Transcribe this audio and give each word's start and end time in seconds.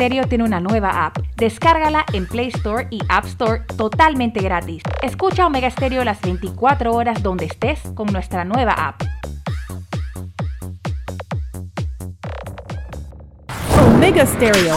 Stereo 0.00 0.26
tiene 0.26 0.44
una 0.44 0.60
nueva 0.60 1.04
app. 1.04 1.18
Descárgala 1.36 2.06
en 2.14 2.26
Play 2.26 2.48
Store 2.48 2.88
y 2.90 3.00
App 3.10 3.26
Store 3.26 3.64
totalmente 3.76 4.40
gratis. 4.40 4.82
Escucha 5.02 5.46
Omega 5.46 5.70
Stereo 5.70 6.04
las 6.04 6.22
24 6.22 6.94
horas 6.94 7.22
donde 7.22 7.44
estés 7.44 7.80
con 7.94 8.06
nuestra 8.06 8.46
nueva 8.46 8.72
app. 8.72 9.02
Omega 13.78 14.24
Stereo. 14.24 14.76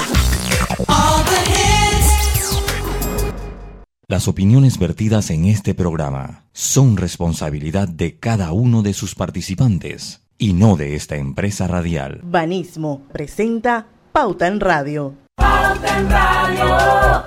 Las 4.09 4.27
opiniones 4.27 4.77
vertidas 4.77 5.29
en 5.29 5.45
este 5.45 5.73
programa 5.73 6.43
son 6.51 6.97
responsabilidad 6.97 7.87
de 7.87 8.19
cada 8.19 8.51
uno 8.51 8.81
de 8.81 8.91
sus 8.91 9.15
participantes 9.15 10.19
y 10.37 10.51
no 10.51 10.75
de 10.75 10.95
esta 10.95 11.15
empresa 11.15 11.69
radial. 11.69 12.19
Banismo 12.23 13.03
presenta 13.13 13.87
Pauta 14.13 14.45
en 14.45 14.59
Radio. 14.59 15.15
Pauta 15.37 15.99
en 15.99 16.07
Radio. 16.07 17.23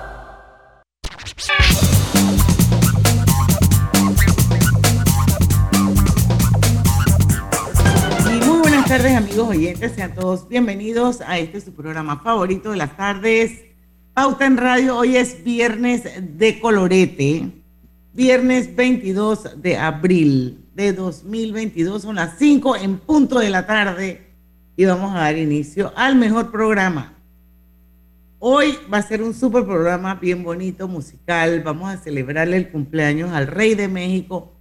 Y 8.31 8.45
muy 8.45 8.59
buenas 8.59 8.85
tardes 8.87 9.17
amigos 9.17 9.49
oyentes, 9.49 9.91
sean 9.95 10.15
todos 10.15 10.47
bienvenidos 10.47 11.19
a 11.19 11.37
este 11.39 11.59
su 11.59 11.73
programa 11.73 12.21
favorito 12.21 12.71
de 12.71 12.77
las 12.77 12.95
tardes, 12.95 13.65
Pauta 14.13 14.45
en 14.45 14.55
Radio. 14.55 14.97
Hoy 14.97 15.17
es 15.17 15.43
viernes 15.43 16.03
de 16.37 16.57
colorete, 16.61 17.51
viernes 18.13 18.73
22 18.73 19.61
de 19.61 19.75
abril 19.75 20.65
de 20.73 20.93
2022, 20.93 22.03
son 22.03 22.15
las 22.15 22.37
5 22.37 22.77
en 22.77 22.99
punto 22.99 23.39
de 23.39 23.49
la 23.49 23.67
tarde 23.67 24.26
y 24.77 24.85
vamos 24.85 25.13
a 25.13 25.21
dar 25.21 25.35
inicio 25.35 25.91
al 25.95 26.15
mejor 26.15 26.51
programa. 26.51 27.13
Hoy 28.37 28.77
va 28.93 28.99
a 28.99 29.01
ser 29.01 29.23
un 29.23 29.33
super 29.33 29.65
programa 29.65 30.13
bien 30.13 30.43
bonito, 30.43 30.87
musical. 30.87 31.61
Vamos 31.65 31.91
a 31.91 31.97
celebrarle 31.97 32.57
el 32.57 32.69
cumpleaños 32.69 33.31
al 33.31 33.47
Rey 33.47 33.73
de 33.73 33.87
México, 33.87 34.53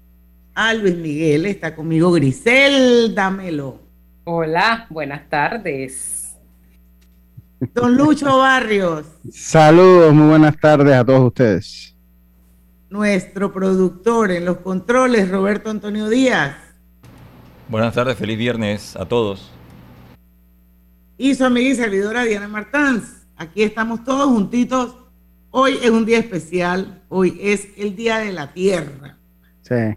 a 0.55 0.73
Luis 0.73 0.97
Miguel. 0.97 1.45
Está 1.45 1.77
conmigo 1.77 2.11
Grisel, 2.11 3.15
dámelo. 3.15 3.83
Hola, 4.25 4.87
buenas 4.89 5.29
tardes. 5.29 6.35
Don 7.75 7.95
Lucho 7.95 8.39
Barrios. 8.39 9.07
Saludos, 9.31 10.15
muy 10.15 10.29
buenas 10.29 10.59
tardes 10.59 10.95
a 10.95 11.05
todos 11.05 11.27
ustedes. 11.27 11.95
Nuestro 12.89 13.53
productor 13.53 14.31
en 14.31 14.47
los 14.47 14.59
controles, 14.59 15.29
Roberto 15.31 15.69
Antonio 15.69 16.09
Díaz. 16.09 16.57
Buenas 17.69 17.95
tardes, 17.95 18.17
feliz 18.17 18.39
viernes 18.39 18.97
a 18.97 19.05
todos. 19.05 19.53
Y 21.19 21.35
su 21.35 21.45
amiga 21.45 21.71
y 21.71 21.75
servidora 21.75 22.25
Diana 22.25 22.47
Martans. 22.47 23.27
Aquí 23.37 23.63
estamos 23.63 24.05
todos 24.05 24.27
juntitos. 24.27 24.97
Hoy 25.51 25.79
es 25.83 25.89
un 25.89 26.05
día 26.05 26.19
especial. 26.19 27.03
Hoy 27.09 27.39
es 27.41 27.69
el 27.79 27.97
Día 27.97 28.19
de 28.19 28.33
la 28.33 28.53
Tierra. 28.53 29.17
Sí. 29.63 29.97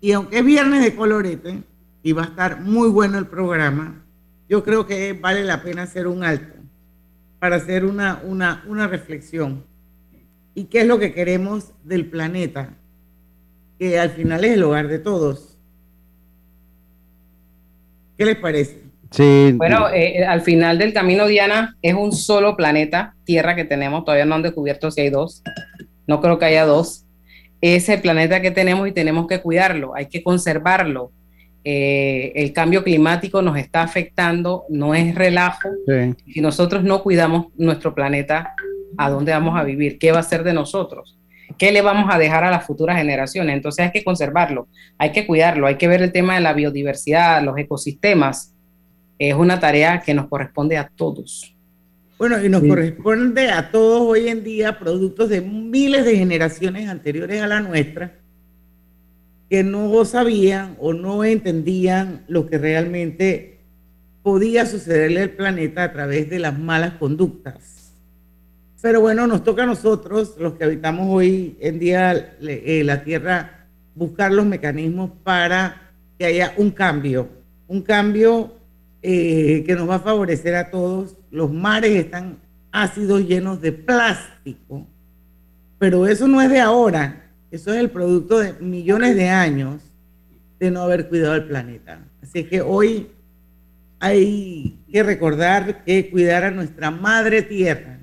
Y 0.00 0.12
aunque 0.12 0.38
es 0.38 0.44
viernes 0.44 0.82
de 0.82 0.96
colorete 0.96 1.62
y 2.02 2.12
va 2.12 2.22
a 2.22 2.26
estar 2.26 2.62
muy 2.62 2.88
bueno 2.88 3.18
el 3.18 3.26
programa, 3.26 4.02
yo 4.48 4.64
creo 4.64 4.86
que 4.86 5.12
vale 5.12 5.44
la 5.44 5.62
pena 5.62 5.82
hacer 5.82 6.06
un 6.06 6.24
alto 6.24 6.54
para 7.38 7.56
hacer 7.56 7.84
una, 7.84 8.22
una, 8.24 8.64
una 8.66 8.86
reflexión. 8.86 9.62
¿Y 10.54 10.64
qué 10.64 10.80
es 10.80 10.86
lo 10.86 10.98
que 10.98 11.12
queremos 11.12 11.72
del 11.84 12.08
planeta? 12.08 12.70
Que 13.78 13.98
al 13.98 14.10
final 14.10 14.42
es 14.44 14.54
el 14.54 14.62
hogar 14.62 14.88
de 14.88 14.98
todos. 14.98 15.58
¿Qué 18.16 18.24
les 18.24 18.36
parece? 18.36 18.85
Sí. 19.10 19.52
Bueno, 19.54 19.88
eh, 19.92 20.24
al 20.24 20.42
final 20.42 20.78
del 20.78 20.92
camino, 20.92 21.26
Diana, 21.26 21.76
es 21.82 21.94
un 21.94 22.12
solo 22.12 22.56
planeta, 22.56 23.14
Tierra 23.24 23.54
que 23.54 23.64
tenemos, 23.64 24.04
todavía 24.04 24.24
no 24.24 24.34
han 24.34 24.42
descubierto 24.42 24.90
si 24.90 25.02
hay 25.02 25.10
dos, 25.10 25.42
no 26.06 26.20
creo 26.20 26.38
que 26.38 26.46
haya 26.46 26.64
dos. 26.64 27.04
Es 27.60 27.88
el 27.88 28.00
planeta 28.00 28.42
que 28.42 28.50
tenemos 28.50 28.86
y 28.86 28.92
tenemos 28.92 29.26
que 29.26 29.40
cuidarlo, 29.40 29.94
hay 29.94 30.06
que 30.06 30.22
conservarlo. 30.22 31.12
Eh, 31.64 32.32
el 32.36 32.52
cambio 32.52 32.84
climático 32.84 33.42
nos 33.42 33.58
está 33.58 33.82
afectando, 33.82 34.64
no 34.68 34.94
es 34.94 35.14
relajo. 35.14 35.68
Sí. 35.86 36.32
Si 36.32 36.40
nosotros 36.40 36.84
no 36.84 37.02
cuidamos 37.02 37.46
nuestro 37.56 37.94
planeta, 37.94 38.54
¿a 38.96 39.10
dónde 39.10 39.32
vamos 39.32 39.58
a 39.58 39.64
vivir? 39.64 39.98
¿Qué 39.98 40.12
va 40.12 40.20
a 40.20 40.22
ser 40.22 40.44
de 40.44 40.52
nosotros? 40.52 41.18
¿Qué 41.58 41.72
le 41.72 41.80
vamos 41.82 42.12
a 42.12 42.18
dejar 42.18 42.44
a 42.44 42.50
las 42.50 42.66
futuras 42.66 42.98
generaciones? 42.98 43.56
Entonces 43.56 43.86
hay 43.86 43.92
que 43.92 44.04
conservarlo, 44.04 44.68
hay 44.98 45.12
que 45.12 45.26
cuidarlo, 45.26 45.66
hay 45.66 45.76
que 45.76 45.88
ver 45.88 46.02
el 46.02 46.12
tema 46.12 46.34
de 46.34 46.40
la 46.40 46.52
biodiversidad, 46.52 47.42
los 47.42 47.56
ecosistemas. 47.58 48.54
Es 49.18 49.34
una 49.34 49.58
tarea 49.58 50.00
que 50.02 50.14
nos 50.14 50.26
corresponde 50.28 50.76
a 50.76 50.88
todos. 50.94 51.54
Bueno, 52.18 52.42
y 52.42 52.48
nos 52.48 52.62
Sí. 52.62 52.68
corresponde 52.68 53.50
a 53.50 53.70
todos 53.70 54.00
hoy 54.02 54.28
en 54.28 54.42
día 54.42 54.78
productos 54.78 55.28
de 55.28 55.40
miles 55.42 56.04
de 56.04 56.16
generaciones 56.16 56.88
anteriores 56.88 57.42
a 57.42 57.46
la 57.46 57.60
nuestra 57.60 58.18
que 59.50 59.62
no 59.62 60.04
sabían 60.04 60.76
o 60.80 60.92
no 60.92 61.24
entendían 61.24 62.24
lo 62.26 62.46
que 62.46 62.58
realmente 62.58 63.60
podía 64.22 64.66
sucederle 64.66 65.22
al 65.22 65.30
planeta 65.30 65.84
a 65.84 65.92
través 65.92 66.28
de 66.28 66.38
las 66.40 66.58
malas 66.58 66.94
conductas. 66.94 67.92
Pero 68.82 69.00
bueno, 69.00 69.26
nos 69.26 69.44
toca 69.44 69.62
a 69.62 69.66
nosotros, 69.66 70.36
los 70.38 70.54
que 70.54 70.64
habitamos 70.64 71.06
hoy 71.10 71.56
en 71.60 71.78
día 71.78 72.36
eh, 72.40 72.82
la 72.84 73.04
Tierra, 73.04 73.66
buscar 73.94 74.32
los 74.32 74.46
mecanismos 74.46 75.10
para 75.22 75.90
que 76.18 76.24
haya 76.24 76.52
un 76.56 76.70
cambio, 76.70 77.28
un 77.68 77.82
cambio 77.82 78.52
eh, 79.02 79.62
que 79.66 79.74
nos 79.74 79.88
va 79.88 79.96
a 79.96 80.00
favorecer 80.00 80.54
a 80.54 80.70
todos. 80.70 81.16
Los 81.30 81.52
mares 81.52 81.92
están 81.92 82.38
ácidos 82.72 83.26
llenos 83.26 83.60
de 83.60 83.72
plástico, 83.72 84.86
pero 85.78 86.06
eso 86.06 86.28
no 86.28 86.40
es 86.42 86.50
de 86.50 86.60
ahora, 86.60 87.30
eso 87.50 87.72
es 87.72 87.80
el 87.80 87.90
producto 87.90 88.38
de 88.38 88.52
millones 88.54 89.16
de 89.16 89.28
años 89.28 89.82
de 90.58 90.70
no 90.70 90.82
haber 90.82 91.08
cuidado 91.08 91.34
el 91.34 91.44
planeta. 91.44 92.00
Así 92.22 92.44
que 92.44 92.60
hoy 92.60 93.08
hay 93.98 94.78
que 94.90 95.02
recordar 95.02 95.84
que 95.84 96.10
cuidar 96.10 96.44
a 96.44 96.50
nuestra 96.50 96.90
madre 96.90 97.42
tierra 97.42 97.96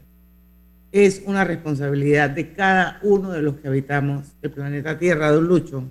es 0.94 1.24
una 1.26 1.44
responsabilidad 1.44 2.30
de 2.30 2.54
cada 2.54 3.00
uno 3.02 3.32
de 3.32 3.42
los 3.42 3.56
que 3.56 3.68
habitamos 3.68 4.28
el 4.44 4.52
planeta 4.52 5.00
Tierra, 5.00 5.32
don 5.32 5.48
Lucho. 5.48 5.86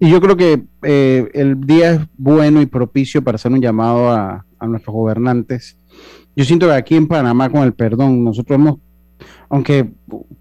Y 0.00 0.10
yo 0.10 0.20
creo 0.20 0.36
que 0.36 0.62
eh, 0.82 1.28
el 1.34 1.60
día 1.60 1.92
es 1.92 2.00
bueno 2.16 2.60
y 2.62 2.66
propicio 2.66 3.22
para 3.22 3.36
hacer 3.36 3.52
un 3.52 3.60
llamado 3.60 4.10
a, 4.10 4.44
a 4.58 4.66
nuestros 4.66 4.94
gobernantes. 4.94 5.76
Yo 6.34 6.44
siento 6.44 6.66
que 6.66 6.72
aquí 6.72 6.96
en 6.96 7.06
Panamá, 7.06 7.50
con 7.50 7.62
el 7.64 7.74
perdón, 7.74 8.24
nosotros 8.24 8.56
hemos, 8.58 8.76
aunque 9.50 9.90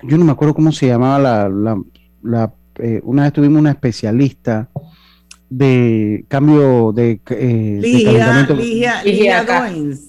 yo 0.04 0.18
no 0.18 0.24
me 0.24 0.32
acuerdo 0.32 0.54
cómo 0.54 0.72
se 0.72 0.88
llamaba 0.88 1.20
la, 1.20 1.50
la, 1.50 1.82
la, 2.24 2.54
eh, 2.78 3.02
una 3.04 3.24
vez 3.24 3.34
tuvimos 3.34 3.60
una 3.60 3.72
especialista 3.72 4.70
de 5.50 6.26
cambio 6.30 6.92
de, 6.94 7.20
eh, 7.32 7.36
de 7.36 7.80
Ligia, 7.82 8.12
calentamiento. 8.12 8.56
Ligia, 8.56 9.04
Ligia 9.04 9.44
Doens. 9.44 10.00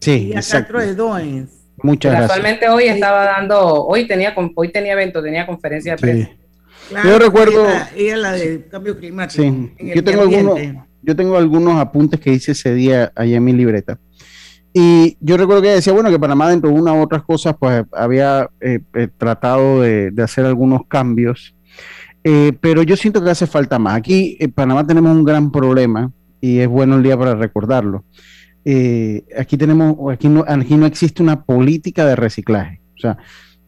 Sí, 0.00 0.10
Ligia 0.18 0.36
exacto. 0.36 0.72
Castro 0.72 0.80
de 0.80 0.94
Doens. 0.94 1.50
Muchas 1.82 2.12
gracias. 2.12 2.30
Casualmente 2.30 2.68
hoy 2.68 2.84
estaba 2.84 3.24
dando, 3.24 3.84
hoy 3.84 4.06
tenía, 4.06 4.34
con- 4.34 4.52
hoy 4.54 4.70
tenía 4.72 4.92
evento, 4.92 5.22
tenía 5.22 5.44
conferencia 5.46 5.92
de 5.96 5.98
prensa. 5.98 6.30
Sí. 6.30 6.38
Claro, 6.88 7.08
Yo 7.08 7.18
recuerdo- 7.18 7.64
Ella, 7.68 7.90
ella 7.96 8.14
es 8.14 8.20
la 8.20 8.32
del 8.32 8.68
cambio 8.68 8.98
climático. 8.98 9.42
Sí, 9.42 9.72
yo 9.94 10.04
tengo, 10.04 10.22
algunos, 10.22 10.52
ambiente. 10.56 10.82
yo 11.02 11.16
tengo 11.16 11.36
algunos 11.36 11.76
apuntes 11.80 12.20
que 12.20 12.32
hice 12.32 12.52
ese 12.52 12.74
día 12.74 13.12
allá 13.14 13.36
en 13.36 13.44
mi 13.44 13.52
libreta. 13.52 13.98
Y 14.72 15.16
yo 15.20 15.36
recuerdo 15.36 15.62
que 15.62 15.68
decía, 15.68 15.92
bueno, 15.92 16.10
que 16.10 16.18
Panamá, 16.18 16.50
dentro 16.50 16.68
de 16.70 16.76
unas 16.78 16.94
u 16.96 17.00
otras 17.02 17.22
cosas, 17.22 17.54
pues 17.58 17.84
había 17.92 18.50
eh, 18.60 18.80
eh, 18.94 19.08
tratado 19.16 19.80
de, 19.82 20.10
de 20.10 20.22
hacer 20.22 20.44
algunos 20.44 20.82
cambios. 20.88 21.54
Eh, 22.24 22.52
pero 22.60 22.82
yo 22.82 22.96
siento 22.96 23.22
que 23.22 23.30
hace 23.30 23.46
falta 23.46 23.78
más. 23.78 23.96
Aquí 23.96 24.36
en 24.40 24.50
Panamá 24.50 24.84
tenemos 24.86 25.16
un 25.16 25.24
gran 25.24 25.52
problema 25.52 26.10
y 26.40 26.58
es 26.58 26.68
bueno 26.68 26.96
el 26.96 27.02
día 27.02 27.16
para 27.16 27.34
recordarlo. 27.34 28.04
Aquí 29.38 29.56
tenemos, 29.56 29.96
aquí 30.12 30.28
no, 30.28 30.44
aquí 30.46 30.74
no 30.76 30.86
existe 30.86 31.22
una 31.22 31.44
política 31.44 32.04
de 32.06 32.16
reciclaje. 32.16 32.80
O 32.96 33.00
sea, 33.00 33.18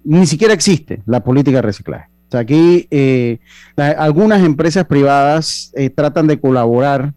ni 0.04 0.26
siquiera 0.26 0.54
existe 0.54 1.02
la 1.06 1.22
política 1.22 1.58
de 1.58 1.62
reciclaje. 1.62 2.08
O 2.26 2.30
sea, 2.30 2.40
aquí 2.40 2.86
eh, 2.90 3.38
la- 3.76 3.90
algunas 3.90 4.42
empresas 4.44 4.84
privadas 4.86 5.72
eh, 5.76 5.90
tratan 5.90 6.26
de 6.26 6.40
colaborar 6.40 7.14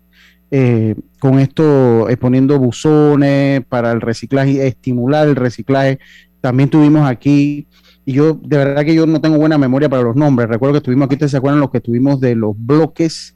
eh, 0.52 0.96
con 1.20 1.40
esto, 1.40 2.10
eh, 2.10 2.18
poniendo 2.18 2.58
buzones 2.60 3.62
para 3.70 3.92
el 3.92 4.02
reciclaje, 4.02 4.66
estimular 4.68 5.28
el 5.28 5.36
reciclaje. 5.36 6.00
También 6.42 6.70
tuvimos 6.70 7.08
aquí, 7.08 7.68
y 8.06 8.14
yo 8.14 8.40
de 8.44 8.58
verdad 8.58 8.84
que 8.86 8.96
yo 8.96 9.06
no 9.06 9.20
tengo 9.22 9.38
buena 9.38 9.58
memoria 9.58 9.90
para 9.90 10.04
los 10.04 10.16
nombres. 10.16 10.48
Recuerdo 10.50 10.74
que 10.74 10.78
estuvimos 10.78 11.06
aquí, 11.06 11.16
¿ustedes 11.16 11.32
se 11.32 11.38
acuerdan 11.38 11.60
los 11.60 11.70
que 11.72 11.82
tuvimos 11.82 12.20
de 12.20 12.36
los 12.36 12.54
bloques 12.58 13.36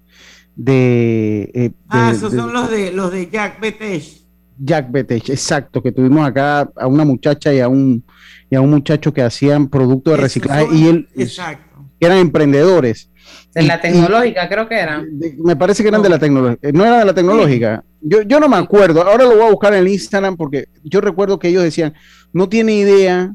de... 0.55 1.51
eh, 1.53 1.71
Ah, 1.89 2.11
esos 2.15 2.31
de- 2.31 2.37
son 2.39 2.53
los 2.53 2.69
de 2.71 2.91
los 2.93 3.11
de 3.11 3.29
Jack 3.29 3.59
Betech. 3.59 4.22
Jack 4.57 4.91
Betech, 4.91 5.29
exacto, 5.29 5.81
que 5.81 5.91
tuvimos 5.91 6.25
acá 6.27 6.69
a 6.75 6.87
una 6.87 7.05
muchacha 7.05 7.53
y 7.53 7.59
a 7.59 7.67
un, 7.67 8.03
y 8.49 8.55
a 8.55 8.61
un 8.61 8.69
muchacho 8.69 9.13
que 9.13 9.21
hacían 9.21 9.67
productos 9.67 10.15
de 10.15 10.21
reciclaje 10.21 10.65
son- 10.65 10.77
y 10.77 10.87
él 10.87 11.07
Exacto. 11.15 11.85
que 11.99 12.05
eran 12.05 12.19
emprendedores. 12.19 13.09
De 13.55 13.63
la 13.63 13.79
tecnológica, 13.79 14.49
creo 14.49 14.67
que 14.67 14.75
eran. 14.79 15.07
me 15.43 15.55
parece 15.55 15.81
que 15.83 15.89
eran 15.89 16.01
de 16.01 16.09
la 16.09 16.19
tecnológica. 16.19 16.71
No 16.73 16.85
era 16.85 16.99
de 16.99 17.05
la 17.05 17.13
tecnológica. 17.13 17.83
Yo, 18.01 18.21
yo 18.23 18.39
no 18.39 18.49
me 18.49 18.57
acuerdo. 18.57 19.01
Ahora 19.03 19.23
lo 19.23 19.35
voy 19.37 19.45
a 19.47 19.49
buscar 19.51 19.73
en 19.73 19.79
el 19.79 19.87
Instagram 19.87 20.35
porque 20.35 20.65
yo 20.83 20.99
recuerdo 21.01 21.39
que 21.39 21.47
ellos 21.47 21.63
decían, 21.63 21.93
no 22.33 22.49
tiene 22.49 22.73
idea 22.75 23.33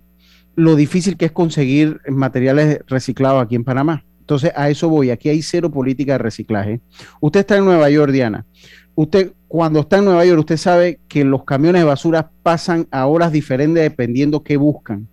lo 0.56 0.75
difícil 0.76 1.17
que 1.17 1.26
es 1.26 1.32
conseguir 1.32 2.00
materiales 2.09 2.81
reciclados 2.87 3.43
aquí 3.43 3.55
en 3.55 3.64
Panamá. 3.64 4.05
Entonces, 4.21 4.53
a 4.55 4.69
eso 4.69 4.88
voy. 4.91 5.11
Aquí 5.11 5.31
hay 5.31 5.41
cero 5.41 5.71
política 5.71 6.12
de 6.12 6.19
reciclaje. 6.19 6.81
Usted 7.21 7.41
está 7.41 7.56
en 7.56 7.64
Nueva 7.64 7.88
York, 7.88 8.12
Diana. 8.12 8.44
Usted, 8.99 9.33
cuando 9.47 9.79
está 9.79 9.99
en 9.99 10.06
Nueva 10.06 10.25
York, 10.25 10.41
usted 10.41 10.56
sabe 10.56 10.99
que 11.06 11.23
los 11.23 11.45
camiones 11.45 11.83
de 11.83 11.87
basura 11.87 12.33
pasan 12.43 12.89
a 12.91 13.06
horas 13.06 13.31
diferentes 13.31 13.81
dependiendo 13.81 14.43
qué 14.43 14.56
buscan. 14.56 15.06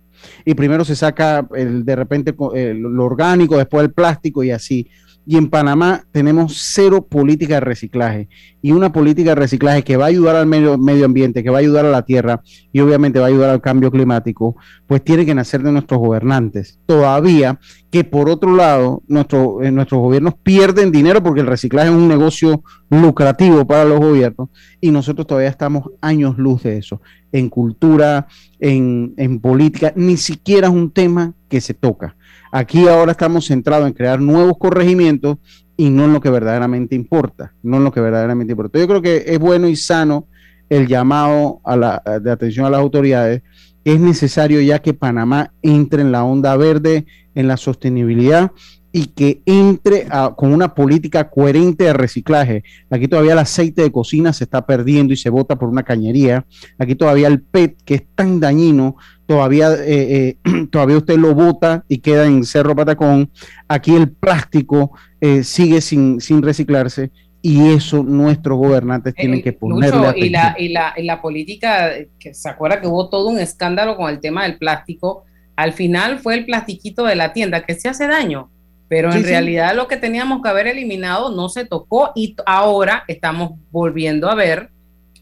Y 0.44 0.54
primero 0.54 0.84
se 0.84 0.96
saca 0.96 1.46
el, 1.54 1.84
de 1.84 1.94
repente 1.94 2.34
lo 2.36 3.04
orgánico, 3.04 3.56
después 3.56 3.84
el 3.84 3.92
plástico 3.92 4.42
y 4.42 4.50
así. 4.50 4.90
Y 5.28 5.36
en 5.36 5.50
Panamá 5.50 6.04
tenemos 6.12 6.56
cero 6.56 7.04
política 7.08 7.54
de 7.54 7.60
reciclaje 7.60 8.28
y 8.62 8.70
una 8.70 8.92
política 8.92 9.30
de 9.30 9.34
reciclaje 9.34 9.82
que 9.82 9.96
va 9.96 10.04
a 10.04 10.08
ayudar 10.08 10.36
al 10.36 10.46
medio, 10.46 10.78
medio, 10.78 11.04
ambiente, 11.04 11.42
que 11.42 11.50
va 11.50 11.58
a 11.58 11.60
ayudar 11.60 11.84
a 11.84 11.90
la 11.90 12.02
tierra 12.02 12.42
y 12.72 12.78
obviamente 12.78 13.18
va 13.18 13.26
a 13.26 13.28
ayudar 13.28 13.50
al 13.50 13.60
cambio 13.60 13.90
climático, 13.90 14.56
pues 14.86 15.02
tiene 15.02 15.26
que 15.26 15.34
nacer 15.34 15.62
de 15.62 15.72
nuestros 15.72 15.98
gobernantes. 15.98 16.78
Todavía 16.86 17.58
que 17.90 18.04
por 18.04 18.28
otro 18.28 18.54
lado 18.54 19.02
eh, 19.08 19.70
nuestros 19.72 20.00
gobiernos 20.00 20.34
pierden 20.42 20.92
dinero 20.92 21.22
porque 21.22 21.40
el 21.40 21.46
reciclaje 21.48 21.88
es 21.88 21.94
un 21.94 22.08
negocio 22.08 22.62
lucrativo 22.88 23.66
para 23.66 23.84
los 23.84 23.98
gobiernos 23.98 24.48
y 24.80 24.90
nosotros 24.92 25.26
todavía 25.26 25.50
estamos 25.50 25.90
años 26.00 26.38
luz 26.38 26.62
de 26.62 26.78
eso. 26.78 27.00
En 27.32 27.48
cultura, 27.48 28.28
en, 28.60 29.14
en 29.16 29.40
política, 29.40 29.92
ni 29.96 30.16
siquiera 30.16 30.68
es 30.68 30.72
un 30.72 30.90
tema 30.92 31.34
que 31.48 31.60
se 31.60 31.74
toca. 31.74 32.16
Aquí 32.58 32.88
ahora 32.88 33.12
estamos 33.12 33.46
centrados 33.48 33.86
en 33.86 33.92
crear 33.92 34.18
nuevos 34.18 34.56
corregimientos 34.58 35.36
y 35.76 35.90
no 35.90 36.06
en 36.06 36.14
lo 36.14 36.22
que 36.22 36.30
verdaderamente 36.30 36.94
importa, 36.94 37.52
no 37.62 37.76
en 37.76 37.84
lo 37.84 37.92
que 37.92 38.00
verdaderamente 38.00 38.52
importa. 38.52 38.78
Yo 38.78 38.88
creo 38.88 39.02
que 39.02 39.24
es 39.26 39.38
bueno 39.38 39.68
y 39.68 39.76
sano 39.76 40.26
el 40.70 40.86
llamado 40.86 41.60
a 41.64 41.76
la, 41.76 42.02
de 42.22 42.30
atención 42.30 42.64
a 42.64 42.70
las 42.70 42.80
autoridades. 42.80 43.42
Es 43.84 44.00
necesario 44.00 44.62
ya 44.62 44.78
que 44.78 44.94
Panamá 44.94 45.52
entre 45.60 46.00
en 46.00 46.12
la 46.12 46.24
onda 46.24 46.56
verde, 46.56 47.04
en 47.34 47.46
la 47.46 47.58
sostenibilidad 47.58 48.52
y 48.96 49.08
que 49.08 49.42
entre 49.44 50.06
con 50.36 50.54
una 50.54 50.74
política 50.74 51.28
coherente 51.28 51.84
de 51.84 51.92
reciclaje. 51.92 52.64
Aquí 52.88 53.08
todavía 53.08 53.34
el 53.34 53.38
aceite 53.38 53.82
de 53.82 53.92
cocina 53.92 54.32
se 54.32 54.44
está 54.44 54.64
perdiendo 54.64 55.12
y 55.12 55.18
se 55.18 55.28
bota 55.28 55.56
por 55.56 55.68
una 55.68 55.82
cañería. 55.82 56.46
Aquí 56.78 56.94
todavía 56.94 57.28
el 57.28 57.42
PET, 57.42 57.76
que 57.84 57.96
es 57.96 58.04
tan 58.14 58.40
dañino, 58.40 58.96
todavía, 59.26 59.70
eh, 59.74 60.38
eh, 60.44 60.66
todavía 60.70 60.96
usted 60.96 61.18
lo 61.18 61.34
bota 61.34 61.84
y 61.88 61.98
queda 61.98 62.24
en 62.24 62.42
Cerro 62.42 62.74
Patacón. 62.74 63.30
Aquí 63.68 63.94
el 63.94 64.08
plástico 64.12 64.92
eh, 65.20 65.44
sigue 65.44 65.82
sin, 65.82 66.18
sin 66.18 66.40
reciclarse 66.40 67.10
y 67.42 67.72
eso 67.72 68.02
nuestros 68.02 68.56
gobernantes 68.56 69.14
tienen 69.14 69.42
que 69.42 69.52
ponerle 69.52 70.14
y 70.16 70.30
la, 70.30 70.56
y, 70.58 70.68
la, 70.70 70.94
y 70.96 71.02
la 71.02 71.20
política, 71.20 71.90
que 72.18 72.32
se 72.32 72.48
acuerda 72.48 72.80
que 72.80 72.86
hubo 72.86 73.10
todo 73.10 73.28
un 73.28 73.40
escándalo 73.40 73.94
con 73.98 74.08
el 74.08 74.20
tema 74.20 74.44
del 74.44 74.56
plástico, 74.56 75.24
al 75.54 75.74
final 75.74 76.18
fue 76.18 76.32
el 76.32 76.46
plastiquito 76.46 77.04
de 77.04 77.14
la 77.14 77.34
tienda 77.34 77.66
que 77.66 77.74
se 77.74 77.90
hace 77.90 78.06
daño 78.06 78.48
pero 78.88 79.12
en 79.12 79.24
realidad 79.24 79.74
lo 79.74 79.88
que 79.88 79.96
teníamos 79.96 80.42
que 80.42 80.48
haber 80.48 80.68
eliminado 80.68 81.34
no 81.34 81.48
se 81.48 81.64
tocó 81.64 82.12
y 82.14 82.36
ahora 82.46 83.04
estamos 83.08 83.52
volviendo 83.70 84.30
a 84.30 84.34
ver 84.34 84.70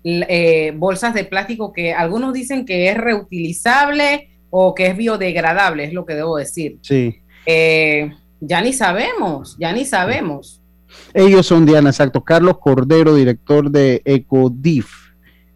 eh, 0.05 0.73
bolsas 0.77 1.15
de 1.15 1.25
plástico 1.25 1.73
que 1.73 1.95
algunos 1.95 2.35
dicen 2.35 2.67
que 2.67 2.91
es 2.91 2.97
reutilizable 2.97 4.29
o 4.51 4.75
que 4.75 4.89
es 4.89 4.97
biodegradable, 4.97 5.85
es 5.85 5.93
lo 5.93 6.05
que 6.05 6.15
debo 6.15 6.37
decir. 6.37 6.79
Sí. 6.83 7.17
Eh, 7.47 8.13
ya 8.41 8.61
ni 8.61 8.73
sabemos, 8.73 9.57
ya 9.59 9.73
ni 9.73 9.85
sabemos. 9.85 10.61
Ellos 11.13 11.47
son 11.47 11.67
Diana, 11.67 11.91
exacto. 11.91 12.23
Carlos 12.23 12.59
Cordero, 12.59 13.15
director 13.15 13.71
de 13.71 14.03
Ecodif. 14.05 15.05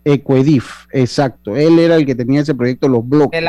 Ecoedif, 0.04 0.86
exacto. 0.92 1.54
Él 1.56 1.78
era 1.78 1.96
el 1.96 2.06
que 2.06 2.14
tenía 2.14 2.40
ese 2.40 2.54
proyecto, 2.54 2.88
los 2.88 3.06
bloques. 3.06 3.40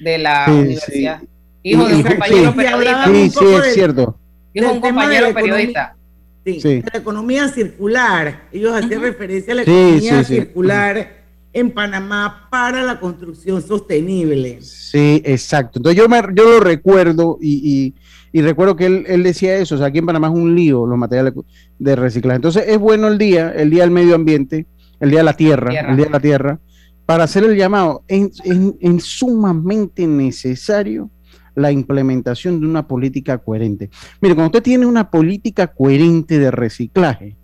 De 0.00 0.18
la, 0.18 0.44
universidad. 0.48 1.20
Hijo 1.66 1.88
de 1.88 1.96
un 1.96 2.02
compañero 2.04 2.54
periodista. 2.54 3.06
Sí, 3.06 3.30
sí, 3.30 3.54
es 3.66 3.74
cierto. 3.74 4.18
Hijo 4.54 4.66
de 4.66 4.72
un 4.72 4.80
compañero 4.80 5.34
periodista. 5.34 5.96
Sí, 6.44 6.82
la 6.92 7.00
economía 7.00 7.48
circular. 7.48 8.44
Ellos 8.52 8.72
hacían 8.72 9.00
referencia 9.02 9.52
a 9.52 9.56
la 9.56 9.62
economía 9.62 10.22
circular 10.22 11.24
en 11.52 11.72
Panamá 11.72 12.46
para 12.52 12.84
la 12.84 13.00
construcción 13.00 13.60
sostenible. 13.60 14.58
Sí, 14.62 15.20
exacto. 15.24 15.80
Entonces 15.80 16.00
yo, 16.00 16.08
me, 16.08 16.22
yo 16.34 16.44
lo 16.44 16.60
recuerdo 16.60 17.36
y, 17.40 17.94
y, 18.32 18.42
recuerdo 18.42 18.76
que 18.76 18.86
él, 18.86 19.04
él, 19.08 19.24
decía 19.24 19.56
eso, 19.56 19.74
o 19.74 19.78
sea, 19.78 19.88
aquí 19.88 19.98
en 19.98 20.06
Panamá 20.06 20.28
es 20.28 20.34
un 20.34 20.54
lío 20.54 20.86
los 20.86 20.96
materiales 20.96 21.34
de 21.80 21.96
reciclaje. 21.96 22.36
Entonces 22.36 22.64
es 22.68 22.78
bueno 22.78 23.08
el 23.08 23.18
día, 23.18 23.50
el 23.50 23.70
día 23.70 23.82
del 23.82 23.90
medio 23.90 24.14
ambiente, 24.14 24.66
el 25.00 25.10
día 25.10 25.20
de 25.20 25.24
la 25.24 25.32
tierra, 25.32 25.72
el 25.72 25.96
día 25.96 26.04
de 26.04 26.12
la 26.12 26.20
tierra, 26.20 26.60
para 27.06 27.24
hacer 27.24 27.42
el 27.42 27.56
llamado. 27.56 28.04
Es, 28.06 28.40
es 28.44 29.02
sumamente 29.02 30.06
necesario 30.06 31.10
la 31.56 31.72
implementación 31.72 32.60
de 32.60 32.66
una 32.66 32.86
política 32.86 33.38
coherente. 33.38 33.90
Mire, 34.20 34.34
cuando 34.34 34.50
usted 34.50 34.62
tiene 34.62 34.86
una 34.86 35.10
política 35.10 35.66
coherente 35.68 36.38
de 36.38 36.50
reciclaje, 36.50 37.36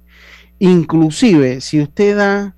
inclusive 0.58 1.60
si 1.60 1.80
usted 1.80 2.16
da, 2.16 2.54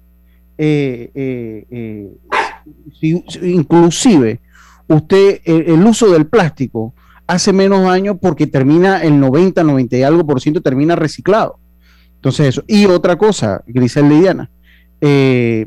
eh, 0.58 1.10
eh, 1.14 1.66
eh, 1.70 3.22
inclusive 3.42 4.40
usted, 4.88 5.40
el 5.44 5.86
uso 5.86 6.10
del 6.12 6.26
plástico 6.26 6.92
hace 7.26 7.52
menos 7.52 7.84
daño 7.84 8.18
porque 8.18 8.46
termina 8.46 9.02
el 9.02 9.18
90, 9.18 9.62
90 9.62 9.96
y 9.96 10.02
algo 10.02 10.26
por 10.26 10.40
ciento 10.40 10.60
termina 10.60 10.96
reciclado. 10.96 11.58
Entonces 12.16 12.48
eso. 12.48 12.64
Y 12.66 12.86
otra 12.86 13.16
cosa, 13.16 13.62
Grisel 13.66 14.08
Lidiana, 14.08 14.50
eh, 15.00 15.66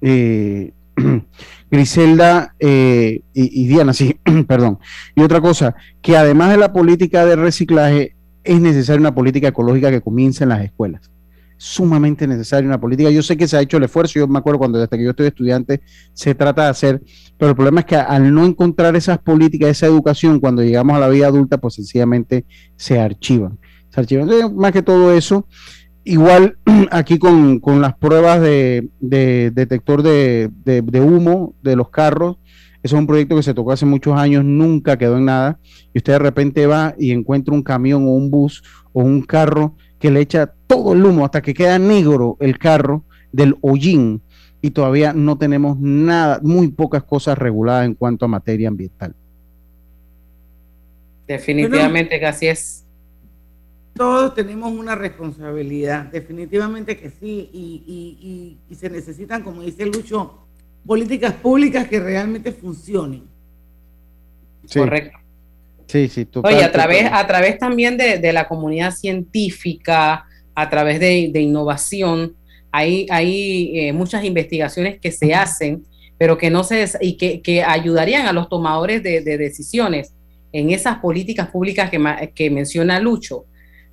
Griselda 1.70 2.54
eh, 2.58 3.22
y, 3.32 3.66
Diana, 3.66 3.92
sí, 3.92 4.16
perdón. 4.48 4.78
Y 5.14 5.22
otra 5.22 5.40
cosa, 5.40 5.74
que 6.02 6.16
además 6.16 6.50
de 6.50 6.56
la 6.56 6.72
política 6.72 7.24
de 7.24 7.36
reciclaje, 7.36 8.16
es 8.42 8.60
necesaria 8.60 9.00
una 9.00 9.14
política 9.14 9.48
ecológica 9.48 9.90
que 9.90 10.00
comience 10.00 10.44
en 10.44 10.50
las 10.50 10.64
escuelas. 10.64 11.10
Sumamente 11.56 12.26
necesaria 12.26 12.66
una 12.66 12.80
política. 12.80 13.10
Yo 13.10 13.22
sé 13.22 13.36
que 13.36 13.46
se 13.46 13.56
ha 13.56 13.60
hecho 13.60 13.76
el 13.76 13.84
esfuerzo, 13.84 14.18
yo 14.18 14.26
me 14.26 14.38
acuerdo 14.38 14.58
cuando 14.58 14.78
desde 14.78 14.96
que 14.96 15.04
yo 15.04 15.10
estoy 15.10 15.26
estudiante 15.26 15.82
se 16.14 16.34
trata 16.34 16.64
de 16.64 16.68
hacer, 16.70 17.02
pero 17.38 17.50
el 17.50 17.56
problema 17.56 17.80
es 17.80 17.86
que 17.86 17.96
al 17.96 18.32
no 18.32 18.46
encontrar 18.46 18.96
esas 18.96 19.18
políticas, 19.18 19.68
esa 19.70 19.86
educación, 19.86 20.40
cuando 20.40 20.62
llegamos 20.62 20.96
a 20.96 21.00
la 21.00 21.08
vida 21.08 21.26
adulta, 21.26 21.58
pues 21.58 21.74
sencillamente 21.74 22.46
se 22.76 22.98
archivan. 22.98 23.58
Se 23.90 24.00
archivan. 24.00 24.30
Entonces, 24.30 24.56
más 24.56 24.72
que 24.72 24.82
todo 24.82 25.12
eso, 25.12 25.46
Igual 26.10 26.56
aquí 26.90 27.20
con, 27.20 27.60
las 27.80 27.94
pruebas 27.94 28.40
de, 28.40 28.90
detector 28.98 30.02
de, 30.02 30.50
humo 31.00 31.54
de 31.62 31.76
los 31.76 31.90
carros, 31.90 32.36
eso 32.82 32.96
es 32.96 33.00
un 33.00 33.06
proyecto 33.06 33.36
que 33.36 33.44
se 33.44 33.54
tocó 33.54 33.70
hace 33.70 33.86
muchos 33.86 34.18
años, 34.18 34.44
nunca 34.44 34.98
quedó 34.98 35.18
en 35.18 35.26
nada, 35.26 35.60
y 35.94 35.98
usted 35.98 36.14
de 36.14 36.18
repente 36.18 36.66
va 36.66 36.96
y 36.98 37.12
encuentra 37.12 37.54
un 37.54 37.62
camión 37.62 38.02
o 38.08 38.10
un 38.10 38.28
bus 38.28 38.64
o 38.92 39.04
un 39.04 39.22
carro 39.22 39.76
que 40.00 40.10
le 40.10 40.20
echa 40.20 40.52
todo 40.66 40.94
el 40.94 41.04
humo 41.04 41.24
hasta 41.24 41.42
que 41.42 41.54
queda 41.54 41.78
negro 41.78 42.36
el 42.40 42.58
carro 42.58 43.04
del 43.30 43.56
hollín 43.60 44.20
y 44.60 44.72
todavía 44.72 45.12
no 45.12 45.38
tenemos 45.38 45.78
nada, 45.78 46.40
muy 46.42 46.68
pocas 46.68 47.04
cosas 47.04 47.38
reguladas 47.38 47.86
en 47.86 47.94
cuanto 47.94 48.24
a 48.24 48.28
materia 48.28 48.66
ambiental. 48.66 49.14
Definitivamente 51.28 52.18
que 52.18 52.26
así 52.26 52.48
es 52.48 52.84
todos 54.00 54.34
tenemos 54.34 54.72
una 54.72 54.94
responsabilidad, 54.94 56.06
definitivamente 56.06 56.96
que 56.96 57.10
sí, 57.10 57.50
y, 57.52 58.74
se 58.74 58.88
necesitan, 58.88 59.42
como 59.42 59.60
dice 59.60 59.84
Lucho, 59.84 60.38
políticas 60.86 61.34
públicas 61.34 61.86
que 61.86 62.00
realmente 62.00 62.50
funcionen. 62.50 63.24
Correcto. 64.72 65.18
Sí, 65.86 66.08
sí, 66.08 66.26
Oye, 66.42 66.64
a 66.64 66.72
través, 66.72 67.10
a 67.12 67.26
través 67.26 67.58
también 67.58 67.98
de, 67.98 68.32
la 68.32 68.48
comunidad 68.48 68.92
científica, 68.92 70.24
a 70.54 70.70
través 70.70 70.98
de, 70.98 71.38
innovación, 71.38 72.34
hay, 72.72 73.06
hay 73.10 73.78
eh, 73.80 73.92
muchas 73.92 74.24
investigaciones 74.24 74.98
que 74.98 75.12
se 75.12 75.34
hacen, 75.34 75.84
pero 76.16 76.38
que 76.38 76.48
no 76.48 76.64
se 76.64 76.86
y 77.02 77.18
que, 77.18 77.62
ayudarían 77.62 78.26
a 78.26 78.32
los 78.32 78.48
tomadores 78.48 79.02
de, 79.02 79.20
decisiones 79.20 80.14
en 80.52 80.70
esas 80.70 81.00
políticas 81.00 81.48
públicas 81.48 81.90
que, 81.90 82.32
que 82.34 82.48
menciona 82.48 82.98
Lucho 82.98 83.44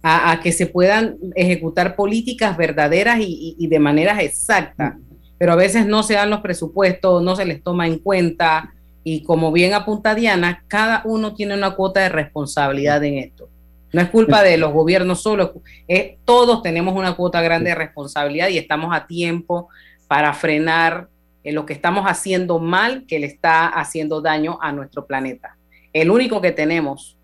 a, 0.04 0.40
que 0.42 0.52
se 0.52 0.68
puedan 0.68 1.18
ejecutar 1.36 1.96
políticas 1.96 2.56
verdaderas 2.56 3.20
y, 3.20 3.68
de 3.68 3.80
manera 3.80 4.22
exacta, 4.22 4.98
pero 5.38 5.54
a 5.54 5.56
veces 5.56 5.86
no 5.86 6.04
se 6.04 6.14
dan 6.14 6.30
los 6.30 6.42
presupuestos, 6.42 7.22
no 7.22 7.36
se 7.36 7.46
les 7.46 7.62
toma 7.62 7.88
en 7.88 8.00
cuenta 8.00 8.74
y 9.04 9.24
como 9.24 9.52
bien 9.52 9.74
apunta 9.74 10.16
Diana, 10.16 10.64
cada 10.68 11.02
uno 11.06 11.34
tiene 11.34 11.54
una 11.54 11.72
cuota 11.72 12.02
de 12.02 12.10
responsabilidad 12.10 13.04
en 13.04 13.18
esto. 13.18 13.50
No 13.94 14.02
es 14.02 14.10
culpa 14.10 14.44
de 14.44 14.58
los 14.58 14.74
gobiernos 14.74 15.22
solo, 15.22 15.54
es, 15.88 16.18
todos 16.26 16.62
tenemos 16.62 16.96
una 16.96 17.16
cuota 17.16 17.42
grande 17.42 17.70
de 17.70 17.76
responsabilidad 17.76 18.50
y 18.50 18.58
estamos 18.58 18.94
a 18.94 19.08
tiempo 19.08 19.70
para 20.08 20.34
frenar 20.34 21.08
en 21.44 21.56
lo 21.56 21.66
que 21.66 21.74
estamos 21.74 22.06
haciendo 22.06 22.60
mal 22.60 23.06
que 23.08 23.20
le 23.20 23.28
está 23.28 23.68
haciendo 23.68 24.22
daño 24.22 24.60
a 24.62 24.74
nuestro 24.74 25.06
planeta. 25.06 25.58
El 25.94 26.12
único 26.12 26.42
que 26.42 26.52
tenemos 26.52 27.17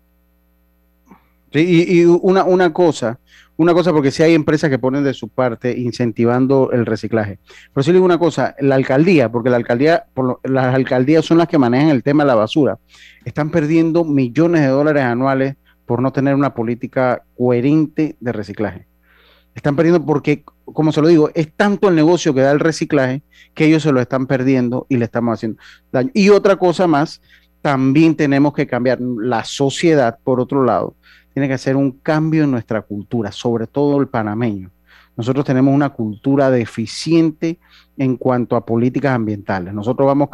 y, 1.62 2.00
y 2.00 2.04
una, 2.04 2.44
una 2.44 2.72
cosa, 2.72 3.18
una 3.56 3.72
cosa, 3.72 3.92
porque 3.92 4.10
si 4.10 4.22
hay 4.22 4.34
empresas 4.34 4.68
que 4.68 4.78
ponen 4.78 5.04
de 5.04 5.14
su 5.14 5.28
parte 5.28 5.78
incentivando 5.78 6.72
el 6.72 6.86
reciclaje. 6.86 7.38
Pero 7.72 7.84
sí 7.84 7.90
le 7.90 7.94
digo 7.94 8.04
una 8.04 8.18
cosa, 8.18 8.56
la 8.58 8.74
alcaldía, 8.74 9.30
porque 9.30 9.50
la 9.50 9.56
alcaldía, 9.56 10.06
las 10.42 10.74
alcaldías 10.74 11.24
son 11.24 11.38
las 11.38 11.46
que 11.46 11.58
manejan 11.58 11.90
el 11.90 12.02
tema 12.02 12.24
de 12.24 12.28
la 12.28 12.34
basura, 12.34 12.78
están 13.24 13.50
perdiendo 13.50 14.04
millones 14.04 14.62
de 14.62 14.68
dólares 14.68 15.04
anuales 15.04 15.54
por 15.86 16.02
no 16.02 16.12
tener 16.12 16.34
una 16.34 16.54
política 16.54 17.22
coherente 17.36 18.16
de 18.18 18.32
reciclaje. 18.32 18.86
Están 19.54 19.76
perdiendo 19.76 20.04
porque, 20.04 20.42
como 20.64 20.90
se 20.90 21.00
lo 21.00 21.06
digo, 21.06 21.30
es 21.34 21.52
tanto 21.54 21.88
el 21.88 21.94
negocio 21.94 22.34
que 22.34 22.40
da 22.40 22.50
el 22.50 22.58
reciclaje 22.58 23.22
que 23.54 23.66
ellos 23.66 23.84
se 23.84 23.92
lo 23.92 24.00
están 24.00 24.26
perdiendo 24.26 24.86
y 24.88 24.96
le 24.96 25.04
estamos 25.04 25.34
haciendo 25.34 25.60
daño. 25.92 26.10
Y 26.12 26.30
otra 26.30 26.56
cosa 26.56 26.88
más, 26.88 27.22
también 27.62 28.16
tenemos 28.16 28.52
que 28.52 28.66
cambiar 28.66 28.98
la 29.00 29.44
sociedad, 29.44 30.18
por 30.24 30.40
otro 30.40 30.64
lado, 30.64 30.96
tiene 31.34 31.48
que 31.48 31.54
hacer 31.54 31.76
un 31.76 31.90
cambio 31.90 32.44
en 32.44 32.50
nuestra 32.50 32.80
cultura, 32.82 33.30
sobre 33.32 33.66
todo 33.66 34.00
el 34.00 34.08
panameño. 34.08 34.70
Nosotros 35.16 35.44
tenemos 35.44 35.74
una 35.74 35.90
cultura 35.90 36.50
deficiente 36.50 37.58
en 37.96 38.16
cuanto 38.16 38.56
a 38.56 38.64
políticas 38.64 39.14
ambientales. 39.14 39.74
Nosotros 39.74 40.06
vamos, 40.06 40.28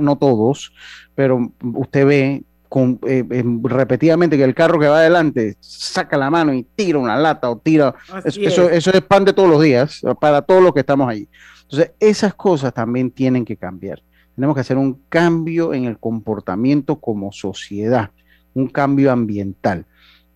no 0.00 0.16
todos, 0.16 0.72
pero 1.14 1.52
usted 1.74 2.06
ve 2.06 2.44
con, 2.68 2.98
eh, 3.06 3.24
repetidamente 3.62 4.36
que 4.36 4.44
el 4.44 4.54
carro 4.54 4.78
que 4.78 4.88
va 4.88 4.98
adelante 4.98 5.56
saca 5.60 6.16
la 6.16 6.30
mano 6.30 6.52
y 6.54 6.62
tira 6.62 6.98
una 6.98 7.16
lata 7.16 7.50
o 7.50 7.58
tira. 7.58 7.94
Eso, 8.24 8.68
eso, 8.70 8.90
es 8.90 9.02
pan 9.02 9.24
de 9.24 9.32
todos 9.32 9.48
los 9.48 9.62
días 9.62 10.02
para 10.20 10.42
todos 10.42 10.62
los 10.62 10.72
que 10.72 10.80
estamos 10.80 11.08
ahí. 11.08 11.28
Entonces, 11.62 11.92
esas 12.00 12.34
cosas 12.34 12.72
también 12.72 13.10
tienen 13.10 13.44
que 13.44 13.56
cambiar. 13.56 14.02
Tenemos 14.34 14.54
que 14.54 14.60
hacer 14.60 14.76
un 14.76 15.00
cambio 15.08 15.74
en 15.74 15.84
el 15.84 15.98
comportamiento 15.98 16.96
como 17.00 17.32
sociedad, 17.32 18.10
un 18.54 18.68
cambio 18.68 19.10
ambiental. 19.10 19.86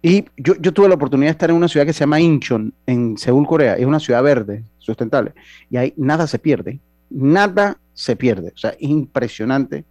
Y 0.02 0.24
yo, 0.36 0.54
yo, 0.56 0.72
tuve 0.72 0.88
la 0.88 0.94
oportunidad 0.94 1.28
de 1.28 1.32
estar 1.32 1.50
en 1.50 1.56
una 1.56 1.68
ciudad 1.68 1.84
que 1.84 1.92
se 1.92 2.00
llama 2.00 2.20
Incheon, 2.20 2.72
en 2.86 3.18
Seúl, 3.18 3.46
Corea. 3.46 3.74
Es 3.74 3.84
una 3.84 4.00
ciudad 4.00 4.22
verde, 4.22 4.64
sustentable. 4.78 5.32
Y 5.70 5.76
ahí 5.76 5.92
nada 5.96 6.26
se 6.26 6.38
pierde. 6.38 6.80
Nada 7.10 7.76
se 7.92 8.16
pierde. 8.16 8.52
O 8.54 8.58
sea, 8.58 8.74
impresionante 8.78 9.84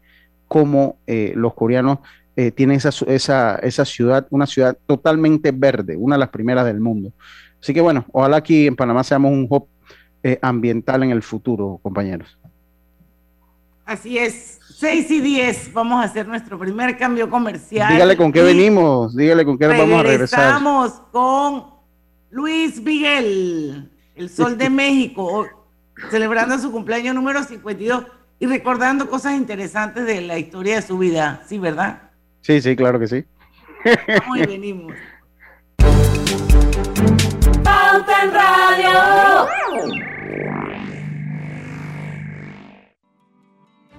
cómo 0.47 0.97
eh, 1.05 1.33
los 1.35 1.53
coreanos 1.53 1.99
eh, 2.35 2.51
tienen 2.51 2.77
esa, 2.77 2.89
esa, 3.05 3.57
esa, 3.57 3.85
ciudad, 3.85 4.25
una 4.31 4.47
ciudad 4.47 4.77
totalmente 4.87 5.51
verde, 5.51 5.95
una 5.95 6.15
de 6.15 6.19
las 6.19 6.29
primeras 6.29 6.65
del 6.65 6.79
mundo. 6.79 7.11
Así 7.61 7.73
que 7.73 7.81
bueno, 7.81 8.05
ojalá 8.11 8.37
aquí 8.37 8.65
en 8.65 8.75
Panamá 8.75 9.03
seamos 9.03 9.31
un 9.31 9.45
hub 9.49 9.67
eh, 10.23 10.39
ambiental 10.41 11.03
en 11.03 11.11
el 11.11 11.21
futuro, 11.21 11.79
compañeros. 11.83 12.38
Así 13.89 14.19
es. 14.19 14.59
6 14.75 15.09
y 15.09 15.19
10, 15.19 15.73
vamos 15.73 15.99
a 15.99 16.03
hacer 16.03 16.27
nuestro 16.27 16.59
primer 16.59 16.95
cambio 16.95 17.27
comercial. 17.27 17.91
Dígale 17.91 18.15
con 18.15 18.31
qué 18.31 18.43
venimos, 18.43 19.15
dígale 19.15 19.43
con 19.43 19.57
qué 19.57 19.65
vamos 19.65 19.99
a 19.99 20.03
regresar. 20.03 20.39
Estamos 20.41 21.01
con 21.11 21.65
Luis 22.29 22.79
Miguel, 22.83 23.91
el 24.13 24.29
Sol 24.29 24.59
de 24.59 24.69
México, 24.69 25.47
celebrando 26.11 26.59
su 26.59 26.71
cumpleaños 26.71 27.15
número 27.15 27.43
52 27.43 28.05
y 28.39 28.45
recordando 28.45 29.09
cosas 29.09 29.33
interesantes 29.33 30.05
de 30.05 30.21
la 30.21 30.37
historia 30.37 30.75
de 30.75 30.81
su 30.83 30.99
vida, 30.99 31.41
¿sí, 31.47 31.57
verdad? 31.57 32.11
Sí, 32.41 32.61
sí, 32.61 32.75
claro 32.75 32.99
que 32.99 33.07
sí. 33.07 33.25
Vamos 34.19 34.37
y 34.37 34.45
venimos. 34.45 34.93
Pauta 37.63 38.23
en 38.23 38.33
Radio. 38.33 40.09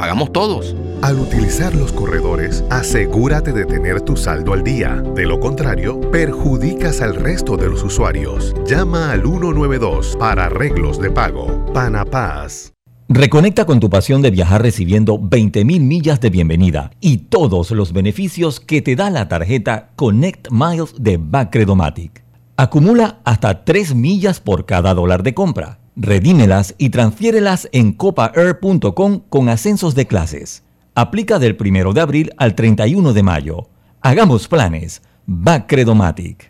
pagamos 0.00 0.32
todos. 0.32 0.74
Al 1.02 1.18
utilizar 1.18 1.74
los 1.74 1.92
corredores, 1.92 2.64
asegúrate 2.70 3.52
de 3.52 3.66
tener 3.66 4.00
tu 4.00 4.16
saldo 4.16 4.54
al 4.54 4.64
día. 4.64 5.02
De 5.14 5.26
lo 5.26 5.38
contrario, 5.38 6.00
perjudicas 6.10 7.02
al 7.02 7.16
resto 7.16 7.58
de 7.58 7.68
los 7.68 7.82
usuarios. 7.82 8.54
Llama 8.66 9.12
al 9.12 9.20
192 9.20 10.16
para 10.18 10.46
arreglos 10.46 10.98
de 10.98 11.10
pago. 11.10 11.66
Panapaz. 11.74 12.72
Reconecta 13.10 13.66
con 13.66 13.78
tu 13.78 13.90
pasión 13.90 14.22
de 14.22 14.30
viajar 14.30 14.62
recibiendo 14.62 15.18
20.000 15.18 15.80
millas 15.80 16.18
de 16.20 16.30
bienvenida 16.30 16.92
y 17.02 17.18
todos 17.18 17.70
los 17.70 17.92
beneficios 17.92 18.58
que 18.58 18.80
te 18.80 18.96
da 18.96 19.10
la 19.10 19.28
tarjeta 19.28 19.90
Connect 19.96 20.48
Miles 20.50 20.94
de 20.98 21.18
Bacredomatic. 21.18 22.24
Acumula 22.56 23.18
hasta 23.24 23.64
3 23.64 23.94
millas 23.94 24.40
por 24.40 24.64
cada 24.64 24.94
dólar 24.94 25.22
de 25.22 25.34
compra. 25.34 25.78
Redímelas 26.02 26.74
y 26.78 26.88
transfiérelas 26.88 27.68
en 27.72 27.92
copaair.com 27.92 29.20
con 29.28 29.50
ascensos 29.50 29.94
de 29.94 30.06
clases. 30.06 30.62
Aplica 30.94 31.38
del 31.38 31.58
1 31.60 31.92
de 31.92 32.00
abril 32.00 32.32
al 32.38 32.54
31 32.54 33.12
de 33.12 33.22
mayo. 33.22 33.68
Hagamos 34.00 34.48
planes. 34.48 35.02
Bacredomatic. 35.26 36.49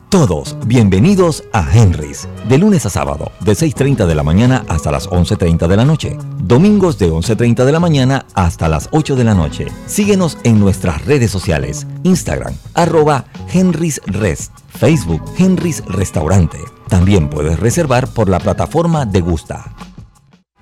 Todos 0.11 0.57
bienvenidos 0.65 1.41
a 1.53 1.65
Henry's, 1.73 2.27
de 2.49 2.57
lunes 2.57 2.85
a 2.85 2.89
sábado, 2.89 3.31
de 3.39 3.53
6.30 3.53 4.05
de 4.07 4.13
la 4.13 4.23
mañana 4.23 4.65
hasta 4.67 4.91
las 4.91 5.09
11.30 5.09 5.67
de 5.67 5.77
la 5.77 5.85
noche. 5.85 6.17
Domingos 6.37 6.99
de 6.99 7.09
11.30 7.09 7.63
de 7.63 7.71
la 7.71 7.79
mañana 7.79 8.25
hasta 8.33 8.67
las 8.67 8.89
8 8.91 9.15
de 9.15 9.23
la 9.23 9.33
noche. 9.33 9.67
Síguenos 9.85 10.37
en 10.43 10.59
nuestras 10.59 11.05
redes 11.05 11.31
sociales, 11.31 11.87
Instagram, 12.03 12.53
arroba 12.73 13.23
Henry's 13.53 14.01
Rest, 14.05 14.51
Facebook 14.77 15.23
Henry's 15.37 15.81
Restaurante. 15.85 16.59
También 16.89 17.29
puedes 17.29 17.57
reservar 17.57 18.09
por 18.09 18.27
la 18.27 18.41
plataforma 18.41 19.05
de 19.05 19.21
Gusta. 19.21 19.73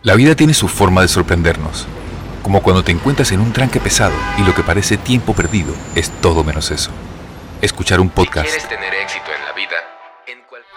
La 0.03 0.13
vida 0.13 0.35
tiene 0.35 0.53
su 0.53 0.67
forma 0.67 1.01
de 1.01 1.07
sorprendernos, 1.07 1.87
como 2.43 2.61
cuando 2.61 2.83
te 2.83 2.91
encuentras 2.91 3.31
en 3.31 3.39
un 3.39 3.51
tranque 3.51 3.79
pesado 3.79 4.13
y 4.37 4.43
lo 4.43 4.53
que 4.53 4.61
parece 4.61 4.97
tiempo 4.97 5.33
perdido 5.33 5.73
es 5.95 6.11
todo 6.21 6.43
menos 6.43 6.69
eso. 6.69 6.91
Escuchar 7.61 7.99
un 7.99 8.09
podcast. 8.09 8.47
tener 8.69 8.93
éxito 8.93 9.31
en 9.35 9.38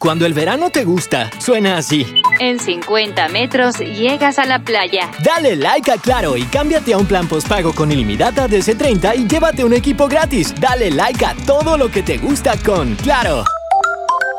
Cuando 0.00 0.24
el 0.24 0.32
verano 0.32 0.70
te 0.70 0.82
gusta, 0.84 1.30
suena 1.40 1.76
así. 1.76 2.06
En 2.38 2.58
50 2.58 3.28
metros 3.28 3.78
llegas 3.80 4.38
a 4.38 4.46
la 4.46 4.60
playa. 4.60 5.10
Dale 5.22 5.56
like 5.56 5.92
a 5.92 5.98
Claro 5.98 6.38
y 6.38 6.44
cámbiate 6.44 6.94
a 6.94 6.96
un 6.96 7.04
plan 7.04 7.28
postpago 7.28 7.74
con 7.74 7.92
ilimitada 7.92 8.48
de 8.48 8.60
C30 8.60 9.18
y 9.18 9.28
llévate 9.28 9.62
un 9.62 9.74
equipo 9.74 10.08
gratis. 10.08 10.54
Dale 10.58 10.90
like 10.90 11.22
a 11.22 11.34
todo 11.44 11.76
lo 11.76 11.90
que 11.90 12.02
te 12.02 12.16
gusta 12.16 12.56
con 12.64 12.94
Claro. 12.94 13.44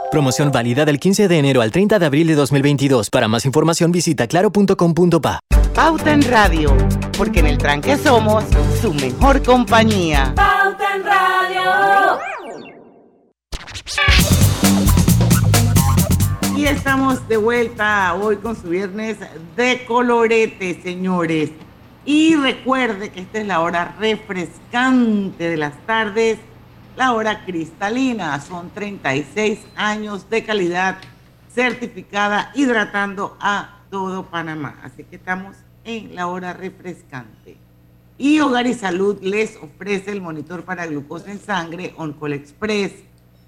Promoción 0.09 0.51
válida 0.51 0.83
del 0.83 0.99
15 0.99 1.27
de 1.27 1.37
enero 1.37 1.61
al 1.61 1.71
30 1.71 1.99
de 1.99 2.05
abril 2.07 2.25
de 2.25 2.33
2022. 2.33 3.11
Para 3.11 3.27
más 3.27 3.45
información 3.45 3.91
visita 3.91 4.25
claro.com.pa. 4.25 5.41
Pauta 5.75 6.11
en 6.11 6.23
Radio, 6.23 6.75
porque 7.15 7.41
en 7.41 7.45
el 7.45 7.59
tranque 7.59 7.97
somos 7.97 8.43
su 8.81 8.95
mejor 8.95 9.43
compañía. 9.43 10.33
Pauta 10.35 10.95
en 10.95 11.03
Radio. 11.03 11.61
Y 16.61 16.67
estamos 16.67 17.27
de 17.27 17.37
vuelta 17.37 18.13
hoy 18.13 18.35
con 18.35 18.55
su 18.55 18.69
viernes 18.69 19.17
de 19.55 19.83
colorete, 19.87 20.79
señores. 20.83 21.49
Y 22.05 22.35
recuerde 22.35 23.09
que 23.09 23.21
esta 23.21 23.39
es 23.39 23.47
la 23.47 23.61
hora 23.61 23.95
refrescante 23.99 25.49
de 25.49 25.57
las 25.57 25.75
tardes, 25.87 26.37
la 26.95 27.13
hora 27.13 27.45
cristalina. 27.45 28.39
Son 28.41 28.69
36 28.69 29.57
años 29.75 30.29
de 30.29 30.43
calidad 30.43 30.99
certificada 31.51 32.51
hidratando 32.53 33.35
a 33.39 33.79
todo 33.89 34.27
Panamá. 34.27 34.75
Así 34.83 35.03
que 35.03 35.15
estamos 35.15 35.57
en 35.83 36.13
la 36.13 36.27
hora 36.27 36.53
refrescante. 36.53 37.57
Y 38.19 38.39
Hogar 38.39 38.67
y 38.67 38.75
Salud 38.75 39.17
les 39.23 39.57
ofrece 39.57 40.11
el 40.11 40.21
monitor 40.21 40.63
para 40.63 40.85
glucosa 40.85 41.31
en 41.31 41.39
sangre 41.39 41.95
Oncol 41.97 42.33
Express. 42.33 42.93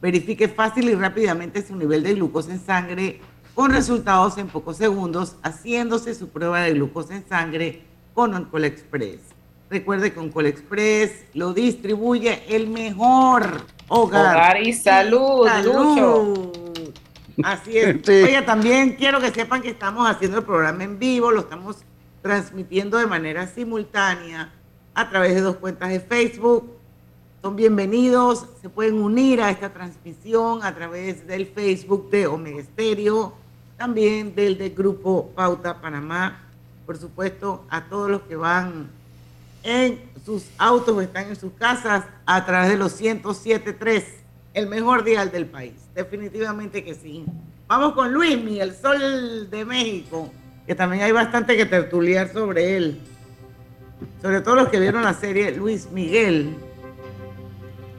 Verifique 0.04 0.50
fácil 0.50 0.90
y 0.90 0.96
rápidamente 0.96 1.66
su 1.66 1.78
nivel 1.78 2.04
de 2.04 2.16
glucosa 2.16 2.52
en 2.52 2.60
sangre 2.60 3.22
con 3.56 3.72
resultados 3.72 4.38
en 4.38 4.48
pocos 4.48 4.76
segundos, 4.76 5.38
haciéndose 5.44 6.14
su 6.14 6.28
prueba 6.28 6.60
de 6.60 6.74
glucosa 6.74 7.16
en 7.16 7.26
sangre 7.26 7.84
con 8.14 8.34
Oncol 8.34 8.66
Express. 8.66 9.22
Recuerde 9.70 10.12
que 10.12 10.20
Oncol 10.20 10.48
Express 10.48 11.24
lo 11.34 11.54
distribuye 11.54 12.44
el 12.54 12.68
mejor 12.68 13.62
hogar. 13.88 14.36
Hogar 14.36 14.62
y 14.62 14.74
salud, 14.74 15.48
Salud. 15.48 16.50
Así 17.42 17.78
es. 17.78 17.96
Sí. 18.06 18.24
Oye, 18.24 18.42
también 18.42 18.98
quiero 18.98 19.22
que 19.22 19.32
sepan 19.32 19.62
que 19.62 19.70
estamos 19.70 20.06
haciendo 20.10 20.40
el 20.40 20.44
programa 20.44 20.84
en 20.84 21.00
vivo, 21.00 21.32
lo 21.32 21.40
estamos 21.40 21.78
transmitiendo 22.22 22.98
de 22.98 23.08
manera 23.08 23.48
simultánea 23.48 24.52
a 24.94 25.10
través 25.10 25.34
de 25.34 25.40
dos 25.40 25.56
cuentas 25.56 25.88
de 25.88 26.02
Facebook. 26.02 26.83
Son 27.44 27.58
bienvenidos, 27.58 28.46
se 28.62 28.70
pueden 28.70 29.02
unir 29.02 29.42
a 29.42 29.50
esta 29.50 29.74
transmisión 29.74 30.64
a 30.64 30.74
través 30.74 31.28
del 31.28 31.46
Facebook 31.46 32.10
de 32.10 32.26
Omega 32.26 32.62
Estéreo, 32.62 33.34
también 33.78 34.34
del 34.34 34.58
de 34.58 34.70
Grupo 34.70 35.30
Pauta 35.36 35.82
Panamá, 35.82 36.42
por 36.86 36.98
supuesto, 36.98 37.66
a 37.70 37.84
todos 37.84 38.10
los 38.10 38.22
que 38.22 38.38
van 38.38 38.88
en 39.62 40.00
sus 40.26 40.46
autos 40.58 40.96
o 40.96 41.02
están 41.02 41.28
en 41.28 41.36
sus 41.36 41.52
casas 41.52 42.06
a 42.26 42.46
través 42.46 42.70
de 42.70 42.78
los 42.78 42.98
107.3, 43.02 44.06
el 44.54 44.68
mejor 44.68 45.04
dial 45.04 45.30
del 45.30 45.46
país, 45.46 45.74
definitivamente 45.94 46.82
que 46.82 46.96
sí. 46.96 47.26
Vamos 47.68 47.92
con 47.92 48.14
Luismi, 48.14 48.62
el 48.62 48.74
sol 48.74 49.50
de 49.50 49.66
México, 49.66 50.32
que 50.66 50.76
también 50.76 51.04
hay 51.04 51.12
bastante 51.12 51.58
que 51.58 51.66
tertuliar 51.66 52.32
sobre 52.32 52.78
él, 52.78 53.02
sobre 54.22 54.40
todo 54.40 54.56
los 54.56 54.70
que 54.70 54.80
vieron 54.80 55.04
la 55.04 55.14
serie 55.14 55.52
Luis 55.52 55.92
Miguel. 55.92 56.56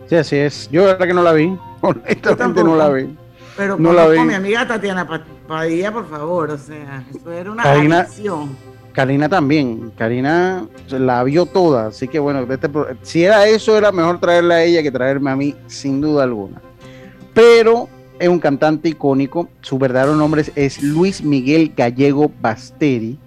Sí, 0.08 0.16
así 0.16 0.36
es. 0.36 0.68
Yo 0.70 0.82
la 0.82 0.92
verdad 0.92 1.06
que 1.06 1.14
no 1.14 1.22
la 1.22 1.32
vi. 1.32 1.56
Honestamente 1.80 2.62
no 2.64 2.76
la 2.76 2.88
vi. 2.90 3.14
Pero 3.56 3.76
No 3.78 3.92
la 3.92 4.08
vi. 4.08 4.18
mi 4.20 4.34
amiga 4.34 4.66
Tatiana 4.66 5.06
Pa- 5.06 5.22
Padilla, 5.46 5.92
por 5.92 6.08
favor, 6.08 6.50
o 6.50 6.58
sea, 6.58 7.04
eso 7.14 7.30
era 7.30 7.52
una 7.52 7.62
Karina- 7.62 8.00
adicción. 8.00 8.56
Karina 8.92 9.28
también. 9.28 9.92
Karina 9.96 10.66
la 10.90 11.22
vio 11.24 11.46
toda. 11.46 11.88
Así 11.88 12.08
que 12.08 12.18
bueno, 12.18 12.40
este 12.50 12.68
si 13.02 13.24
era 13.24 13.46
eso, 13.46 13.76
era 13.76 13.92
mejor 13.92 14.18
traerla 14.20 14.56
a 14.56 14.62
ella 14.64 14.82
que 14.82 14.90
traerme 14.90 15.30
a 15.30 15.36
mí, 15.36 15.54
sin 15.66 16.00
duda 16.00 16.24
alguna. 16.24 16.60
Pero 17.32 17.88
es 18.18 18.28
un 18.28 18.38
cantante 18.38 18.88
icónico. 18.88 19.48
Su 19.60 19.78
verdadero 19.78 20.14
nombre 20.16 20.42
es- 20.42 20.52
es 20.54 20.82
Luis 20.82 21.22
Miguel 21.22 21.72
Gallego 21.76 22.30
Basteri. 22.40 23.18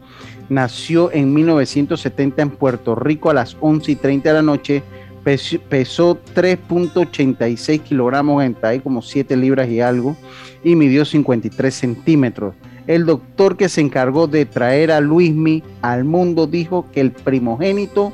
Nació 0.49 1.11
en 1.11 1.33
1970 1.33 2.41
en 2.41 2.49
Puerto 2.51 2.95
Rico 2.95 3.29
a 3.29 3.33
las 3.33 3.57
11 3.59 3.91
y 3.91 3.95
30 3.97 4.29
de 4.29 4.35
la 4.35 4.41
noche. 4.41 4.83
Pesó, 5.27 5.59
pesó 5.67 6.17
3.86 6.35 7.81
kilogramos, 7.81 8.41
en 8.45 8.55
ahí 8.61 8.79
como 8.79 9.01
7 9.01 9.35
libras 9.35 9.67
y 9.67 9.81
algo, 9.81 10.15
y 10.63 10.73
midió 10.77 11.03
53 11.03 11.73
centímetros. 11.75 12.55
El 12.87 13.05
doctor 13.05 13.57
que 13.57 13.67
se 13.67 13.81
encargó 13.81 14.27
de 14.27 14.45
traer 14.45 14.89
a 14.89 15.01
Luismi 15.01 15.63
al 15.81 16.05
mundo 16.05 16.47
dijo 16.47 16.85
que 16.93 17.01
el 17.01 17.11
primogénito 17.11 18.13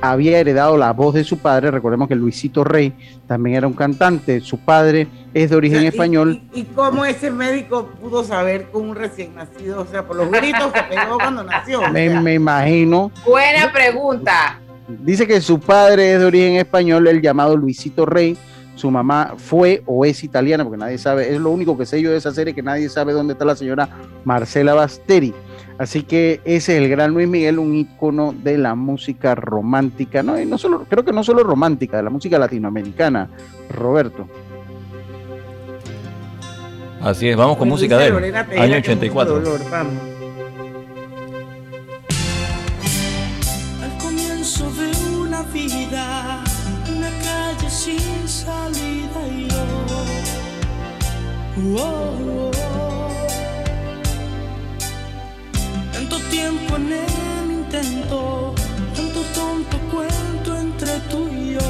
había 0.00 0.38
heredado 0.38 0.78
la 0.78 0.94
voz 0.94 1.12
de 1.14 1.24
su 1.24 1.36
padre. 1.36 1.70
Recordemos 1.70 2.08
que 2.08 2.14
Luisito 2.14 2.64
Rey 2.64 2.94
también 3.26 3.56
era 3.56 3.66
un 3.66 3.74
cantante. 3.74 4.40
Su 4.40 4.56
padre 4.56 5.08
es 5.34 5.50
de 5.50 5.56
origen 5.56 5.82
Y- 5.82 5.86
español. 5.88 6.40
¿Y, 6.54 6.60
y 6.60 6.64
cómo 6.64 7.04
ese 7.04 7.30
médico 7.30 7.86
pudo 8.00 8.24
saber 8.24 8.70
con 8.70 8.88
un 8.88 8.96
recién 8.96 9.34
nacido? 9.34 9.82
O 9.82 9.86
sea, 9.86 10.06
por 10.06 10.16
los 10.16 10.30
gritos 10.30 10.72
que 10.72 10.82
pegó 10.84 11.18
cuando 11.18 11.44
nació. 11.44 11.80
o 11.80 11.88
Me, 11.90 12.08
sea. 12.08 12.20
me 12.22 12.32
imagino. 12.32 13.10
Buena 13.26 13.70
pregunta. 13.70 14.58
Dice 14.88 15.26
que 15.26 15.40
su 15.40 15.58
padre 15.58 16.14
es 16.14 16.20
de 16.20 16.26
origen 16.26 16.54
español, 16.56 17.06
el 17.08 17.20
llamado 17.20 17.56
Luisito 17.56 18.06
Rey. 18.06 18.36
Su 18.76 18.90
mamá 18.90 19.34
fue 19.38 19.82
o 19.86 20.04
es 20.04 20.22
italiana, 20.22 20.62
porque 20.62 20.76
nadie 20.76 20.98
sabe, 20.98 21.34
es 21.34 21.40
lo 21.40 21.50
único 21.50 21.78
que 21.78 21.86
sé 21.86 22.02
yo 22.02 22.10
de 22.10 22.18
esa 22.18 22.32
serie, 22.32 22.54
que 22.54 22.62
nadie 22.62 22.90
sabe 22.90 23.14
dónde 23.14 23.32
está 23.32 23.46
la 23.46 23.56
señora 23.56 23.88
Marcela 24.24 24.74
Basteri. 24.74 25.32
Así 25.78 26.02
que 26.02 26.40
ese 26.44 26.76
es 26.76 26.82
el 26.82 26.88
gran 26.88 27.12
Luis 27.12 27.26
Miguel, 27.26 27.58
un 27.58 27.74
ícono 27.74 28.34
de 28.34 28.58
la 28.58 28.74
música 28.74 29.34
romántica, 29.34 30.22
no, 30.22 30.38
y 30.38 30.44
no 30.44 30.58
solo, 30.58 30.84
creo 30.88 31.04
que 31.04 31.12
no 31.12 31.24
solo 31.24 31.42
romántica, 31.42 31.96
de 31.96 32.02
la 32.02 32.10
música 32.10 32.38
latinoamericana, 32.38 33.30
Roberto. 33.70 34.28
Así 37.00 37.28
es, 37.28 37.36
vamos 37.36 37.56
con 37.56 37.68
música 37.68 37.96
de 37.98 38.08
él. 38.08 38.34
Año 38.34 38.42
que 38.52 38.76
mucho 38.76 38.90
84. 38.90 39.40
dolor, 39.40 39.60
vamos. 39.70 40.15
Tanto 55.92 56.20
tiempo 56.30 56.76
en 56.76 56.92
el 56.92 57.50
intento, 57.50 58.54
tanto 58.94 59.20
tonto 59.34 59.76
cuento 59.90 60.56
entre 60.56 61.00
tú 61.10 61.28
y 61.28 61.54
yo. 61.54 61.60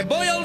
Te 0.00 0.06
voy 0.06 0.26
a 0.28 0.39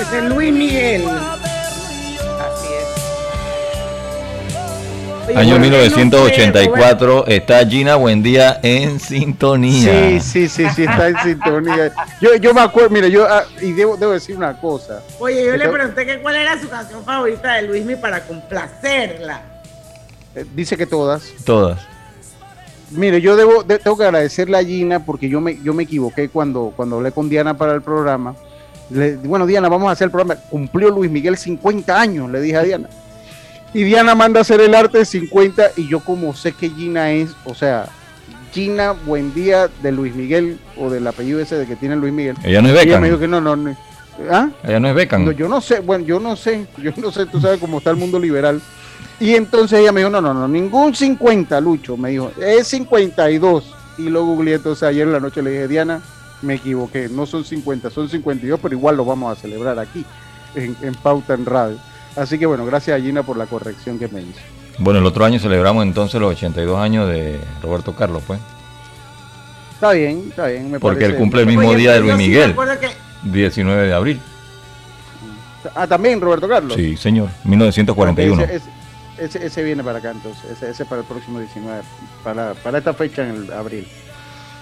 es 0.00 0.24
Luis 0.24 0.52
Miguel. 0.52 1.04
Así 1.06 2.66
es. 5.28 5.36
Año 5.36 5.54
¿por 5.56 5.62
qué 5.62 5.70
no 5.70 5.76
sé, 5.76 5.96
1984 5.96 7.26
está 7.28 7.64
Gina 7.66 7.96
Buendía 7.96 8.58
en 8.62 8.98
sintonía. 8.98 9.92
Sí, 9.92 10.20
sí, 10.20 10.48
sí, 10.48 10.64
sí, 10.74 10.82
está 10.84 11.08
en 11.08 11.18
sintonía. 11.18 11.92
Yo, 12.20 12.34
yo 12.36 12.52
me 12.54 12.60
acuerdo, 12.62 12.90
mire, 12.90 13.10
yo, 13.10 13.26
ah, 13.28 13.44
y 13.60 13.72
debo, 13.72 13.96
debo 13.96 14.12
decir 14.12 14.36
una 14.36 14.58
cosa. 14.60 15.02
Oye, 15.18 15.44
yo 15.46 15.56
le 15.56 15.68
pregunté 15.68 16.04
que 16.06 16.18
cuál 16.20 16.36
era 16.36 16.60
su 16.60 16.68
canción 16.68 17.04
favorita 17.04 17.54
de 17.54 17.62
Luismi 17.62 17.96
para 17.96 18.24
complacerla. 18.26 19.42
Eh, 20.34 20.44
Dice 20.54 20.76
que 20.76 20.86
todas. 20.86 21.22
Todas. 21.44 21.80
Mire, 22.90 23.20
yo 23.20 23.36
debo, 23.36 23.62
de- 23.62 23.78
tengo 23.78 23.96
que 23.96 24.04
agradecerle 24.04 24.58
a 24.58 24.64
Gina 24.64 25.04
porque 25.04 25.28
yo 25.28 25.40
me, 25.40 25.56
yo 25.62 25.72
me 25.72 25.84
equivoqué 25.84 26.28
cuando, 26.28 26.72
cuando 26.74 26.96
hablé 26.96 27.12
con 27.12 27.28
Diana 27.28 27.56
para 27.56 27.72
el 27.74 27.82
programa. 27.82 28.34
Le- 28.90 29.16
bueno, 29.16 29.46
Diana, 29.46 29.68
vamos 29.68 29.88
a 29.88 29.92
hacer 29.92 30.06
el 30.06 30.10
programa. 30.10 30.40
Cumplió 30.50 30.90
Luis 30.90 31.10
Miguel 31.10 31.36
50 31.36 32.00
años, 32.00 32.30
le 32.30 32.40
dije 32.40 32.56
a 32.56 32.62
Diana. 32.62 32.88
Y 33.72 33.84
Diana 33.84 34.14
manda 34.14 34.40
a 34.40 34.42
hacer 34.42 34.60
el 34.60 34.74
arte 34.74 34.98
de 34.98 35.04
50 35.04 35.62
y 35.76 35.88
yo 35.88 36.00
como 36.00 36.34
sé 36.34 36.52
que 36.52 36.68
Gina 36.70 37.12
es, 37.12 37.30
o 37.44 37.54
sea, 37.54 37.86
Gina 38.52 38.92
Buen 39.06 39.32
Día 39.32 39.68
de 39.82 39.92
Luis 39.92 40.14
Miguel 40.14 40.58
o 40.76 40.90
del 40.90 41.06
apellido 41.06 41.38
ese 41.40 41.54
de 41.56 41.66
que 41.66 41.76
tiene 41.76 41.94
Luis 41.94 42.12
Miguel. 42.12 42.36
Ella 42.42 42.60
no 42.62 42.68
es 42.68 42.74
Ella 42.74 42.82
Beckham. 42.84 43.00
me 43.02 43.06
dijo 43.08 43.20
que 43.20 43.28
no, 43.28 43.40
no, 43.40 43.54
no. 43.54 43.76
¿Ah? 44.28 44.50
Ella 44.64 44.80
no 44.80 44.88
es 44.88 44.94
Beckham. 44.96 45.24
No, 45.24 45.30
yo 45.30 45.48
no 45.48 45.60
sé, 45.60 45.78
bueno, 45.80 46.04
yo 46.04 46.18
no 46.18 46.34
sé, 46.34 46.66
yo 46.82 46.90
no 46.96 47.12
sé, 47.12 47.26
tú 47.26 47.40
sabes 47.40 47.60
cómo 47.60 47.78
está 47.78 47.90
el 47.90 47.96
mundo 47.96 48.18
liberal. 48.18 48.60
Y 49.20 49.34
entonces 49.36 49.78
ella 49.78 49.92
me 49.92 50.00
dijo, 50.00 50.10
no, 50.10 50.20
no, 50.20 50.34
no, 50.34 50.48
ningún 50.48 50.94
50, 50.94 51.60
Lucho, 51.60 51.96
me 51.96 52.10
dijo, 52.10 52.32
es 52.40 52.66
52. 52.66 53.72
Y 53.98 54.08
lo 54.08 54.24
googleé, 54.24 54.54
entonces 54.54 54.82
ayer 54.82 55.06
en 55.06 55.12
la 55.12 55.20
noche 55.20 55.42
le 55.42 55.50
dije, 55.52 55.68
Diana, 55.68 56.00
me 56.42 56.54
equivoqué, 56.54 57.08
no 57.10 57.26
son 57.26 57.44
50, 57.44 57.90
son 57.90 58.08
52, 58.08 58.58
pero 58.60 58.74
igual 58.74 58.96
lo 58.96 59.04
vamos 59.04 59.36
a 59.36 59.40
celebrar 59.40 59.78
aquí, 59.78 60.04
en, 60.54 60.76
en 60.82 60.94
Pauta 60.94 61.34
en 61.34 61.44
Radio. 61.46 61.78
Así 62.16 62.38
que 62.38 62.46
bueno, 62.46 62.64
gracias 62.66 62.98
a 62.98 63.02
Gina 63.02 63.22
por 63.22 63.36
la 63.36 63.46
corrección 63.46 63.98
que 63.98 64.08
me 64.08 64.22
hizo. 64.22 64.40
Bueno, 64.78 64.98
el 65.00 65.06
otro 65.06 65.24
año 65.24 65.38
celebramos 65.38 65.82
entonces 65.84 66.20
los 66.20 66.32
82 66.32 66.78
años 66.78 67.08
de 67.08 67.38
Roberto 67.62 67.94
Carlos, 67.94 68.22
pues. 68.26 68.40
Está 69.74 69.92
bien, 69.92 70.24
está 70.28 70.46
bien, 70.46 70.70
me 70.70 70.78
Porque 70.80 71.04
él 71.04 71.10
parece- 71.12 71.18
cumple 71.18 71.40
el 71.42 71.46
mismo 71.46 71.68
Oye, 71.68 71.76
día 71.78 71.92
de 71.92 72.00
Luis 72.00 72.12
sí 72.14 72.18
Miguel, 72.18 72.54
que 72.80 73.30
19 73.30 73.86
de 73.86 73.94
abril. 73.94 74.20
Ah, 75.74 75.86
también 75.86 76.20
Roberto 76.20 76.48
Carlos. 76.48 76.74
Sí, 76.74 76.96
señor, 76.96 77.28
1941. 77.44 78.42
Ok, 78.42 78.48
ese, 78.50 78.56
ese- 78.56 78.70
ese- 79.38 79.46
ese 79.46 79.62
viene 79.62 79.84
para 79.84 79.98
acá 79.98 80.10
entonces, 80.10 80.42
ese, 80.50 80.70
ese 80.70 80.84
para 80.86 81.02
el 81.02 81.06
próximo 81.06 81.38
19, 81.38 81.82
para, 82.24 82.54
para 82.54 82.78
esta 82.78 82.94
fecha 82.94 83.22
en 83.28 83.36
el 83.44 83.52
abril. 83.52 83.86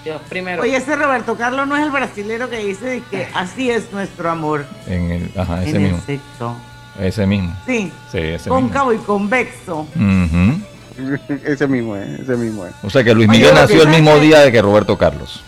Dios 0.03 0.21
primero. 0.29 0.61
Oye, 0.63 0.77
ese 0.77 0.95
Roberto 0.95 1.35
Carlos 1.35 1.67
no 1.67 1.75
es 1.77 1.83
el 1.83 1.91
brasilero 1.91 2.49
que 2.49 2.57
dice 2.59 2.85
de 2.85 3.01
que 3.01 3.27
así 3.35 3.69
es 3.69 3.91
nuestro 3.91 4.29
amor 4.29 4.65
En 4.87 5.11
el, 5.11 5.31
ajá, 5.37 5.63
ese 5.63 5.75
en 5.75 5.81
mismo. 5.83 5.97
el 5.97 6.03
sexo. 6.03 6.55
Ese 6.99 7.25
mismo. 7.27 7.55
Sí, 7.65 7.91
Sí, 8.11 8.17
ese 8.17 8.49
mismo. 8.49 8.55
cóncavo 8.55 8.93
y 8.93 8.97
convexo. 8.97 9.87
Ese 11.45 11.65
mismo 11.65 11.95
es, 11.95 12.19
ese 12.19 12.35
mismo 12.35 12.65
es. 12.65 12.73
O 12.83 12.89
sea 12.89 13.01
que 13.05 13.13
Luis 13.13 13.29
Miguel 13.29 13.53
nació 13.53 13.83
el 13.83 13.87
mismo 13.87 14.17
día 14.19 14.39
de 14.39 14.51
que 14.51 14.61
Roberto 14.61 14.97
Carlos. 14.97 15.41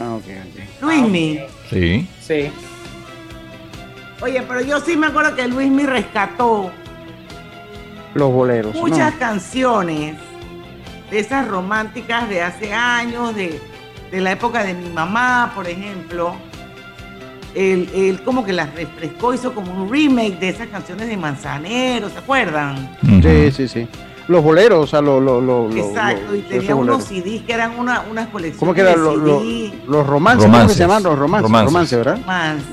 Ah, 0.00 0.14
ok, 0.14 0.24
ok. 0.24 0.82
Luismi. 0.82 1.40
Sí. 1.68 2.08
Sí. 2.26 2.50
Oye, 4.22 4.40
pero 4.48 4.62
yo 4.62 4.80
sí 4.80 4.96
me 4.96 5.08
acuerdo 5.08 5.34
que 5.36 5.46
Luismi 5.48 5.84
rescató 5.84 6.70
Los 8.14 8.32
boleros. 8.32 8.74
¿no? 8.74 8.80
muchas 8.80 9.12
canciones 9.16 10.16
de 11.14 11.20
esas 11.20 11.46
románticas 11.46 12.28
de 12.28 12.42
hace 12.42 12.72
años, 12.74 13.34
de, 13.36 13.60
de 14.10 14.20
la 14.20 14.32
época 14.32 14.64
de 14.64 14.74
mi 14.74 14.90
mamá, 14.90 15.52
por 15.54 15.68
ejemplo. 15.68 16.34
Él, 17.54 17.88
él 17.94 18.20
como 18.24 18.44
que 18.44 18.52
las 18.52 18.74
refrescó, 18.74 19.32
hizo 19.32 19.54
como 19.54 19.72
un 19.84 19.88
remake 19.88 20.40
de 20.40 20.48
esas 20.48 20.66
canciones 20.66 21.06
de 21.06 21.16
Manzanero, 21.16 22.10
¿se 22.10 22.18
acuerdan? 22.18 22.96
Sí, 23.22 23.52
sí, 23.52 23.68
sí. 23.68 23.88
Los 24.26 24.42
boleros, 24.42 24.80
o 24.84 24.86
sea, 24.88 25.00
los. 25.00 25.22
Los- 25.22 25.76
Exacto, 25.76 26.34
y 26.34 26.40
tenía 26.40 26.74
unos. 26.74 27.04
CDs 27.04 27.42
que 27.42 27.52
eran 27.52 27.78
una, 27.78 28.02
unas 28.10 28.26
colecciones 28.28 28.58
¿Cómo 28.58 28.74
que 28.74 28.80
eran 28.80 29.00
los, 29.00 29.14
romances? 30.06 30.50
¿Cómo 30.50 30.66
que 30.66 30.72
se 30.74 30.78
llaman 30.80 31.02
los 31.04 31.16
romances? 31.16 31.42
Romances. 31.44 31.72
Romances, 31.72 31.98
¿verdad? 31.98 32.18
Romance, 32.22 32.64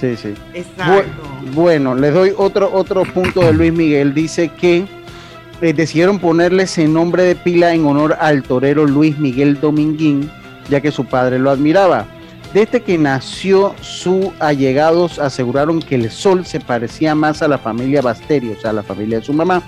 Sí, 0.00 0.16
sí. 0.16 0.34
exacto. 0.54 1.22
Bu- 1.44 1.52
bueno, 1.54 1.94
les 1.94 2.14
doy 2.14 2.32
otro, 2.34 2.70
otro 2.72 3.02
punto 3.02 3.40
de 3.40 3.52
Luis 3.52 3.72
Miguel. 3.74 4.14
Dice 4.14 4.48
que 4.48 4.86
eh, 5.62 5.72
decidieron 5.72 6.18
ponerle 6.18 6.64
ese 6.64 6.86
nombre 6.88 7.22
de 7.22 7.36
pila 7.36 7.72
en 7.72 7.86
honor 7.86 8.16
al 8.20 8.42
torero 8.42 8.84
Luis 8.84 9.18
Miguel 9.18 9.60
Dominguín, 9.60 10.28
ya 10.68 10.80
que 10.80 10.90
su 10.90 11.04
padre 11.04 11.38
lo 11.38 11.50
admiraba. 11.50 12.04
Desde 12.52 12.82
que 12.82 12.98
nació, 12.98 13.74
sus 13.80 14.26
allegados 14.40 15.18
aseguraron 15.18 15.80
que 15.80 15.94
el 15.94 16.10
sol 16.10 16.44
se 16.44 16.60
parecía 16.60 17.14
más 17.14 17.42
a 17.42 17.48
la 17.48 17.58
familia 17.58 18.02
Basteri, 18.02 18.50
o 18.50 18.60
sea, 18.60 18.70
a 18.70 18.74
la 18.74 18.82
familia 18.82 19.20
de 19.20 19.24
su 19.24 19.32
mamá. 19.32 19.62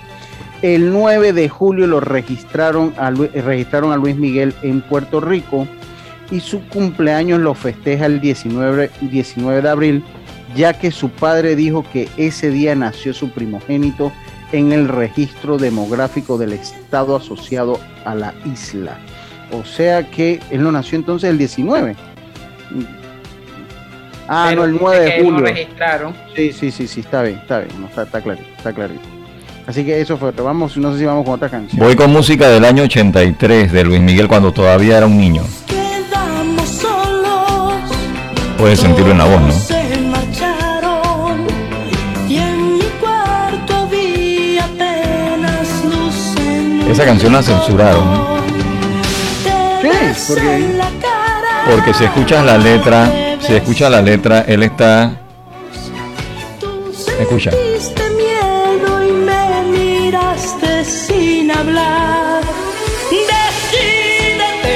El 0.61 0.91
9 0.91 1.33
de 1.33 1.49
julio 1.49 1.87
lo 1.87 1.99
registraron 1.99 2.93
a, 2.97 3.09
registraron 3.09 3.91
a 3.91 3.97
Luis 3.97 4.17
Miguel 4.17 4.53
en 4.61 4.81
Puerto 4.81 5.19
Rico 5.21 5.67
y 6.29 6.41
su 6.41 6.61
cumpleaños 6.67 7.39
lo 7.39 7.53
festeja 7.53 8.05
el 8.05 8.19
19, 8.19 8.91
19 9.01 9.61
de 9.61 9.69
abril, 9.69 10.03
ya 10.55 10.73
que 10.73 10.91
su 10.91 11.09
padre 11.09 11.55
dijo 11.55 11.85
que 11.91 12.09
ese 12.17 12.49
día 12.51 12.75
nació 12.75 13.13
su 13.13 13.29
primogénito, 13.31 14.11
en 14.51 14.71
el 14.71 14.87
registro 14.87 15.57
demográfico 15.57 16.37
del 16.37 16.53
estado 16.53 17.15
asociado 17.15 17.79
a 18.05 18.15
la 18.15 18.33
isla. 18.45 18.97
O 19.51 19.63
sea 19.65 20.09
que 20.09 20.39
él 20.49 20.63
no 20.63 20.71
nació 20.71 20.97
entonces 20.97 21.29
el 21.29 21.37
19. 21.37 21.95
Ah, 24.27 24.47
Pero 24.49 24.61
no, 24.61 24.65
el 24.65 24.71
dice 24.73 24.83
9 24.83 25.05
de 25.05 25.23
julio. 25.23 25.45
registraron. 25.45 26.13
Sí, 26.35 26.51
sí, 26.51 26.71
sí, 26.71 26.87
sí, 26.87 26.99
está 27.01 27.21
bien, 27.21 27.37
está 27.37 27.59
bien, 27.59 27.79
no, 27.79 27.87
está, 27.87 28.03
está 28.03 28.21
clarito, 28.21 28.47
está 28.57 28.73
clarito. 28.73 29.01
Así 29.67 29.83
que 29.83 29.99
eso 29.99 30.17
fue 30.17 30.29
otro. 30.29 30.43
Vamos, 30.45 30.75
no 30.77 30.93
sé 30.93 30.99
si 30.99 31.05
vamos 31.05 31.25
con 31.25 31.33
otra 31.35 31.49
canción. 31.49 31.79
Voy 31.83 31.95
con 31.95 32.11
música 32.11 32.49
del 32.49 32.65
año 32.65 32.83
83 32.83 33.71
de 33.71 33.83
Luis 33.83 34.01
Miguel 34.01 34.27
cuando 34.27 34.51
todavía 34.51 34.97
era 34.97 35.05
un 35.05 35.17
niño. 35.17 35.43
Puedes 38.57 38.79
sentirlo 38.79 39.11
en 39.11 39.17
la 39.17 39.25
voz, 39.25 39.41
¿no? 39.41 39.84
Esa 46.95 47.03
canción 47.03 47.33
la 47.33 47.43
censuraron. 47.43 48.05
Sí, 49.81 49.89
porque 50.29 50.79
Porque 51.69 51.93
si 51.93 52.05
escuchas 52.05 52.45
la 52.45 52.57
letra, 52.57 53.11
si 53.41 53.53
escuchas 53.53 53.91
la 53.91 54.01
letra, 54.01 54.45
él 54.47 54.63
está. 54.63 55.11
Escucha. 57.19 57.51
Sentiste 57.51 58.01
miedo 58.11 59.03
y 59.03 59.11
me 59.11 59.63
miraste 59.77 60.85
sin 60.85 61.51
hablar. 61.51 62.41
Decídete, 63.11 64.71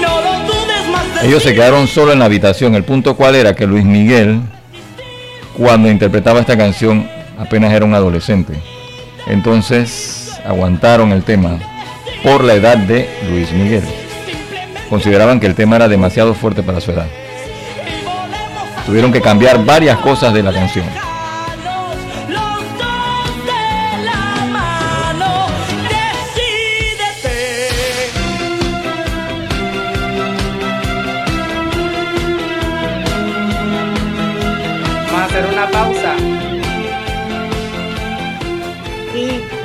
no 0.00 0.22
lo 0.22 0.38
dudes 0.46 0.88
más 0.90 1.20
de 1.20 1.28
Ellos 1.28 1.42
se 1.42 1.54
quedaron 1.54 1.86
solo 1.86 2.14
en 2.14 2.20
la 2.20 2.24
habitación. 2.24 2.74
El 2.74 2.84
punto 2.84 3.14
cuál 3.14 3.34
era 3.34 3.54
que 3.54 3.66
Luis 3.66 3.84
Miguel, 3.84 4.40
cuando 5.54 5.90
interpretaba 5.90 6.40
esta 6.40 6.56
canción, 6.56 7.06
apenas 7.38 7.74
era 7.74 7.84
un 7.84 7.92
adolescente. 7.92 8.54
Entonces 9.26 10.23
aguantaron 10.44 11.12
el 11.12 11.24
tema 11.24 11.58
por 12.22 12.44
la 12.44 12.54
edad 12.54 12.76
de 12.76 13.08
Luis 13.30 13.52
Miguel. 13.52 13.84
Consideraban 14.88 15.40
que 15.40 15.46
el 15.46 15.54
tema 15.54 15.76
era 15.76 15.88
demasiado 15.88 16.34
fuerte 16.34 16.62
para 16.62 16.80
su 16.80 16.92
edad. 16.92 17.06
Tuvieron 18.86 19.12
que 19.12 19.20
cambiar 19.20 19.64
varias 19.64 19.98
cosas 19.98 20.32
de 20.34 20.42
la 20.42 20.52
canción. 20.52 21.03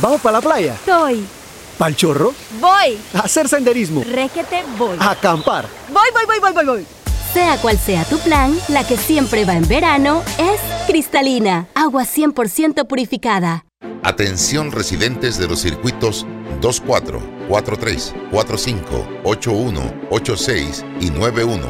¿Vamos 0.00 0.20
para 0.20 0.38
la 0.38 0.40
playa? 0.40 0.76
Soy. 0.84 1.26
¿Pal 1.76 1.96
chorro? 1.96 2.34
Voy. 2.60 2.98
¿A 3.14 3.20
hacer 3.20 3.48
senderismo? 3.48 4.04
Requete 4.04 4.64
voy. 4.78 4.96
¿A 5.00 5.12
acampar? 5.12 5.66
Voy, 5.88 6.08
voy, 6.12 6.26
voy, 6.26 6.38
voy, 6.40 6.52
voy, 6.52 6.64
voy. 6.64 6.86
Sea 7.32 7.56
cual 7.58 7.78
sea 7.78 8.04
tu 8.04 8.18
plan, 8.18 8.56
la 8.68 8.86
que 8.86 8.96
siempre 8.96 9.44
va 9.44 9.54
en 9.54 9.66
verano 9.66 10.22
es 10.38 10.60
cristalina, 10.86 11.68
agua 11.74 12.04
100% 12.04 12.86
purificada. 12.86 13.64
Atención 14.02 14.72
residentes 14.72 15.38
de 15.38 15.46
los 15.46 15.60
circuitos 15.60 16.26
24, 16.60 17.20
43, 17.48 18.14
45, 18.30 19.08
81, 19.24 19.94
86 20.10 20.84
y 21.00 21.10
91. 21.10 21.66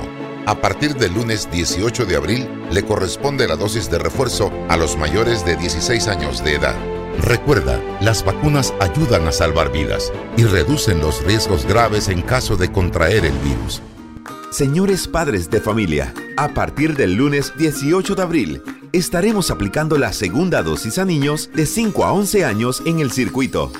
A 0.46 0.54
partir 0.54 0.94
del 0.96 1.14
lunes 1.14 1.48
18 1.50 2.06
de 2.06 2.16
abril 2.16 2.48
le 2.70 2.84
corresponde 2.84 3.46
la 3.46 3.56
dosis 3.56 3.90
de 3.90 3.98
refuerzo 3.98 4.50
a 4.68 4.76
los 4.76 4.96
mayores 4.96 5.44
de 5.44 5.56
16 5.56 6.08
años 6.08 6.42
de 6.42 6.54
edad. 6.54 6.99
Recuerda, 7.22 7.78
las 8.00 8.24
vacunas 8.24 8.72
ayudan 8.80 9.28
a 9.28 9.32
salvar 9.32 9.70
vidas 9.70 10.10
y 10.38 10.44
reducen 10.44 11.00
los 11.00 11.22
riesgos 11.22 11.66
graves 11.66 12.08
en 12.08 12.22
caso 12.22 12.56
de 12.56 12.72
contraer 12.72 13.26
el 13.26 13.36
virus. 13.38 13.82
Señores 14.50 15.06
padres 15.06 15.50
de 15.50 15.60
familia, 15.60 16.14
a 16.38 16.48
partir 16.48 16.96
del 16.96 17.14
lunes 17.14 17.52
18 17.58 18.14
de 18.14 18.22
abril 18.22 18.62
estaremos 18.92 19.50
aplicando 19.50 19.98
la 19.98 20.12
segunda 20.12 20.62
dosis 20.62 20.98
a 20.98 21.04
niños 21.04 21.50
de 21.54 21.66
5 21.66 22.04
a 22.04 22.12
11 22.12 22.44
años 22.44 22.82
en 22.86 23.00
el 23.00 23.12
circuito 23.12 23.70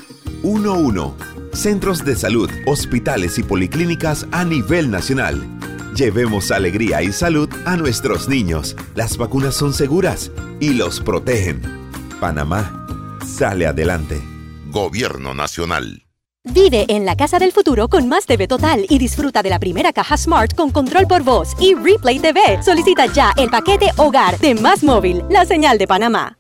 1-1. 0.43 1.15
Centros 1.53 2.05
de 2.05 2.17
salud, 2.17 2.51
hospitales 2.67 3.39
y 3.39 3.43
policlínicas 3.43 4.27
a 4.33 4.45
nivel 4.45 4.91
nacional. 4.91 5.43
Llevemos 5.97 6.51
alegría 6.51 7.03
y 7.03 7.11
salud 7.11 7.49
a 7.65 7.77
nuestros 7.77 8.29
niños. 8.29 8.77
Las 8.95 9.17
vacunas 9.17 9.55
son 9.55 9.73
seguras 9.73 10.31
y 10.61 10.75
los 10.75 11.01
protegen. 11.01 11.63
Panamá 12.21 12.80
sale 13.25 13.67
adelante. 13.67 14.21
Gobierno 14.71 15.35
Nacional. 15.35 16.03
Vive 16.45 16.87
en 16.89 17.05
la 17.05 17.17
casa 17.17 17.39
del 17.39 17.53
futuro 17.53 17.89
con 17.89 18.09
más 18.09 18.25
TV 18.25 18.49
Total 18.49 18.87
y 18.89 18.99
disfruta 18.99 19.43
de 19.43 19.51
la 19.51 19.59
primera 19.59 19.93
caja 19.93 20.17
Smart 20.17 20.55
con 20.55 20.71
control 20.71 21.07
por 21.07 21.23
voz 21.23 21.55
y 21.61 21.75
Replay 21.75 22.19
TV. 22.19 22.63
Solicita 22.63 23.07
ya 23.07 23.33
el 23.37 23.51
paquete 23.51 23.91
Hogar 23.97 24.39
de 24.39 24.55
Más 24.55 24.83
Móvil, 24.83 25.23
la 25.29 25.45
señal 25.45 25.77
de 25.77 25.87
Panamá. 25.87 26.39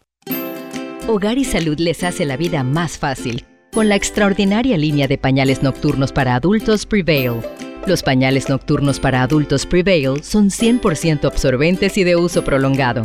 Hogar 1.06 1.36
y 1.38 1.44
Salud 1.44 1.78
les 1.78 2.02
hace 2.02 2.24
la 2.24 2.36
vida 2.36 2.62
más 2.62 2.96
fácil 2.96 3.44
con 3.72 3.88
la 3.88 3.94
extraordinaria 3.94 4.76
línea 4.76 5.06
de 5.06 5.18
pañales 5.18 5.62
nocturnos 5.62 6.12
para 6.12 6.34
adultos 6.34 6.86
Prevail. 6.86 7.40
Los 7.86 8.02
pañales 8.02 8.48
nocturnos 8.48 9.00
para 9.00 9.22
adultos 9.22 9.64
Prevail 9.64 10.22
son 10.22 10.50
100% 10.50 11.24
absorbentes 11.24 11.96
y 11.96 12.04
de 12.04 12.16
uso 12.16 12.42
prolongado. 12.42 13.04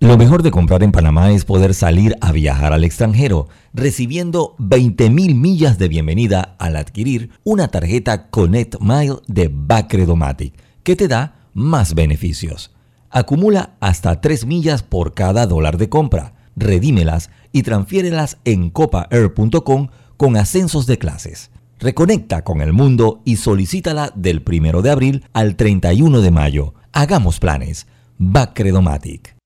Lo 0.00 0.16
mejor 0.16 0.44
de 0.44 0.52
comprar 0.52 0.84
en 0.84 0.92
Panamá 0.92 1.32
es 1.32 1.44
poder 1.44 1.74
salir 1.74 2.16
a 2.20 2.30
viajar 2.30 2.72
al 2.72 2.84
extranjero, 2.84 3.48
recibiendo 3.74 4.54
20.000 4.58 5.34
millas 5.34 5.76
de 5.76 5.88
bienvenida 5.88 6.54
al 6.60 6.76
adquirir 6.76 7.30
una 7.42 7.66
tarjeta 7.66 8.30
Connect 8.30 8.76
Mile 8.80 9.16
de 9.26 9.50
Bacredomatic, 9.52 10.54
que 10.84 10.94
te 10.94 11.08
da 11.08 11.48
más 11.52 11.94
beneficios. 11.94 12.70
Acumula 13.10 13.74
hasta 13.80 14.20
3 14.20 14.46
millas 14.46 14.84
por 14.84 15.14
cada 15.14 15.46
dólar 15.46 15.78
de 15.78 15.88
compra, 15.88 16.34
redímelas 16.54 17.30
y 17.50 17.64
transfiérelas 17.64 18.38
en 18.44 18.70
copaair.com 18.70 19.88
con 20.16 20.36
ascensos 20.36 20.86
de 20.86 20.98
clases. 20.98 21.50
Reconecta 21.80 22.44
con 22.44 22.60
el 22.60 22.72
mundo 22.72 23.20
y 23.24 23.36
solicítala 23.36 24.12
del 24.14 24.44
1 24.46 24.80
de 24.80 24.90
abril 24.90 25.24
al 25.32 25.56
31 25.56 26.20
de 26.20 26.30
mayo. 26.30 26.74
Hagamos 26.92 27.40
planes. 27.40 27.88
Bacredomatic. 28.16 29.37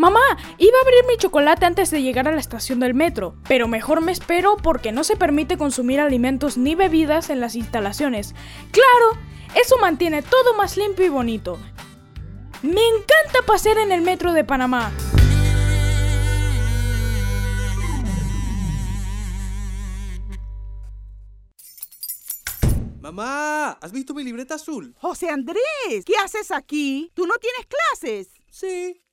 Mamá, 0.00 0.38
iba 0.56 0.78
a 0.78 0.80
abrir 0.80 1.04
mi 1.06 1.18
chocolate 1.18 1.66
antes 1.66 1.90
de 1.90 2.00
llegar 2.00 2.26
a 2.26 2.32
la 2.32 2.40
estación 2.40 2.80
del 2.80 2.94
metro, 2.94 3.34
pero 3.46 3.68
mejor 3.68 4.00
me 4.00 4.12
espero 4.12 4.56
porque 4.56 4.92
no 4.92 5.04
se 5.04 5.14
permite 5.14 5.58
consumir 5.58 6.00
alimentos 6.00 6.56
ni 6.56 6.74
bebidas 6.74 7.28
en 7.28 7.38
las 7.38 7.54
instalaciones. 7.54 8.34
Claro, 8.70 9.20
eso 9.54 9.76
mantiene 9.76 10.22
todo 10.22 10.54
más 10.54 10.78
limpio 10.78 11.04
y 11.04 11.10
bonito. 11.10 11.58
Me 12.62 12.80
encanta 12.80 13.42
pasear 13.46 13.76
en 13.76 13.92
el 13.92 14.00
metro 14.00 14.32
de 14.32 14.42
Panamá. 14.42 14.90
Mamá, 23.02 23.72
¿has 23.72 23.92
visto 23.92 24.14
mi 24.14 24.24
libreta 24.24 24.54
azul? 24.54 24.94
José 24.98 25.28
Andrés, 25.28 26.06
¿qué 26.06 26.14
haces 26.24 26.50
aquí? 26.52 27.12
¿Tú 27.12 27.26
no 27.26 27.34
tienes 27.34 27.66
clases? 27.66 28.32
Sí, 28.50 29.02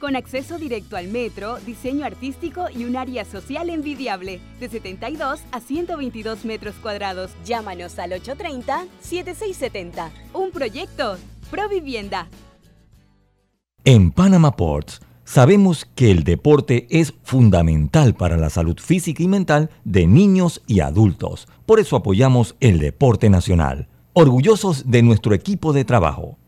con 0.00 0.16
acceso 0.16 0.58
directo 0.58 0.96
al 0.96 1.06
metro, 1.08 1.58
diseño 1.66 2.04
artístico 2.04 2.66
y 2.74 2.84
un 2.84 2.96
área 2.96 3.24
social 3.24 3.70
envidiable, 3.70 4.40
de 4.58 4.68
72 4.68 5.42
a 5.52 5.60
122 5.60 6.44
metros 6.44 6.74
cuadrados. 6.82 7.30
Llámanos 7.44 7.98
al 8.00 8.12
830-7670. 8.12 10.10
Un 10.32 10.50
proyecto, 10.50 11.16
Provivienda. 11.50 12.28
En 13.84 14.12
Panama 14.12 14.56
Ports 14.56 15.00
sabemos 15.24 15.84
que 15.94 16.10
el 16.10 16.22
deporte 16.22 16.86
es 16.90 17.14
fundamental 17.22 18.14
para 18.14 18.36
la 18.36 18.50
salud 18.50 18.78
física 18.78 19.22
y 19.22 19.28
mental 19.28 19.70
de 19.84 20.06
niños 20.06 20.62
y 20.66 20.80
adultos. 20.80 21.48
Por 21.66 21.80
eso 21.80 21.96
apoyamos 21.96 22.56
el 22.60 22.78
deporte 22.78 23.30
nacional. 23.30 23.88
Orgullosos 24.12 24.90
de 24.90 25.02
nuestro 25.02 25.34
equipo 25.34 25.72
de 25.72 25.84
trabajo, 25.84 26.38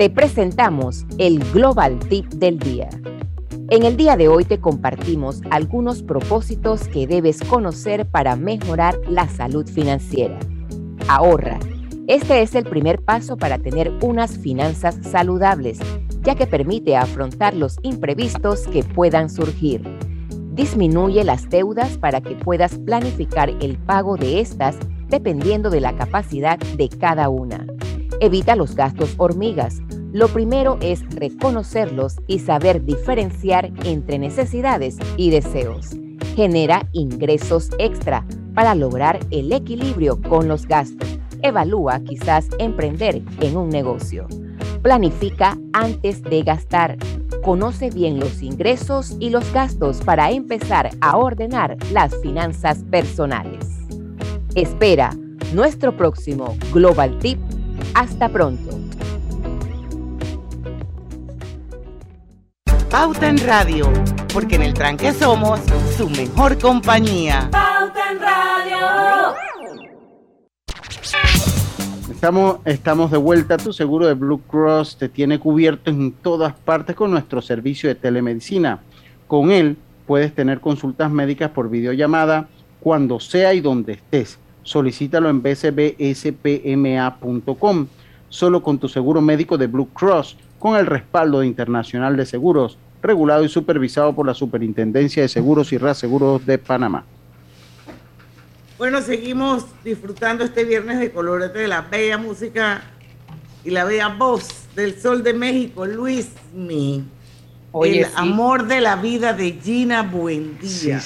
Te 0.00 0.08
presentamos 0.08 1.04
el 1.18 1.40
Global 1.52 1.98
Tip 1.98 2.24
del 2.32 2.58
Día. 2.58 2.88
En 3.68 3.82
el 3.82 3.98
día 3.98 4.16
de 4.16 4.28
hoy 4.28 4.46
te 4.46 4.58
compartimos 4.58 5.42
algunos 5.50 6.02
propósitos 6.02 6.88
que 6.88 7.06
debes 7.06 7.42
conocer 7.42 8.06
para 8.06 8.34
mejorar 8.34 8.98
la 9.10 9.28
salud 9.28 9.68
financiera. 9.68 10.38
Ahorra. 11.06 11.58
Este 12.06 12.40
es 12.40 12.54
el 12.54 12.64
primer 12.64 13.02
paso 13.02 13.36
para 13.36 13.58
tener 13.58 13.92
unas 14.00 14.38
finanzas 14.38 14.96
saludables, 15.02 15.78
ya 16.22 16.34
que 16.34 16.46
permite 16.46 16.96
afrontar 16.96 17.54
los 17.54 17.76
imprevistos 17.82 18.68
que 18.68 18.82
puedan 18.82 19.28
surgir. 19.28 19.82
Disminuye 20.54 21.24
las 21.24 21.50
deudas 21.50 21.98
para 21.98 22.22
que 22.22 22.36
puedas 22.36 22.78
planificar 22.78 23.50
el 23.50 23.76
pago 23.76 24.16
de 24.16 24.40
estas 24.40 24.78
dependiendo 25.08 25.68
de 25.68 25.82
la 25.82 25.94
capacidad 25.94 26.58
de 26.58 26.88
cada 26.88 27.28
una. 27.28 27.66
Evita 28.20 28.54
los 28.54 28.74
gastos 28.76 29.14
hormigas. 29.16 29.80
Lo 30.12 30.28
primero 30.28 30.76
es 30.82 31.02
reconocerlos 31.14 32.16
y 32.26 32.40
saber 32.40 32.84
diferenciar 32.84 33.72
entre 33.84 34.18
necesidades 34.18 34.98
y 35.16 35.30
deseos. 35.30 35.96
Genera 36.36 36.86
ingresos 36.92 37.70
extra 37.78 38.26
para 38.54 38.74
lograr 38.74 39.20
el 39.30 39.50
equilibrio 39.52 40.20
con 40.20 40.48
los 40.48 40.66
gastos. 40.66 41.18
Evalúa 41.42 42.00
quizás 42.00 42.48
emprender 42.58 43.22
en 43.40 43.56
un 43.56 43.70
negocio. 43.70 44.26
Planifica 44.82 45.58
antes 45.72 46.22
de 46.22 46.42
gastar. 46.42 46.98
Conoce 47.42 47.88
bien 47.88 48.20
los 48.20 48.42
ingresos 48.42 49.16
y 49.18 49.30
los 49.30 49.50
gastos 49.54 50.02
para 50.02 50.30
empezar 50.30 50.90
a 51.00 51.16
ordenar 51.16 51.78
las 51.90 52.14
finanzas 52.20 52.84
personales. 52.90 53.66
Espera 54.54 55.16
nuestro 55.54 55.96
próximo 55.96 56.54
Global 56.72 57.18
Tip. 57.18 57.38
Hasta 57.94 58.28
pronto. 58.28 58.78
Pauta 62.90 63.28
en 63.28 63.38
Radio, 63.38 63.92
porque 64.32 64.56
en 64.56 64.62
el 64.62 64.74
tranque 64.74 65.12
somos 65.12 65.60
su 65.96 66.08
mejor 66.10 66.58
compañía. 66.58 67.48
Pauta 67.50 68.12
en 68.12 68.20
Radio. 68.20 69.34
Estamos, 72.10 72.58
estamos 72.64 73.10
de 73.10 73.16
vuelta. 73.16 73.56
Tu 73.56 73.72
seguro 73.72 74.06
de 74.06 74.14
Blue 74.14 74.40
Cross 74.40 74.96
te 74.96 75.08
tiene 75.08 75.38
cubierto 75.38 75.90
en 75.90 76.12
todas 76.12 76.52
partes 76.52 76.96
con 76.96 77.10
nuestro 77.10 77.40
servicio 77.40 77.88
de 77.88 77.94
telemedicina. 77.94 78.80
Con 79.26 79.50
él 79.50 79.76
puedes 80.06 80.34
tener 80.34 80.60
consultas 80.60 81.10
médicas 81.10 81.50
por 81.50 81.70
videollamada 81.70 82.48
cuando 82.80 83.20
sea 83.20 83.54
y 83.54 83.60
donde 83.60 83.94
estés. 83.94 84.38
Solicítalo 84.62 85.28
en 85.28 85.42
bcbspma.com. 85.42 85.86
Solo 88.28 88.62
con 88.62 88.78
tu 88.78 88.88
seguro 88.88 89.20
médico 89.20 89.58
de 89.58 89.66
Blue 89.66 89.88
Cross, 89.88 90.36
con 90.58 90.76
el 90.76 90.86
respaldo 90.86 91.40
de 91.40 91.48
Internacional 91.48 92.16
de 92.16 92.26
Seguros, 92.26 92.78
regulado 93.02 93.42
y 93.44 93.48
supervisado 93.48 94.14
por 94.14 94.26
la 94.26 94.34
Superintendencia 94.34 95.22
de 95.22 95.28
Seguros 95.28 95.72
y 95.72 95.78
Reaseguros 95.78 96.46
de 96.46 96.58
Panamá. 96.58 97.04
Bueno, 98.78 99.02
seguimos 99.02 99.66
disfrutando 99.84 100.44
este 100.44 100.64
viernes 100.64 101.00
de 101.00 101.10
colorete 101.10 101.58
de 101.58 101.68
la 101.68 101.82
bella 101.82 102.16
música 102.18 102.82
y 103.64 103.70
la 103.70 103.84
bella 103.84 104.08
voz 104.08 104.48
del 104.74 104.98
sol 104.98 105.22
de 105.22 105.34
México, 105.34 105.84
Luis 105.84 106.30
Mi. 106.54 107.04
Oye, 107.72 108.00
el 108.00 108.06
sí. 108.06 108.12
amor 108.16 108.66
de 108.66 108.80
la 108.80 108.96
vida 108.96 109.32
de 109.32 109.52
Gina 109.52 110.02
Buendía. 110.02 111.00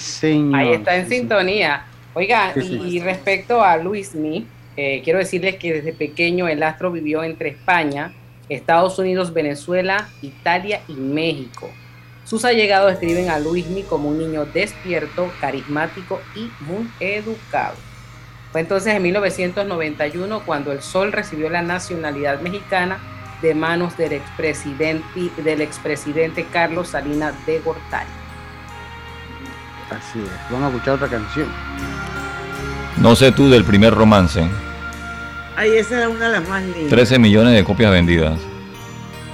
Ahí 0.53 0.73
está 0.73 0.97
en 0.97 1.09
sintonía. 1.09 1.85
Oiga, 2.15 2.53
Sí, 2.55 2.61
y, 2.61 2.63
sí. 2.65 2.81
y 2.97 3.01
respecto 3.01 3.63
a 3.63 3.77
Luismi, 3.77 4.47
eh, 4.77 5.03
quiero 5.05 5.19
decirles 5.19 5.57
que 5.57 5.73
desde 5.73 5.93
pequeño 5.93 6.49
el 6.49 6.63
astro 6.63 6.91
vivió 6.91 7.23
entre 7.23 7.51
España, 7.51 8.13
Estados 8.49 8.99
Unidos, 8.99 9.33
Venezuela, 9.33 10.09
Italia 10.23 10.81
y 10.89 10.95
México. 10.95 11.71
Sus 12.25 12.45
allegados 12.45 12.91
describen 12.91 13.29
a 13.31 13.39
Luismi 13.39 13.83
como 13.83 14.09
un 14.09 14.19
niño 14.19 14.47
despierto, 14.47 15.31
carismático 15.41 16.21
y 16.35 16.51
muy 16.65 16.89
educado. 17.01 17.77
Fue 18.51 18.61
entonces 18.61 18.95
en 18.95 19.03
1991 19.03 20.43
cuando 20.47 20.73
el 20.73 20.81
Sol 20.81 21.13
recibió 21.13 21.51
la 21.51 21.63
nacionalidad 21.63 22.41
mexicana 22.41 22.99
de 23.43 23.55
manos 23.55 23.97
del 23.97 24.13
expresidente, 24.13 25.05
del 25.43 25.61
expresidente 25.61 26.47
Carlos 26.53 26.89
Salinas 26.89 27.35
de 27.47 27.59
Gortari. 27.61 28.09
Así 29.91 30.19
es. 30.21 30.51
Vamos 30.51 30.73
a 30.73 30.75
escuchar 30.75 30.95
otra 30.95 31.09
canción. 31.09 31.49
No 32.99 33.17
sé 33.17 33.33
tú 33.33 33.49
del 33.51 33.65
primer 33.65 33.95
romance. 33.95 34.47
Ay, 35.57 35.73
esa 35.77 35.99
era 35.99 36.09
una 36.09 36.27
de 36.29 36.33
las 36.41 36.49
más 36.49 36.63
lindas. 36.63 36.89
13 36.89 37.19
millones 37.19 37.55
de 37.55 37.65
copias 37.65 37.91
vendidas. 37.91 38.39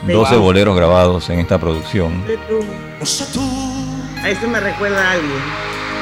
12 0.07 0.35
Wow. 0.37 0.43
boleros 0.45 0.77
grabados 0.77 1.29
en 1.31 1.41
esta 1.41 1.59
producción. 1.59 2.27
De 2.27 2.37
tú. 2.39 2.61
A 4.23 4.29
eso 4.29 4.47
me 4.49 4.61
recuerda 4.61 5.09
a 5.09 5.13
alguien. 5.13 5.41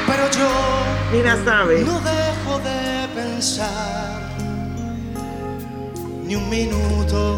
Pero 0.07 0.23
yo 0.31 0.49
Mira, 1.13 1.37
sabe. 1.45 1.83
no 1.83 1.99
dejo 1.99 2.59
de 2.59 3.07
pensar. 3.15 4.21
Ni 6.25 6.35
un 6.35 6.49
minuto 6.49 7.37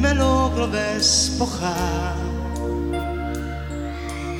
me 0.00 0.14
logro 0.14 0.66
despojar. 0.68 2.14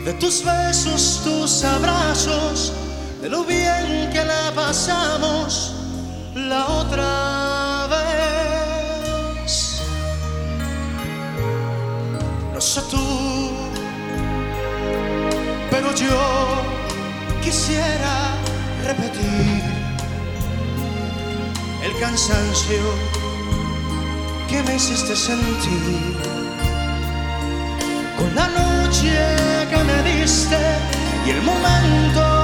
De 0.05 0.13
tus 0.15 0.45
besos, 0.45 1.21
tus 1.25 1.63
abrazos, 1.65 2.73
de 3.21 3.29
lo 3.29 3.45
bien 3.45 4.11
que 4.13 4.25
la 4.25 4.51
pasamos 4.55 5.75
la 6.35 6.67
otra 6.67 7.87
vez. 7.95 9.83
No 12.55 12.61
sé 12.61 12.81
tú, 12.91 13.51
pero 15.71 15.95
yo 15.95 16.19
quisiera 17.43 18.35
repetir 18.85 19.63
el 21.85 22.01
cansancio 22.01 22.83
que 24.49 24.63
me 24.63 24.77
hiciste 24.77 25.15
sentir 25.15 26.17
con 28.19 28.35
la 28.35 28.49
noche 28.49 29.13
que 29.71 29.77
me 29.85 30.03
diste 30.11 30.59
y 31.27 31.31
el 31.31 31.43
momento 31.43 32.40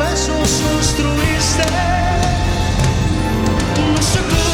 besos 0.00 0.50
construiste. 0.70 1.64
No 3.94 4.02
sé 4.12 4.20
tú, 4.32 4.46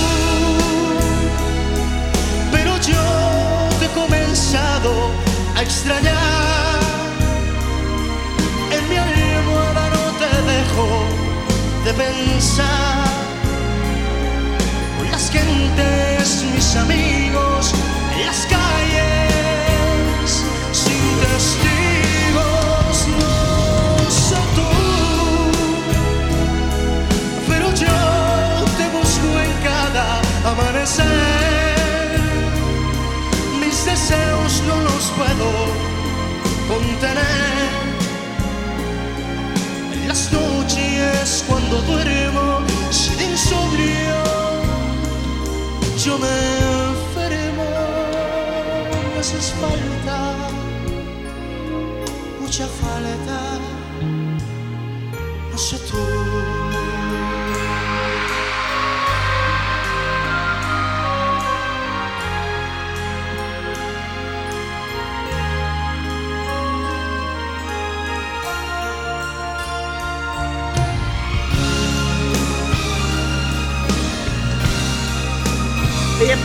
pero 2.52 2.72
yo 2.92 3.04
te 3.78 3.84
he 3.86 3.92
comenzado 4.02 4.90
a 5.56 5.62
extrañar 5.62 6.80
en 8.76 8.82
mi 8.88 8.96
almohada 8.96 9.86
pensar. 11.92 13.06
Con 14.98 15.10
las 15.10 15.30
gentes, 15.30 16.44
mis 16.54 16.76
amigos, 16.76 17.72
en 18.14 18.26
las 18.26 18.46
calles, 18.46 20.28
sin 20.72 21.04
testigos, 21.20 21.75
amanecer. 30.58 32.20
Mis 33.60 33.84
deseos 33.84 34.62
no 34.68 34.80
los 34.80 35.04
puedo 35.18 35.48
contener. 36.68 37.68
En 39.92 40.08
las 40.08 40.32
noches 40.32 41.44
cuando 41.48 41.82
duermo 41.82 42.60
sin 42.90 43.20
insomnio, 43.30 44.18
yo 46.04 46.18
me 46.18 46.36
enfermo. 46.90 47.64
Me 49.14 49.20
haces 49.20 49.52
falta, 49.60 50.18
mucha 52.40 52.66
falta. 52.66 53.38
No 55.52 55.58
sé 55.58 55.78
tú. 55.90 56.15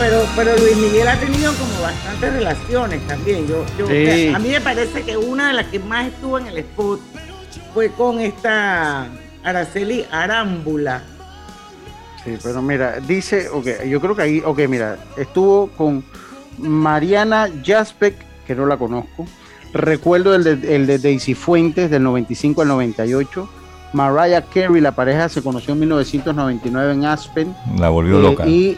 Pero, 0.02 0.26
pero 0.36 0.58
Luis 0.58 0.76
Miguel 0.78 1.08
ha 1.08 1.20
tenido 1.20 1.54
como 1.54 1.82
bastantes 1.82 2.34
relaciones 2.34 3.06
también. 3.08 3.48
Yo, 3.48 3.64
yo, 3.78 3.88
Sí. 3.88 4.32
A 4.34 4.40
mí 4.40 4.50
me 4.50 4.60
parece 4.62 5.04
que 5.04 5.16
una 5.16 5.50
de 5.50 5.54
las 5.54 5.68
que 5.68 5.80
más 5.80 6.08
estuvo 6.08 6.40
en 6.40 6.48
el 6.48 6.58
spot 6.58 7.00
fue 7.74 7.90
con 7.92 8.20
esta 8.20 9.08
Araceli 9.44 10.06
Arámbula. 10.12 11.04
Sí, 12.24 12.38
pero 12.44 12.62
mira, 12.62 13.00
dice, 13.00 13.50
ok, 13.50 13.84
yo 13.88 14.02
creo 14.02 14.16
que 14.16 14.22
ahí, 14.24 14.42
ok, 14.46 14.60
mira, 14.68 14.98
estuvo 15.18 15.68
con 15.78 16.04
Mariana 16.58 17.48
Jaspek, 17.64 18.16
que 18.46 18.56
no 18.56 18.66
la 18.66 18.78
conozco. 18.78 19.26
Recuerdo 19.74 20.36
el 20.36 20.44
de, 20.44 20.76
el 20.76 20.86
de 20.88 21.00
Daisy 21.00 21.34
Fuentes 21.34 21.90
del 21.90 22.04
95 22.04 22.62
al 22.64 22.68
98. 22.68 23.50
Mariah 23.94 24.42
Carey, 24.54 24.82
la 24.82 24.94
pareja 24.94 25.28
se 25.30 25.42
conoció 25.42 25.74
en 25.74 25.80
1999 25.82 26.94
en 26.94 27.06
Aspen. 27.06 27.56
La 27.78 27.90
volvió 27.90 28.20
Eh, 28.20 28.22
loca. 28.24 28.48
Y 28.48 28.78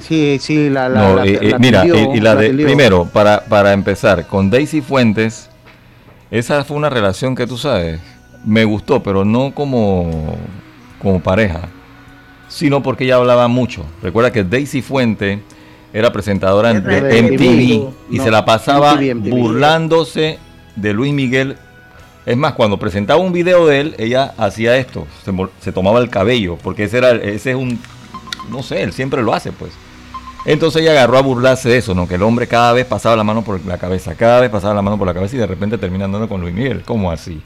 sí, 0.00 0.38
sí, 0.40 0.68
la, 0.70 0.88
la, 0.88 0.98
No, 1.00 1.16
la- 1.16 1.26
eh, 1.26 1.38
eh, 1.40 1.50
la 1.50 1.58
mira, 1.58 1.82
tilió, 1.82 2.14
y, 2.14 2.16
y 2.18 2.20
la 2.20 2.34
de 2.34 2.48
tilió. 2.50 2.66
primero, 2.66 3.04
para, 3.12 3.44
para 3.44 3.72
empezar, 3.72 4.26
con 4.26 4.50
Daisy 4.50 4.80
Fuentes, 4.80 5.48
esa 6.30 6.64
fue 6.64 6.76
una 6.76 6.90
relación 6.90 7.34
que 7.34 7.46
tú 7.46 7.56
sabes, 7.58 8.00
me 8.44 8.64
gustó, 8.64 9.02
pero 9.02 9.24
no 9.24 9.52
como, 9.54 10.36
como 11.00 11.20
pareja, 11.20 11.62
sino 12.48 12.82
porque 12.82 13.04
ella 13.04 13.16
hablaba 13.16 13.48
mucho. 13.48 13.84
Recuerda 14.02 14.32
que 14.32 14.44
Daisy 14.44 14.82
Fuentes 14.82 15.40
era 15.92 16.12
presentadora 16.12 16.72
de 16.74 17.22
MTV 17.22 17.42
y 18.10 18.18
no, 18.18 18.24
se 18.24 18.30
la 18.30 18.44
pasaba 18.44 18.94
MTV, 18.94 19.14
MTV. 19.14 19.30
burlándose 19.30 20.38
de 20.76 20.92
Luis 20.92 21.12
Miguel. 21.12 21.56
Es 22.26 22.36
más, 22.36 22.54
cuando 22.54 22.76
presentaba 22.76 23.20
un 23.20 23.32
video 23.32 23.66
de 23.66 23.80
él, 23.80 23.94
ella 23.98 24.34
hacía 24.36 24.76
esto, 24.76 25.06
se 25.60 25.72
tomaba 25.72 26.00
el 26.00 26.10
cabello, 26.10 26.58
porque 26.62 26.84
ese 26.84 26.98
era, 26.98 27.12
ese 27.12 27.50
es 27.50 27.56
un, 27.56 27.78
no 28.50 28.64
sé, 28.64 28.82
él 28.82 28.92
siempre 28.92 29.22
lo 29.22 29.32
hace, 29.32 29.52
pues. 29.52 29.70
Entonces 30.46 30.80
ella 30.82 30.92
agarró 30.92 31.18
a 31.18 31.22
burlarse 31.22 31.68
de 31.68 31.78
eso, 31.78 31.94
¿no? 31.94 32.06
Que 32.08 32.14
el 32.14 32.22
hombre 32.22 32.46
cada 32.46 32.72
vez 32.72 32.86
pasaba 32.86 33.16
la 33.16 33.24
mano 33.24 33.42
por 33.42 33.64
la 33.66 33.78
cabeza, 33.78 34.14
cada 34.14 34.40
vez 34.40 34.48
pasaba 34.50 34.74
la 34.74 34.82
mano 34.82 34.96
por 34.96 35.06
la 35.06 35.12
cabeza 35.14 35.36
y 35.36 35.38
de 35.40 35.46
repente 35.46 35.76
termina 35.76 36.04
andando 36.04 36.28
con 36.28 36.40
Luis 36.40 36.54
Miguel. 36.54 36.82
¿Cómo 36.84 37.10
así? 37.10 37.42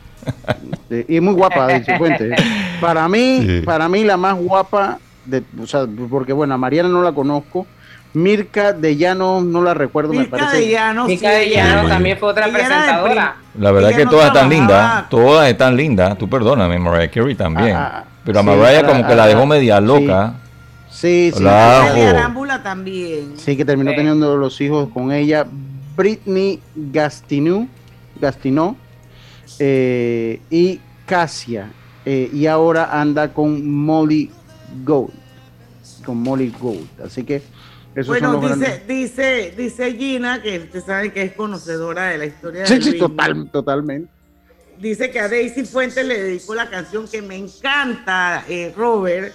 Sí, 0.90 1.04
y 1.08 1.20
muy 1.20 1.32
guapa, 1.34 1.66
Daisy 1.66 1.92
Fuentes. 1.98 2.38
Para 2.80 3.08
mí, 3.08 3.42
Sí. 3.46 3.62
para 3.64 3.88
mí 3.88 4.04
la 4.04 4.16
más 4.18 4.36
guapa, 4.36 4.98
de, 5.24 5.42
o 5.62 5.66
sea, 5.66 5.86
porque 6.10 6.32
bueno, 6.34 6.54
a 6.54 6.58
Mariana 6.58 6.88
no 6.90 7.02
la 7.02 7.12
conozco. 7.12 7.66
Mirka 8.12 8.72
de 8.72 8.96
Llano 8.96 9.40
no 9.40 9.62
la 9.62 9.72
recuerdo, 9.72 10.12
me 10.12 10.20
Mirka 10.22 10.36
parece. 10.36 10.56
de 10.58 10.70
Llano, 10.72 11.06
Mica 11.06 11.30
sí, 11.30 11.34
de 11.36 11.50
Llano 11.50 11.82
Sí. 11.84 11.88
también 11.88 12.18
fue 12.18 12.28
otra 12.30 12.48
presentadora. 12.48 13.36
La 13.58 13.70
verdad 13.70 13.90
Ella 13.90 13.98
que 13.98 14.04
no 14.04 14.10
todas 14.10 14.26
están 14.26 14.48
lindas, 14.50 15.08
todas 15.08 15.48
están 15.48 15.76
lindas. 15.76 16.18
Tú 16.18 16.28
perdóname, 16.28 16.78
Mariah 16.80 17.08
Carey 17.10 17.36
también. 17.36 17.76
Ah, 17.76 18.02
ah, 18.02 18.04
Pero 18.24 18.40
a 18.40 18.42
sí, 18.42 18.48
Mariah 18.48 18.84
como 18.84 19.06
que 19.06 19.14
la 19.14 19.26
dejó 19.28 19.46
media 19.46 19.78
sí. 19.78 19.84
loca. 19.86 20.34
Sí, 21.00 21.32
sí. 21.34 21.42
La. 21.42 22.10
Arámbula 22.10 22.62
también. 22.62 23.32
Sí, 23.36 23.56
que 23.56 23.64
terminó 23.64 23.90
Sí. 23.92 23.96
teniendo 23.96 24.36
los 24.36 24.60
hijos 24.60 24.90
con 24.92 25.12
ella. 25.12 25.46
Britney 25.96 26.60
Gastineau, 26.74 27.66
Gastineau 28.20 28.76
eh, 29.58 30.40
y 30.50 30.80
Cassia. 31.06 31.70
eh, 32.06 32.30
y 32.32 32.46
ahora 32.46 32.98
anda 33.00 33.32
con 33.32 33.68
Molly 33.70 34.30
Gold. 34.84 35.12
Con 36.04 36.18
Molly 36.22 36.52
Gold. 36.58 36.88
Así 37.04 37.24
que 37.24 37.42
esos 37.94 38.06
Bueno, 38.06 38.36
dice, 38.40 38.48
grandes- 38.48 38.86
dice, 38.86 39.54
dice 39.56 39.92
Gina, 39.94 40.40
que 40.42 40.60
usted 40.60 40.82
sabe 40.84 41.12
que 41.12 41.22
es 41.22 41.32
conocedora 41.34 42.06
de 42.08 42.18
la 42.18 42.24
historia 42.26 42.60
de 42.62 42.66
Sí, 42.68 42.80
sí, 42.80 42.90
Luis 42.90 43.00
total, 43.00 43.50
totalmente. 43.50 44.08
Dice 44.78 45.10
que 45.10 45.20
a 45.20 45.28
Daisy 45.28 45.64
Fuentes 45.66 46.06
le 46.06 46.22
dedicó 46.22 46.54
la 46.54 46.70
canción 46.70 47.06
que 47.06 47.20
me 47.20 47.36
encanta, 47.36 48.44
eh, 48.48 48.72
Robert, 48.74 49.34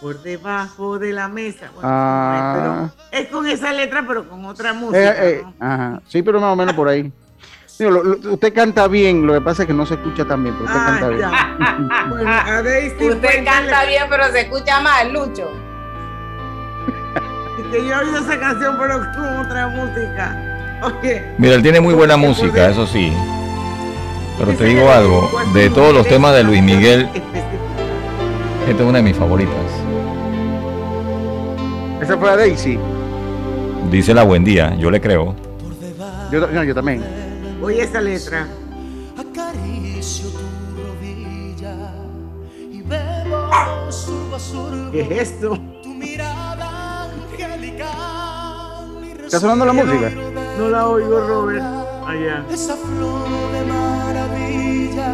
por 0.00 0.22
debajo 0.22 0.98
de 0.98 1.12
la 1.12 1.28
mesa. 1.28 1.66
Bueno, 1.74 1.88
Ah. 1.90 2.88
es, 2.88 2.92
pero 3.10 3.22
es 3.22 3.28
con 3.30 3.46
esa 3.46 3.72
letra, 3.72 4.04
pero 4.06 4.28
con 4.28 4.44
otra 4.44 4.72
música. 4.72 4.98
Eh, 4.98 5.14
eh, 5.30 5.42
¿no? 5.44 5.54
ajá. 5.66 6.00
Sí, 6.08 6.22
pero 6.22 6.40
más 6.40 6.52
o 6.52 6.56
menos 6.56 6.74
por 6.74 6.88
ahí. 6.88 7.10
Digo, 7.78 7.90
lo- 7.90 8.04
lo- 8.04 8.32
usted 8.34 8.54
canta 8.54 8.88
bien, 8.88 9.26
lo 9.26 9.34
que 9.34 9.40
pasa 9.42 9.62
es 9.62 9.66
que 9.68 9.74
no 9.74 9.84
se 9.84 9.94
escucha 9.94 10.24
tan 10.24 10.42
bien, 10.42 10.54
pero 10.54 10.64
usted 10.66 10.80
Ah, 10.80 10.86
canta 10.86 11.08
bien. 11.08 11.20
ya. 11.20 12.06
Bueno, 12.08 12.30
a 12.30 12.62
Daisy 12.62 13.08
Usted 13.10 13.44
canta 13.44 13.84
bien, 13.84 14.04
pero 14.08 14.24
se 14.32 14.40
escucha 14.40 14.80
mal, 14.80 15.12
Lucho. 15.12 15.50
que 17.70 17.84
yo 17.84 17.94
he 17.94 17.98
oído 18.04 18.18
esa 18.18 18.38
canción, 18.38 18.76
pero 18.78 19.00
con 19.14 19.36
otra 19.38 19.68
música. 19.68 20.42
Mira, 21.38 21.54
él 21.54 21.62
tiene 21.62 21.80
muy 21.80 21.94
buena 21.94 22.16
música, 22.16 22.68
eso 22.68 22.86
sí. 22.86 23.12
Pero 24.38 24.52
te 24.52 24.64
digo 24.64 24.90
algo, 24.90 25.28
de 25.52 25.68
todos 25.70 25.92
los 25.94 26.06
temas 26.06 26.34
de 26.34 26.44
Luis 26.44 26.62
Miguel, 26.62 27.08
esta 28.68 28.82
es 28.82 28.88
una 28.88 28.98
de 28.98 29.04
mis 29.04 29.16
favoritas. 29.16 29.54
Esa 32.00 32.16
fue 32.18 32.30
a 32.30 32.36
Daisy. 32.36 32.78
Dice 33.90 34.14
la 34.14 34.22
buen 34.24 34.44
día, 34.44 34.74
yo 34.76 34.90
le 34.90 35.00
creo. 35.00 35.34
Yo, 36.30 36.46
no, 36.46 36.64
yo 36.64 36.74
también. 36.74 37.02
Oye 37.62 37.82
esa 37.82 38.00
letra. 38.00 38.46
Acaricio 39.16 40.28
tu 40.30 40.82
rodilla 40.82 41.92
y 42.70 42.82
bebo 42.82 43.48
surbo 43.90 44.36
a 44.36 44.38
surbo 44.38 44.90
¿Qué 44.92 45.00
es 45.02 45.10
esto? 45.32 45.58
tu 45.82 45.88
mirada 45.94 47.04
angelical. 47.04 47.86
¿Está 49.24 49.40
sonando 49.40 49.64
la 49.64 49.72
música? 49.72 50.10
No 50.58 50.68
la 50.68 50.86
oigo, 50.88 51.20
Robert. 51.26 51.64
Allá. 52.06 52.44
Esa 52.52 52.76
flor 52.76 53.26
de 53.52 53.64
maravilla, 53.72 55.12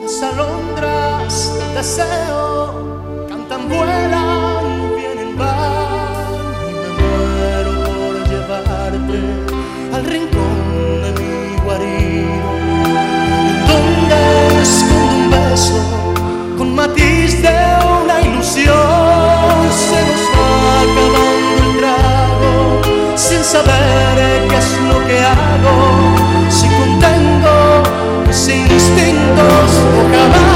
las 0.00 0.22
alondras 0.22 1.52
deseo, 1.74 3.26
cantan, 3.28 3.68
vuelan, 3.68 4.51
matiz 16.72 17.42
de 17.42 17.48
una 18.02 18.20
ilusión, 18.20 18.74
se 19.70 20.00
nos 20.08 20.22
va 20.34 20.80
acabando 20.82 21.62
el 21.64 21.78
trago 21.78 23.16
sin 23.16 23.44
saber 23.44 24.48
qué 24.48 24.56
es 24.56 24.70
lo 24.88 25.06
que 25.06 25.18
hago, 25.20 25.74
si 26.48 26.66
contengo 26.68 27.82
mis 28.26 28.48
instintos 28.48 29.70
o 29.98 30.51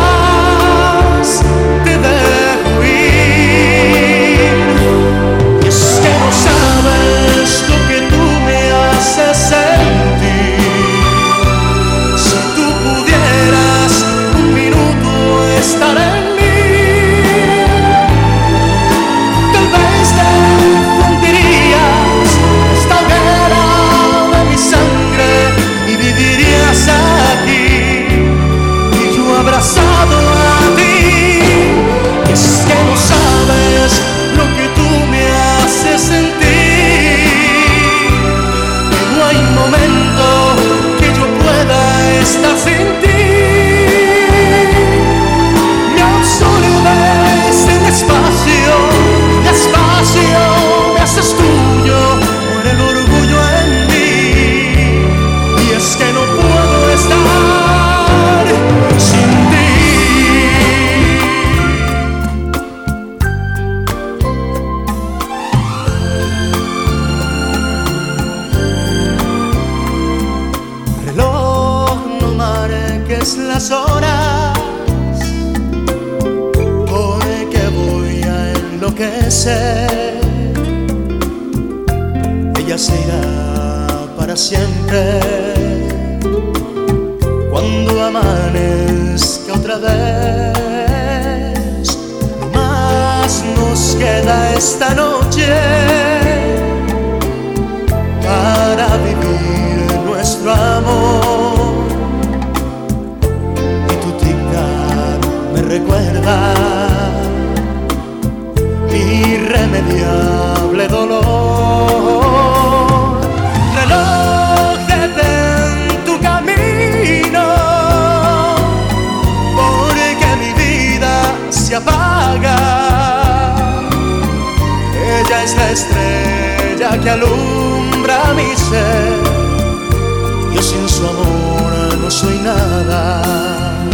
nada. 132.85 133.85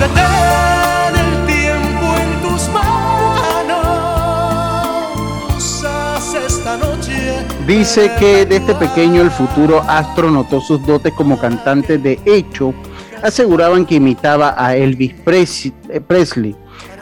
Detén 0.00 1.14
el 1.26 1.46
tiempo 1.46 2.06
en 2.16 2.30
tus 2.48 2.68
manos. 2.72 3.84
Haz 5.84 6.34
esta 6.34 6.76
noche. 6.78 7.12
Dice 7.66 8.12
que 8.18 8.46
de 8.46 8.56
este 8.56 8.74
pequeño 8.74 9.20
el 9.22 9.30
futuro 9.30 9.82
astro 9.86 10.30
notó 10.30 10.60
sus 10.60 10.84
dotes 10.86 11.12
como 11.12 11.38
cantante. 11.38 11.98
De 11.98 12.18
hecho, 12.24 12.72
aseguraban 13.22 13.84
que 13.84 13.96
imitaba 13.96 14.54
a 14.56 14.74
Elvis 14.76 15.14
Pres- 15.24 15.72
eh, 15.90 16.00
Presley. 16.00 16.56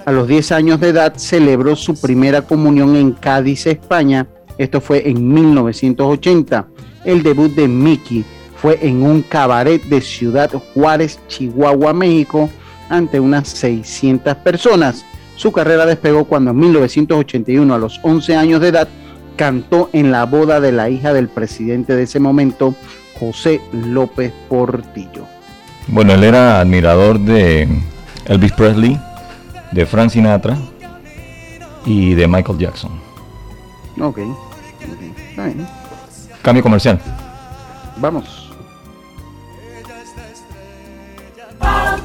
A 0.04 0.12
los 0.12 0.28
10 0.28 0.52
años 0.52 0.80
de 0.80 0.88
edad 0.90 1.14
celebró 1.16 1.74
su 1.74 2.00
primera 2.00 2.42
comunión 2.42 2.94
en 2.96 3.12
Cádiz, 3.12 3.66
España. 3.66 4.26
Esto 4.56 4.80
fue 4.80 5.08
en 5.08 5.32
1980. 5.32 6.66
El 7.04 7.22
debut 7.22 7.52
de 7.54 7.68
Mickey 7.68 8.24
fue 8.60 8.78
en 8.82 9.02
un 9.02 9.22
cabaret 9.22 9.82
de 9.84 10.00
Ciudad 10.00 10.50
Juárez, 10.74 11.18
Chihuahua, 11.28 11.92
México, 11.92 12.50
ante 12.88 13.20
unas 13.20 13.48
600 13.48 14.34
personas. 14.36 15.04
Su 15.36 15.52
carrera 15.52 15.84
despegó 15.86 16.24
cuando 16.24 16.50
en 16.52 16.58
1981, 16.58 17.74
a 17.74 17.78
los 17.78 18.00
11 18.02 18.36
años 18.36 18.60
de 18.60 18.68
edad, 18.68 18.88
cantó 19.36 19.90
en 19.92 20.10
la 20.10 20.24
boda 20.24 20.60
de 20.60 20.72
la 20.72 20.88
hija 20.88 21.12
del 21.12 21.28
presidente 21.28 21.94
de 21.94 22.04
ese 22.04 22.18
momento, 22.20 22.74
José 23.20 23.60
López 23.72 24.32
Portillo. 24.48 25.26
Bueno, 25.88 26.14
él 26.14 26.24
era 26.24 26.60
admirador 26.60 27.20
de 27.20 27.68
Elvis 28.24 28.52
Presley, 28.52 28.98
de 29.72 29.86
Frank 29.86 30.10
Sinatra 30.10 30.56
y 31.84 32.14
de 32.14 32.26
Michael 32.26 32.58
Jackson. 32.58 32.92
Ok. 34.00 34.18
ok, 34.18 34.20
está 35.30 35.46
bien. 35.46 35.66
Cambio 36.42 36.62
comercial. 36.62 36.98
Vamos. 37.98 38.45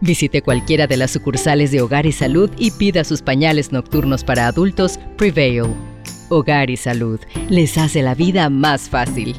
Visite 0.00 0.42
cualquiera 0.42 0.86
de 0.86 0.98
las 0.98 1.10
sucursales 1.10 1.70
de 1.70 1.80
Hogar 1.80 2.04
y 2.04 2.12
Salud 2.12 2.50
y 2.58 2.70
pida 2.70 3.02
sus 3.04 3.22
pañales 3.22 3.72
nocturnos 3.72 4.24
para 4.24 4.46
adultos 4.46 4.98
Prevail. 5.16 5.74
Hogar 6.28 6.70
y 6.70 6.76
Salud 6.76 7.18
les 7.48 7.78
hace 7.78 8.02
la 8.02 8.14
vida 8.14 8.50
más 8.50 8.90
fácil. 8.90 9.36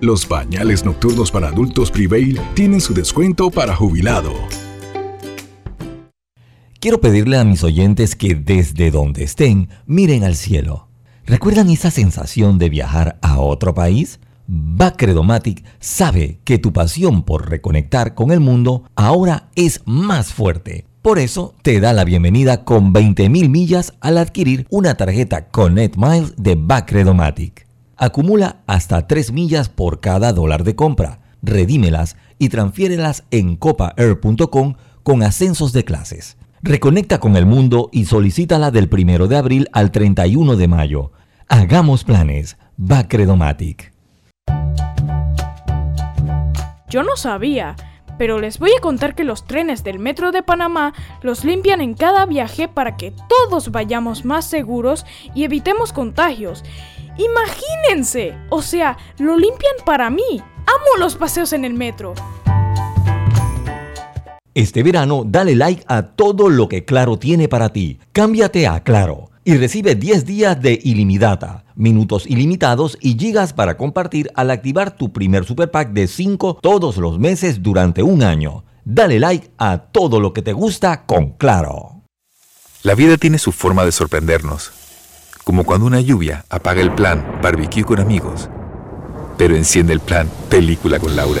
Los 0.00 0.24
pañales 0.26 0.84
nocturnos 0.84 1.30
para 1.30 1.48
adultos 1.48 1.90
Prevail 1.90 2.40
tienen 2.54 2.80
su 2.80 2.94
descuento 2.94 3.50
para 3.50 3.74
jubilado. 3.76 4.32
Quiero 6.80 7.00
pedirle 7.00 7.38
a 7.38 7.44
mis 7.44 7.62
oyentes 7.64 8.14
que 8.14 8.34
desde 8.34 8.90
donde 8.90 9.24
estén 9.24 9.68
miren 9.86 10.24
al 10.24 10.36
cielo. 10.36 10.88
¿Recuerdan 11.26 11.70
esa 11.70 11.90
sensación 11.90 12.58
de 12.58 12.68
viajar 12.68 13.18
a 13.22 13.38
otro 13.38 13.74
país? 13.74 14.20
Bacredomatic 14.46 15.64
sabe 15.80 16.40
que 16.44 16.58
tu 16.58 16.72
pasión 16.72 17.22
por 17.22 17.48
reconectar 17.48 18.14
con 18.14 18.30
el 18.30 18.40
mundo 18.40 18.84
ahora 18.94 19.48
es 19.54 19.80
más 19.86 20.32
fuerte. 20.32 20.86
Por 21.00 21.18
eso 21.18 21.54
te 21.62 21.80
da 21.80 21.92
la 21.92 22.04
bienvenida 22.04 22.64
con 22.64 22.92
20.000 22.92 23.48
millas 23.48 23.94
al 24.00 24.18
adquirir 24.18 24.66
una 24.70 24.96
tarjeta 24.96 25.48
Connect 25.48 25.96
Miles 25.96 26.34
de 26.36 26.56
Bacredomatic. 26.56 27.66
Acumula 27.96 28.62
hasta 28.66 29.06
3 29.06 29.32
millas 29.32 29.68
por 29.68 30.00
cada 30.00 30.32
dólar 30.32 30.64
de 30.64 30.74
compra. 30.74 31.20
Redímelas 31.42 32.16
y 32.38 32.48
transfiérelas 32.48 33.24
en 33.30 33.56
copaair.com 33.56 34.74
con 35.02 35.22
ascensos 35.22 35.72
de 35.72 35.84
clases. 35.84 36.36
Reconecta 36.62 37.20
con 37.20 37.36
el 37.36 37.44
mundo 37.44 37.90
y 37.92 38.06
solicítala 38.06 38.70
del 38.70 38.88
1 38.90 39.26
de 39.26 39.36
abril 39.36 39.68
al 39.72 39.90
31 39.90 40.56
de 40.56 40.68
mayo. 40.68 41.12
Hagamos 41.48 42.04
planes. 42.04 42.56
Bacredomatic. 42.76 43.93
Yo 46.94 47.02
no 47.02 47.16
sabía, 47.16 47.74
pero 48.18 48.38
les 48.38 48.60
voy 48.60 48.70
a 48.70 48.80
contar 48.80 49.16
que 49.16 49.24
los 49.24 49.48
trenes 49.48 49.82
del 49.82 49.98
Metro 49.98 50.30
de 50.30 50.44
Panamá 50.44 50.94
los 51.22 51.44
limpian 51.44 51.80
en 51.80 51.94
cada 51.94 52.24
viaje 52.24 52.68
para 52.68 52.96
que 52.96 53.12
todos 53.28 53.72
vayamos 53.72 54.24
más 54.24 54.44
seguros 54.44 55.04
y 55.34 55.42
evitemos 55.42 55.92
contagios. 55.92 56.62
Imagínense, 57.18 58.36
o 58.48 58.62
sea, 58.62 58.96
lo 59.18 59.36
limpian 59.36 59.74
para 59.84 60.08
mí. 60.08 60.40
Amo 60.40 61.00
los 61.00 61.16
paseos 61.16 61.52
en 61.52 61.64
el 61.64 61.74
metro. 61.74 62.14
Este 64.54 64.84
verano 64.84 65.24
dale 65.26 65.56
like 65.56 65.82
a 65.88 66.02
todo 66.02 66.48
lo 66.48 66.68
que 66.68 66.84
Claro 66.84 67.18
tiene 67.18 67.48
para 67.48 67.70
ti. 67.70 67.98
Cámbiate 68.12 68.68
a 68.68 68.84
Claro 68.84 69.33
y 69.44 69.56
recibe 69.56 69.94
10 69.94 70.24
días 70.24 70.60
de 70.60 70.80
ilimitada, 70.82 71.64
minutos 71.74 72.26
ilimitados 72.26 72.96
y 73.00 73.18
gigas 73.18 73.52
para 73.52 73.76
compartir 73.76 74.30
al 74.34 74.50
activar 74.50 74.96
tu 74.96 75.12
primer 75.12 75.44
super 75.44 75.70
pack 75.70 75.92
de 75.92 76.06
5 76.06 76.58
todos 76.62 76.96
los 76.96 77.18
meses 77.18 77.62
durante 77.62 78.02
un 78.02 78.22
año. 78.22 78.64
Dale 78.84 79.20
like 79.20 79.50
a 79.58 79.78
todo 79.78 80.20
lo 80.20 80.32
que 80.32 80.42
te 80.42 80.52
gusta 80.52 81.04
con 81.04 81.32
Claro. 81.32 82.02
La 82.82 82.94
vida 82.94 83.16
tiene 83.16 83.38
su 83.38 83.52
forma 83.52 83.84
de 83.84 83.92
sorprendernos, 83.92 84.72
como 85.44 85.64
cuando 85.64 85.86
una 85.86 86.00
lluvia 86.00 86.44
apaga 86.50 86.82
el 86.82 86.92
plan 86.92 87.40
barbecue 87.42 87.84
con 87.84 87.98
amigos, 87.98 88.50
pero 89.38 89.56
enciende 89.56 89.92
el 89.94 90.00
plan 90.00 90.28
película 90.50 90.98
con 90.98 91.16
Laura. 91.16 91.40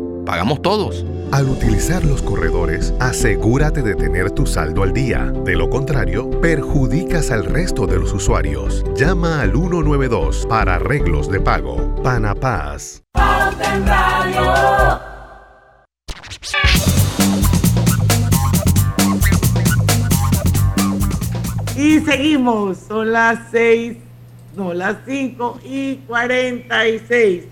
pagamos 0.25 0.61
todos. 0.61 1.05
Al 1.31 1.47
utilizar 1.47 2.03
los 2.03 2.21
corredores, 2.21 2.93
asegúrate 2.99 3.81
de 3.81 3.95
tener 3.95 4.31
tu 4.31 4.45
saldo 4.45 4.83
al 4.83 4.93
día. 4.93 5.31
De 5.45 5.55
lo 5.55 5.69
contrario, 5.69 6.29
perjudicas 6.41 7.31
al 7.31 7.45
resto 7.45 7.87
de 7.87 7.99
los 7.99 8.13
usuarios. 8.13 8.83
Llama 8.95 9.41
al 9.41 9.51
192 9.51 10.45
para 10.47 10.75
arreglos 10.75 11.29
de 11.29 11.39
pago. 11.39 11.95
Panapaz. 12.03 13.01
Y 21.77 21.99
seguimos, 22.01 22.77
son 22.87 23.11
las 23.11 23.39
6, 23.51 23.97
no, 24.55 24.73
las 24.73 24.97
5 25.05 25.59
y 25.63 25.95
46. 26.07 27.45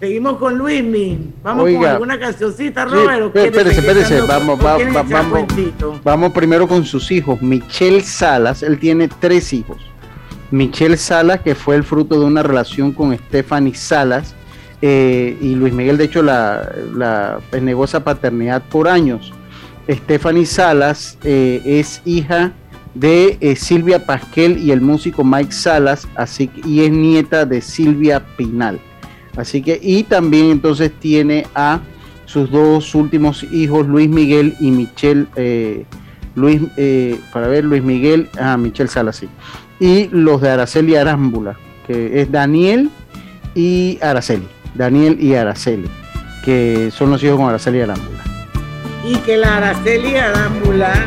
Seguimos 0.00 0.36
con 0.36 0.58
Luismi. 0.58 1.18
Vamos 1.42 1.70
con 1.72 1.84
alguna 1.86 2.18
cancioncita, 2.18 2.84
Robert. 2.84 3.22
¿o 3.22 3.26
espé- 3.28 3.32
quieres 3.50 3.56
espérese, 3.78 3.80
espérese, 3.80 4.20
vamos, 4.22 4.58
va- 4.62 4.76
va- 4.76 5.02
vamos, 5.02 5.46
vamos 6.04 6.32
primero 6.32 6.68
con 6.68 6.84
sus 6.84 7.10
hijos. 7.10 7.40
Michelle 7.40 8.02
Salas, 8.02 8.62
él 8.62 8.78
tiene 8.78 9.08
tres 9.08 9.52
hijos. 9.54 9.78
Michelle 10.50 10.98
Salas, 10.98 11.40
que 11.40 11.54
fue 11.54 11.76
el 11.76 11.82
fruto 11.84 12.20
de 12.20 12.26
una 12.26 12.42
relación 12.42 12.92
con 12.92 13.16
Stephanie 13.16 13.74
Salas, 13.74 14.34
eh, 14.82 15.36
y 15.40 15.54
Luis 15.54 15.72
Miguel, 15.72 15.96
de 15.96 16.04
hecho, 16.04 16.22
la, 16.22 16.70
la 16.94 17.38
pues, 17.48 17.62
negó 17.62 17.84
esa 17.86 18.04
paternidad 18.04 18.62
por 18.68 18.88
años. 18.88 19.32
Stephanie 19.88 20.44
Salas 20.44 21.16
eh, 21.24 21.62
es 21.64 22.02
hija 22.04 22.52
de 22.94 23.38
eh, 23.40 23.56
Silvia 23.56 24.04
Pasquel 24.04 24.58
y 24.58 24.72
el 24.72 24.82
músico 24.82 25.24
Mike 25.24 25.52
Salas, 25.52 26.06
así 26.16 26.50
y 26.66 26.80
es 26.84 26.90
nieta 26.90 27.46
de 27.46 27.62
Silvia 27.62 28.22
Pinal. 28.36 28.78
Así 29.36 29.62
que, 29.62 29.78
y 29.82 30.02
también 30.04 30.50
entonces 30.50 30.90
tiene 30.98 31.46
a 31.54 31.80
sus 32.24 32.50
dos 32.50 32.94
últimos 32.94 33.44
hijos, 33.44 33.86
Luis 33.86 34.08
Miguel 34.08 34.56
y 34.60 34.70
Michelle, 34.70 35.26
eh, 35.36 35.84
Luis, 36.34 36.60
eh, 36.76 37.18
para 37.32 37.46
ver, 37.48 37.64
Luis 37.64 37.82
Miguel, 37.82 38.28
ah, 38.38 38.56
Michelle 38.56 38.88
Salas. 38.88 39.22
Y 39.78 40.08
los 40.08 40.40
de 40.40 40.50
Araceli 40.50 40.96
Arámbula, 40.96 41.56
que 41.86 42.20
es 42.20 42.30
Daniel 42.30 42.90
y 43.54 43.98
Araceli. 44.02 44.46
Daniel 44.74 45.16
y 45.20 45.34
Araceli, 45.34 45.88
que 46.44 46.90
son 46.90 47.10
los 47.10 47.22
hijos 47.22 47.36
con 47.36 47.48
Araceli 47.48 47.80
Arámbula. 47.80 48.24
Y 49.04 49.16
que 49.18 49.36
la 49.36 49.56
Araceli 49.58 50.16
Arámbula 50.16 51.06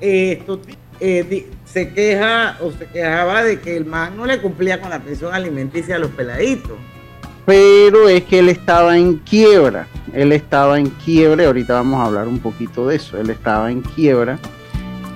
eh, 0.00 0.42
se 1.64 1.92
queja 1.92 2.56
o 2.60 2.70
se 2.70 2.86
quejaba 2.86 3.42
de 3.42 3.60
que 3.60 3.76
el 3.76 3.86
man 3.86 4.16
no 4.16 4.24
le 4.24 4.40
cumplía 4.40 4.80
con 4.80 4.90
la 4.90 5.00
pensión 5.00 5.34
alimenticia 5.34 5.96
a 5.96 5.98
los 5.98 6.10
peladitos. 6.10 6.78
Pero 7.44 8.08
es 8.08 8.22
que 8.24 8.38
él 8.38 8.48
estaba 8.48 8.96
en 8.96 9.16
quiebra. 9.18 9.86
Él 10.12 10.32
estaba 10.32 10.78
en 10.78 10.86
quiebra. 10.90 11.42
y 11.42 11.46
Ahorita 11.46 11.74
vamos 11.74 12.00
a 12.00 12.04
hablar 12.06 12.28
un 12.28 12.38
poquito 12.38 12.86
de 12.88 12.96
eso. 12.96 13.18
Él 13.18 13.30
estaba 13.30 13.70
en 13.70 13.80
quiebra. 13.82 14.38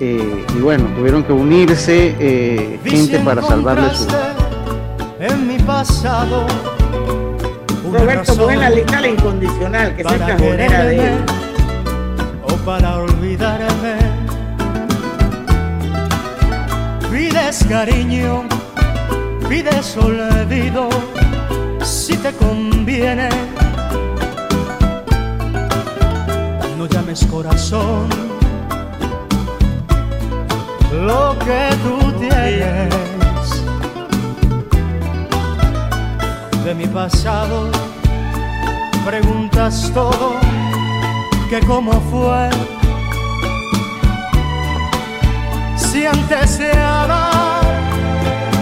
eh, 0.01 0.45
y 0.57 0.61
bueno, 0.61 0.85
tuvieron 0.97 1.23
que 1.23 1.33
unirse 1.33 2.15
eh, 2.19 2.79
gente 2.85 3.19
para 3.21 3.43
salvarle 3.43 3.95
su. 3.95 4.07
en 5.21 5.47
mi 5.49 5.59
pasado. 5.61 6.47
Roberto, 7.93 8.35
pon 8.37 8.51
en 8.53 8.61
la 8.61 8.71
lista 8.71 9.01
la 9.01 9.09
incondicional, 9.09 9.95
que 9.95 10.03
es 10.03 10.07
para 10.09 10.27
cajonera 10.27 10.83
de 10.85 10.95
él. 10.95 11.01
quererme 11.01 11.23
o 12.43 12.57
para 12.65 12.97
olvidarme. 12.99 13.97
Pides 17.11 17.65
cariño, 17.69 18.43
pides 19.49 19.97
olvido, 19.97 20.89
conviene. 22.33 23.29
No 26.79 26.87
llames 26.87 27.25
corazón 27.27 28.09
lo 30.93 31.37
que 31.39 31.69
tú 31.85 32.13
tienes 32.19 32.95
de 36.65 36.75
mi 36.75 36.87
pasado. 36.87 37.71
Preguntas 39.05 39.91
todo, 39.95 40.33
que 41.49 41.61
cómo 41.61 41.93
fue. 42.11 42.51
Si 45.77 46.05
antes 46.07 46.59
de 46.59 46.73
amar 46.73 47.63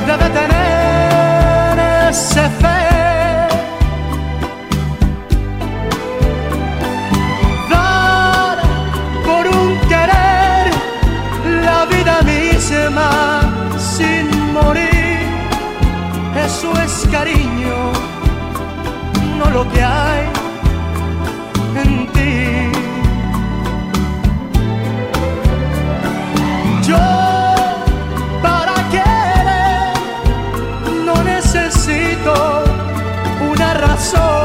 debe 0.07 0.29
tener 0.31 2.09
ese 2.11 2.43
fe. 2.61 2.94
Sin 13.79 14.53
morir. 14.53 15.27
Eso 16.37 16.71
es 16.85 17.09
cariño, 17.11 17.93
no 19.39 19.51
lo 19.51 19.63
que 19.73 19.83
hay 19.83 20.25
en 21.83 22.07
ti. 22.13 22.71
Yo 26.87 26.99
para 28.43 28.75
querer 28.91 29.95
no 31.07 31.17
necesito 31.23 32.65
una 33.51 33.75
razón, 33.75 34.44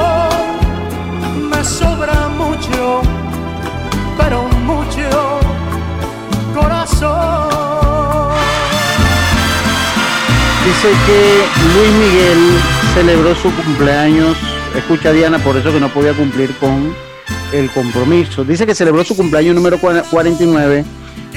Dice 10.70 10.90
que 11.08 11.44
Luis 11.76 11.92
Miguel 11.94 12.38
celebró 12.94 13.34
su 13.36 13.52
cumpleaños. 13.56 14.38
Escucha 14.76 15.12
Diana, 15.12 15.40
por 15.40 15.58
eso 15.58 15.74
que 15.74 15.80
no 15.80 15.90
podía 15.90 16.14
cumplir 16.14 16.54
con 16.58 16.94
el 17.52 17.72
compromiso. 17.72 18.44
Dice 18.44 18.68
que 18.68 18.76
celebró 18.76 19.04
su 19.04 19.18
cumpleaños 19.18 19.56
número 19.56 19.80
cua- 19.80 20.04
49 20.12 20.86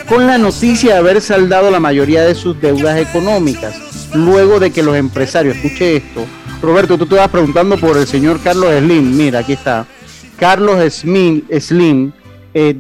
con 0.07 0.27
la 0.27 0.37
noticia 0.37 0.93
de 0.93 0.99
haber 0.99 1.21
saldado 1.23 1.71
la 1.71 1.81
mayoría 1.81 2.23
de 2.25 2.35
sus 2.35 2.61
deudas 2.61 2.99
económicas. 2.99 3.75
luego 4.15 4.61
de 4.61 4.71
que 4.71 4.83
los 4.83 4.95
empresarios, 4.97 5.57
escuche 5.57 5.97
esto, 5.97 6.27
Roberto, 6.61 6.99
tú 6.99 7.07
te 7.07 7.15
vas 7.15 7.29
preguntando 7.29 7.79
por 7.79 7.97
el 7.97 8.07
señor 8.07 8.39
Carlos 8.45 8.69
Slim, 8.79 9.17
mira, 9.17 9.39
aquí 9.39 9.55
está, 9.55 9.87
Carlos 10.39 10.79
Slim, 10.93 11.43
Slim 11.59 12.13
eh, 12.53 12.77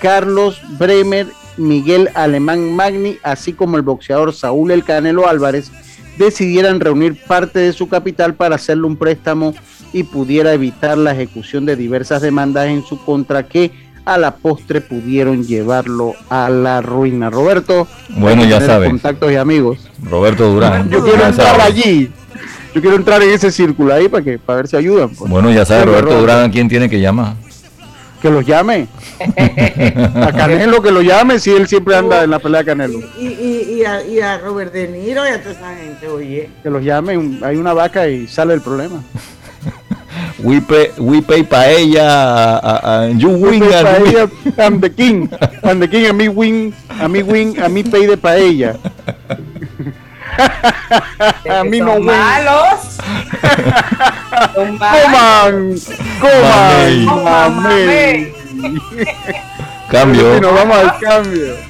Carlos 0.00 0.62
Bremer, 0.78 1.26
Miguel 1.56 2.10
Alemán 2.14 2.74
Magni, 2.74 3.18
así 3.22 3.52
como 3.52 3.76
el 3.76 3.82
boxeador 3.82 4.34
Saúl 4.34 4.70
El 4.70 4.84
Canelo 4.84 5.28
Álvarez, 5.28 5.70
decidieran 6.18 6.80
reunir 6.80 7.16
parte 7.26 7.58
de 7.58 7.72
su 7.72 7.88
capital 7.88 8.34
para 8.34 8.56
hacerle 8.56 8.86
un 8.86 8.96
préstamo 8.96 9.54
y 9.92 10.04
pudiera 10.04 10.52
evitar 10.52 10.98
la 10.98 11.12
ejecución 11.12 11.66
de 11.66 11.76
diversas 11.76 12.22
demandas 12.22 12.68
en 12.68 12.84
su 12.84 13.02
contra 13.04 13.44
que 13.44 13.72
a 14.04 14.18
la 14.18 14.36
postre 14.36 14.80
pudieron 14.80 15.44
llevarlo 15.44 16.14
a 16.28 16.48
la 16.48 16.80
ruina. 16.80 17.30
Roberto, 17.30 17.86
bueno, 18.10 18.44
ya 18.44 18.60
sabes. 18.60 18.88
Contactos 18.88 19.30
y 19.32 19.36
amigos. 19.36 19.78
Roberto 20.02 20.50
Durán. 20.50 20.90
Yo 20.90 21.04
quiero 21.04 21.26
entrar 21.26 21.60
allí. 21.60 22.10
Yo 22.74 22.80
quiero 22.80 22.96
entrar 22.96 23.22
en 23.22 23.30
ese 23.30 23.50
círculo 23.50 23.92
ahí 23.92 24.08
para 24.08 24.22
que 24.22 24.38
para 24.38 24.58
ver 24.58 24.68
si 24.68 24.76
ayudan. 24.76 25.10
Pues. 25.10 25.30
Bueno, 25.30 25.50
ya 25.50 25.64
sabes, 25.64 25.86
Roberto 25.86 26.18
Durán, 26.18 26.48
¿a 26.48 26.52
quién 26.52 26.68
tiene 26.68 26.88
que 26.88 27.00
llamar? 27.00 27.34
Que 28.20 28.30
los 28.30 28.44
llame. 28.44 28.86
a 30.14 30.32
Canelo 30.32 30.82
que 30.82 30.90
lo 30.90 31.00
llame 31.00 31.38
si 31.38 31.50
él 31.50 31.66
siempre 31.66 31.96
anda 31.96 32.24
en 32.24 32.30
la 32.30 32.38
pelea 32.38 32.60
de 32.60 32.66
Canelo. 32.66 32.98
Y, 33.18 33.26
y, 33.26 33.76
y, 33.78 33.84
a, 33.84 34.02
y, 34.04 34.20
a, 34.20 34.38
Robert 34.38 34.72
De 34.72 34.88
Niro 34.88 35.26
y 35.26 35.30
a 35.30 35.42
toda 35.42 35.54
esa 35.54 35.74
gente, 35.74 36.06
oye. 36.08 36.50
Que 36.62 36.70
los 36.70 36.84
llame, 36.84 37.38
hay 37.42 37.56
una 37.56 37.72
vaca 37.72 38.08
y 38.08 38.28
sale 38.28 38.54
el 38.54 38.60
problema. 38.60 39.02
we 40.42 40.60
pay, 40.60 40.90
we 40.98 41.20
pay 41.20 41.42
paella, 41.42 42.60
uh, 42.62 42.80
uh, 42.84 43.06
you 43.16 43.30
win. 43.30 43.62
Paella, 43.62 44.30
I'm 44.58 44.80
the 44.80 44.90
king. 44.90 45.28
I'm 45.62 45.80
the 45.80 45.88
king, 45.88 46.06
a 46.06 46.12
mí 46.12 46.28
win, 46.28 46.74
a 46.88 47.08
mí 47.08 47.22
win, 47.22 47.60
a 47.60 47.68
mí 47.68 47.82
pay 47.82 48.06
de 48.06 48.16
paella. 48.16 48.78
a 51.50 51.64
mí 51.64 51.80
no 51.80 52.00
malos. 52.00 52.98
Son 53.00 53.70
malos. 53.70 54.19
Coman, 54.30 55.74
coman. 56.20 57.08
Cambio. 59.90 60.26
Nos 60.40 60.54
vamos 60.54 60.78
al 60.78 60.98
cambio. 61.00 61.69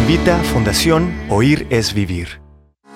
Invita 0.00 0.38
Fundación 0.52 1.12
Oír 1.30 1.66
es 1.70 1.94
Vivir. 1.94 2.43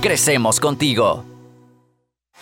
crecemos 0.00 0.60
contigo. 0.60 1.24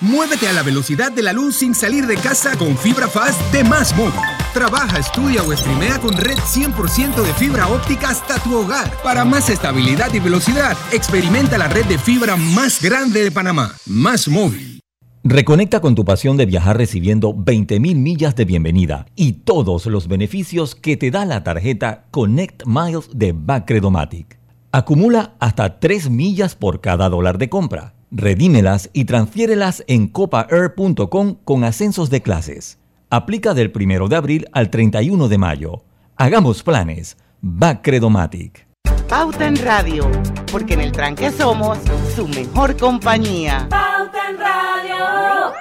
Muévete 0.00 0.48
a 0.48 0.52
la 0.54 0.62
velocidad 0.62 1.12
de 1.12 1.22
la 1.22 1.32
luz 1.32 1.56
sin 1.56 1.74
salir 1.74 2.06
de 2.06 2.16
casa 2.16 2.56
con 2.56 2.76
fibra 2.76 3.06
fast 3.06 3.38
de 3.52 3.62
Más 3.64 3.94
Móvil. 3.94 4.14
Trabaja, 4.54 4.98
estudia 4.98 5.42
o 5.42 5.54
streamea 5.54 5.98
con 6.00 6.16
red 6.16 6.38
100% 6.38 7.22
de 7.22 7.34
fibra 7.34 7.68
óptica 7.68 8.08
hasta 8.08 8.42
tu 8.42 8.56
hogar. 8.56 8.90
Para 9.02 9.24
más 9.26 9.50
estabilidad 9.50 10.12
y 10.14 10.20
velocidad, 10.20 10.76
experimenta 10.90 11.58
la 11.58 11.68
red 11.68 11.84
de 11.84 11.98
fibra 11.98 12.36
más 12.36 12.82
grande 12.82 13.22
de 13.22 13.30
Panamá. 13.30 13.74
Más 13.86 14.26
Móvil. 14.26 14.80
Reconecta 15.22 15.80
con 15.80 15.94
tu 15.94 16.06
pasión 16.06 16.38
de 16.38 16.46
viajar 16.46 16.78
recibiendo 16.78 17.34
20.000 17.34 17.78
millas 17.96 18.34
de 18.34 18.46
bienvenida 18.46 19.04
y 19.16 19.32
todos 19.44 19.84
los 19.84 20.08
beneficios 20.08 20.74
que 20.74 20.96
te 20.96 21.10
da 21.10 21.26
la 21.26 21.44
tarjeta 21.44 22.06
Connect 22.10 22.62
Miles 22.64 23.10
de 23.12 23.32
Bacredomatic. 23.32 24.39
Acumula 24.72 25.34
hasta 25.40 25.80
3 25.80 26.10
millas 26.10 26.54
por 26.54 26.80
cada 26.80 27.08
dólar 27.08 27.38
de 27.38 27.48
compra. 27.48 27.94
Redímelas 28.12 28.88
y 28.92 29.04
transfiérelas 29.04 29.82
en 29.88 30.06
copaair.com 30.06 31.38
con 31.44 31.64
ascensos 31.64 32.08
de 32.08 32.22
clases. 32.22 32.78
Aplica 33.10 33.52
del 33.52 33.72
1 33.74 34.06
de 34.06 34.14
abril 34.14 34.46
al 34.52 34.70
31 34.70 35.26
de 35.26 35.38
mayo. 35.38 35.82
Hagamos 36.14 36.62
planes. 36.62 37.16
Bacredomatic. 37.40 38.68
Pauta 39.08 39.48
en 39.48 39.56
Radio, 39.56 40.08
porque 40.52 40.74
en 40.74 40.82
el 40.82 40.92
tranque 40.92 41.32
somos 41.32 41.78
su 42.14 42.28
mejor 42.28 42.76
compañía. 42.76 43.66
Pauta 43.68 44.30
en 44.30 44.38
Radio. 44.38 45.52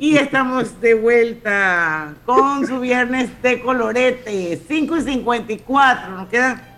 Y 0.00 0.16
estamos 0.16 0.80
de 0.80 0.94
vuelta 0.94 2.14
con 2.26 2.66
su 2.66 2.80
viernes 2.80 3.30
de 3.40 3.62
colorete, 3.62 4.60
5 4.66 4.96
y 4.96 5.00
54, 5.02 6.10
nos 6.16 6.28
quedan 6.28 6.71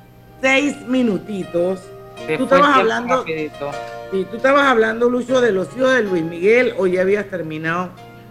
6 0.44 0.86
minutitos. 0.88 1.80
Se 2.26 2.36
tú 2.36 2.44
estabas 2.44 2.76
hablando, 2.76 3.16
rapidito. 3.16 3.70
sí, 4.12 4.26
tú 4.30 4.36
estabas 4.36 4.66
hablando, 4.66 5.08
Lucho, 5.08 5.40
de 5.40 5.52
los 5.52 5.74
hijos 5.74 5.94
de 5.94 6.02
Luis 6.02 6.22
Miguel 6.22 6.74
o 6.76 6.86
ya 6.86 7.00
habías 7.00 7.30
terminado. 7.30 7.88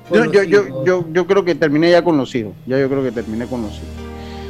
con 0.08 0.20
Yo, 0.20 0.24
los 0.26 0.34
yo, 0.34 0.44
yo, 0.44 0.64
hijos? 0.68 0.86
yo, 0.86 1.06
yo 1.12 1.26
creo 1.26 1.44
que 1.44 1.56
terminé 1.56 1.90
ya 1.90 2.04
con 2.04 2.16
los 2.16 2.36
hijos. 2.36 2.54
Ya 2.68 2.78
yo 2.78 2.88
creo 2.88 3.02
que 3.02 3.12
terminé 3.12 3.48
con 3.48 3.64
los 3.64 3.72
hijos. 3.74 3.88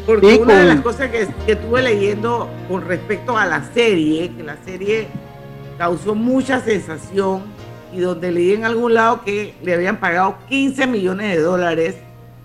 Porque 0.06 0.36
Y 0.36 0.40
una 0.40 0.54
de 0.56 0.60
con- 0.60 0.68
las 0.68 0.82
cosas 0.82 1.10
que, 1.10 1.26
que 1.46 1.52
estuve 1.54 1.82
leyendo 1.82 2.50
con 2.68 2.86
respecto 2.86 3.38
a 3.38 3.46
la 3.46 3.64
serie, 3.74 4.30
que 4.36 4.44
la 4.44 4.58
serie 4.66 5.08
causó 5.78 6.16
mucha 6.16 6.60
sensación 6.60 7.44
y 7.94 8.00
donde 8.02 8.30
leí 8.34 8.52
en 8.52 8.66
algún 8.66 8.94
lado 8.94 9.22
que 9.24 9.54
le 9.64 9.74
habían 9.74 10.02
pagado 10.02 10.36
15 10.50 10.86
millones 10.88 11.34
de 11.38 11.42
dólares. 11.42 11.96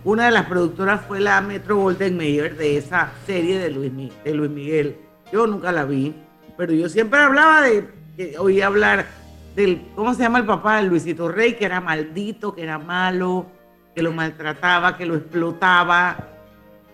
Una 0.05 0.27
de 0.27 0.31
las 0.31 0.47
productoras 0.47 1.01
fue 1.09 1.19
la 1.19 1.41
Metro 1.41 1.77
Golden 1.77 2.17
Mayer 2.17 2.57
de 2.57 2.77
esa 2.77 3.11
serie 3.27 3.59
de 3.59 3.71
Luis, 3.71 3.93
de 4.25 4.33
Luis 4.33 4.51
Miguel. 4.51 4.97
Yo 5.33 5.47
nunca 5.47 5.73
la 5.73 5.85
vi, 5.85 6.15
pero 6.57 6.73
yo 6.73 6.89
siempre 6.89 7.21
hablaba 7.21 7.63
de, 7.63 7.89
que 8.17 8.39
oí 8.39 8.61
hablar 8.61 9.07
del, 9.55 9.83
¿cómo 9.95 10.15
se 10.15 10.23
llama 10.23 10.39
el 10.39 10.47
papá 10.47 10.79
de 10.79 10.89
Luisito 10.89 11.29
Rey? 11.29 11.55
Que 11.55 11.67
era 11.67 11.81
maldito, 11.81 12.55
que 12.55 12.63
era 12.63 12.79
malo, 12.79 13.47
que 13.95 14.03
lo 14.03 14.13
maltrataba, 14.13 14.97
que 14.97 15.07
lo 15.07 15.17
explotaba. 15.17 16.17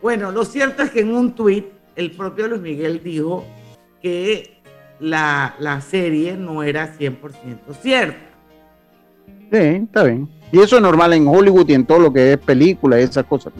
Bueno, 0.03 0.33
lo 0.33 0.45
cierto 0.45 0.83
es 0.83 0.91
que 0.91 1.01
en 1.01 1.15
un 1.15 1.35
tuit 1.35 1.67
el 1.97 2.11
propio 2.11 2.49
Luis 2.49 2.61
Miguel 2.61 3.01
dijo 3.03 3.45
que 4.03 4.61
la, 5.01 5.55
la 5.59 5.81
serie 5.81 6.37
no 6.37 6.63
era 6.63 6.97
100% 6.97 7.21
cierta. 7.81 8.19
Sí, 9.27 9.59
está 9.59 10.05
bien. 10.05 10.29
Y 10.53 10.61
eso 10.61 10.77
es 10.77 10.83
normal 10.83 11.13
en 11.13 11.27
Hollywood 11.27 11.69
y 11.69 11.75
en 11.75 11.87
todo 11.87 11.99
lo 11.99 12.13
que 12.13 12.33
es 12.33 12.39
película 12.39 13.01
y 13.01 13.05
esas 13.05 13.25
cosas. 13.25 13.53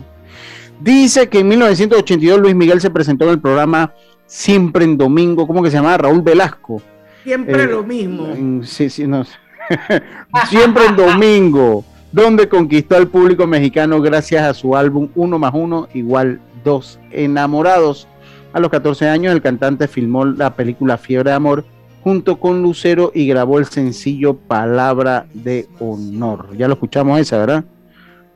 Dice 0.81 1.29
que 1.29 1.41
en 1.41 1.49
1982 1.49 2.41
Luis 2.41 2.55
Miguel 2.55 2.81
se 2.81 2.91
presentó 2.91 3.25
en 3.25 3.31
el 3.31 3.41
programa 3.41 3.93
Siempre 4.27 4.85
en 4.85 4.97
Domingo, 4.97 5.47
¿cómo 5.47 5.63
que 5.63 5.71
se 5.71 5.77
llamaba? 5.77 5.99
Raúl 5.99 6.23
Velasco. 6.23 6.81
Siempre 7.23 7.63
Eh, 7.65 7.67
lo 7.67 7.83
mismo. 7.83 8.27
en- 8.27 8.63
sí, 8.65 8.91
sí, 8.91 9.07
no. 9.07 9.25
Siempre 10.49 10.87
en 10.87 10.97
Domingo, 10.97 11.85
donde 12.13 12.49
conquistó 12.49 12.97
al 12.97 13.09
público 13.09 13.47
mexicano 13.47 14.01
gracias 14.01 14.43
a 14.45 14.55
su 14.55 14.77
álbum 14.77 15.09
Uno 15.15 15.39
más 15.39 15.53
Uno 15.55 15.89
igual 15.95 16.41
Dos 16.65 16.99
Enamorados. 17.11 18.09
A 18.53 18.61
los 18.61 18.71
14 18.71 19.09
años 19.09 19.33
el 19.35 19.43
cantante 19.43 19.89
filmó 19.89 20.25
la 20.25 20.55
película 20.55 20.97
Fiebre 20.97 21.31
de 21.31 21.37
Amor 21.37 21.65
junto 22.03 22.39
con 22.39 22.63
Lucero 22.63 23.11
y 23.15 23.27
grabó 23.27 23.59
el 23.59 23.65
sencillo 23.67 24.35
Palabra 24.37 25.27
de 25.33 25.67
Honor. 25.81 26.55
Ya 26.57 26.69
lo 26.69 26.75
escuchamos 26.75 27.19
esa, 27.19 27.39
¿verdad? 27.39 27.65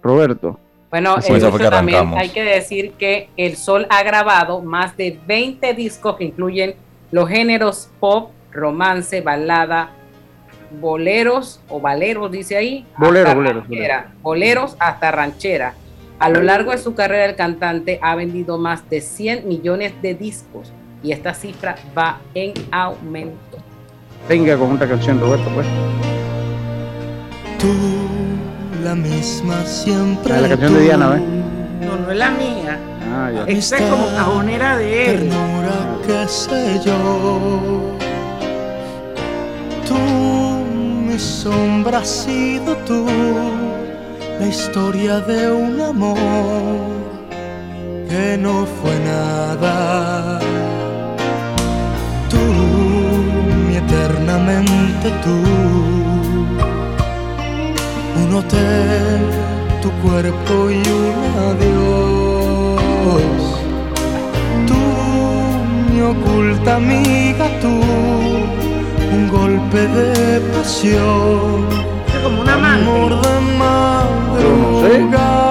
Roberto. 0.02 0.58
Bueno, 0.90 1.14
Así 1.16 1.32
es. 1.32 1.38
Esa 1.38 1.50
fue 1.50 1.58
Lucho, 1.58 1.70
que 1.70 1.76
también 1.76 2.14
hay 2.16 2.30
que 2.30 2.42
decir 2.42 2.92
que 2.92 3.28
El 3.36 3.56
Sol 3.56 3.86
ha 3.90 4.02
grabado 4.02 4.62
más 4.62 4.96
de 4.96 5.18
20 5.26 5.74
discos 5.74 6.16
que 6.16 6.24
incluyen 6.24 6.74
los 7.10 7.28
géneros 7.28 7.90
pop, 8.00 8.30
romance, 8.52 9.20
balada, 9.20 9.90
boleros 10.80 11.60
o 11.68 11.80
baleros, 11.80 12.30
dice 12.30 12.56
ahí. 12.56 12.86
Bolero, 12.96 13.34
bolero, 13.34 13.60
ranchera, 13.60 14.12
Boleros 14.22 14.76
hasta 14.78 15.10
ranchera. 15.10 15.74
A 16.18 16.28
lo 16.28 16.42
largo 16.42 16.72
de 16.72 16.78
su 16.78 16.94
carrera, 16.94 17.26
el 17.26 17.36
cantante 17.36 18.00
ha 18.02 18.14
vendido 18.16 18.58
más 18.58 18.88
de 18.90 19.00
100 19.00 19.46
millones 19.46 19.92
de 20.02 20.14
discos 20.14 20.72
y 21.02 21.12
esta 21.12 21.32
cifra 21.32 21.76
va 21.96 22.18
en 22.34 22.52
aumento. 22.72 23.58
Venga 24.28 24.56
con 24.56 24.72
otra 24.72 24.88
canción, 24.88 25.20
Roberto, 25.20 25.48
pues. 25.54 25.66
Tú, 27.58 28.27
la 28.80 28.94
misma 28.94 29.64
siempre. 29.64 30.34
La, 30.34 30.40
la 30.42 30.48
canción 30.48 30.72
de 30.74 30.78
tú. 30.78 30.84
Diana, 30.84 31.08
¿ves? 31.08 31.22
No, 31.80 31.96
no 31.96 32.10
es 32.10 32.18
la 32.18 32.30
mía. 32.30 32.78
Ah, 33.14 33.30
ya. 33.32 33.44
Esta 33.46 33.78
es 33.78 33.82
como 33.90 34.06
cajonera 34.08 34.76
de 34.76 35.06
él. 35.06 35.18
Ternura, 35.20 35.98
qué 36.06 36.28
sé 36.28 36.80
yo. 36.84 37.96
Tú, 39.86 39.96
mi 41.06 41.18
sombra 41.18 41.98
has 41.98 42.08
sido 42.08 42.76
tú. 42.86 43.06
La 44.40 44.46
historia 44.46 45.20
de 45.20 45.50
un 45.50 45.80
amor 45.80 46.16
que 48.08 48.36
no 48.38 48.66
fue 48.66 48.98
nada. 49.00 50.38
Tú, 52.30 52.38
mi 53.66 53.76
eternamente 53.76 55.10
tú. 55.24 55.97
Un 58.28 58.34
hotel, 58.34 59.20
tu 59.80 59.90
cuerpo 60.06 60.70
y 60.70 60.74
un 60.76 61.14
adiós. 61.48 62.82
Tú, 64.66 64.80
mi 65.90 66.00
oculta 66.02 66.76
amiga, 66.76 67.48
tú. 67.62 67.74
Un 69.14 69.28
golpe 69.28 69.80
de 69.88 70.40
pasión. 70.52 71.68
como 72.22 72.42
un 72.42 72.48
amor 72.48 73.10
de 73.22 73.34
madrugada. 74.98 75.48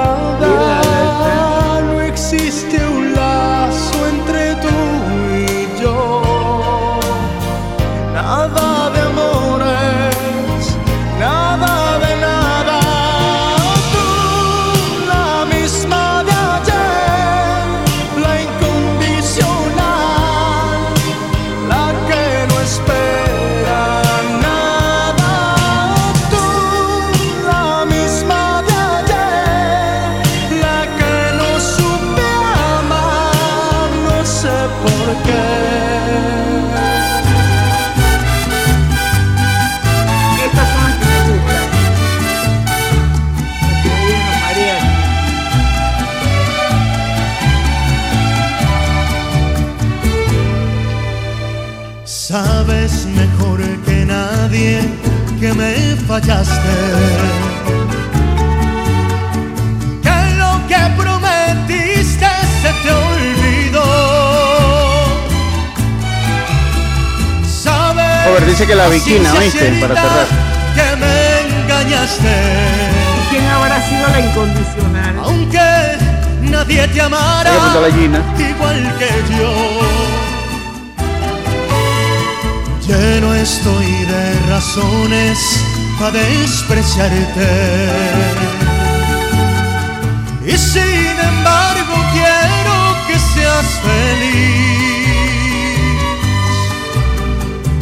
Mejor 53.27 53.59
que 53.85 54.05
nadie 54.05 54.81
que 55.39 55.53
me 55.53 55.73
fallaste. 56.07 56.75
Que 60.01 60.35
lo 60.37 60.51
que 60.67 60.81
prometiste 60.97 62.29
se 62.61 62.71
te 62.83 62.91
olvidó. 62.91 63.89
Sabes 67.63 68.25
Robert 68.27 68.47
dice 68.47 68.65
que 68.65 68.75
la 68.75 68.85
a 68.85 68.89
viquina, 68.89 69.31
ciencia 69.31 69.61
¿oíste? 69.61 69.81
Para 69.81 69.95
cerrar. 69.95 70.27
Que 70.75 70.95
me 71.01 71.63
engañaste. 71.63 72.35
¿Quién 73.29 73.45
habrá 73.45 73.81
sido 73.87 74.07
la 74.07 74.19
incondicional? 74.19 75.15
Aunque 75.23 75.97
nadie 76.41 76.87
te 76.87 77.01
amara 77.01 77.51
igual 78.37 78.95
que 78.99 79.09
yo. 79.37 80.06
Lleno 82.87 83.35
estoy 83.35 83.85
de 83.85 84.39
razones 84.47 85.37
para 85.99 86.13
despreciarte. 86.13 87.49
Y 90.45 90.57
sin 90.57 91.19
embargo 91.31 91.95
quiero 92.13 92.75
que 93.07 93.19
seas 93.19 93.65
feliz. 93.83 94.87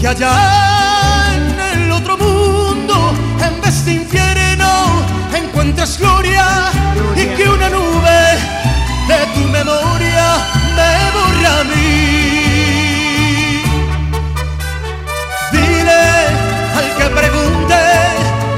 Que 0.01 0.07
allá 0.07 1.35
en 1.35 1.81
el 1.83 1.91
otro 1.91 2.17
mundo, 2.17 3.13
en 3.47 3.61
vez 3.61 3.85
de 3.85 3.93
infierno, 3.93 5.03
encuentres 5.37 5.99
gloria 5.99 6.71
y 7.15 7.27
que 7.37 7.47
una 7.47 7.69
nube 7.69 8.39
de 9.07 9.25
tu 9.35 9.41
memoria 9.49 10.25
me 10.75 11.11
borra 11.13 11.59
a 11.59 11.63
mí. 11.63 12.44
Al 16.77 16.87
que 16.97 17.07
pregunte 17.19 17.79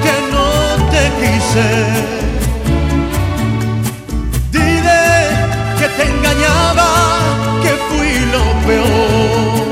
que 0.04 0.16
no 0.34 0.50
te 0.94 1.04
quise. 1.20 1.68
Dile 4.52 5.04
que 5.80 5.88
te 5.98 6.04
engañaba, 6.12 6.90
que 7.64 7.72
fui 7.88 8.14
lo 8.36 8.44
peor. 8.68 9.68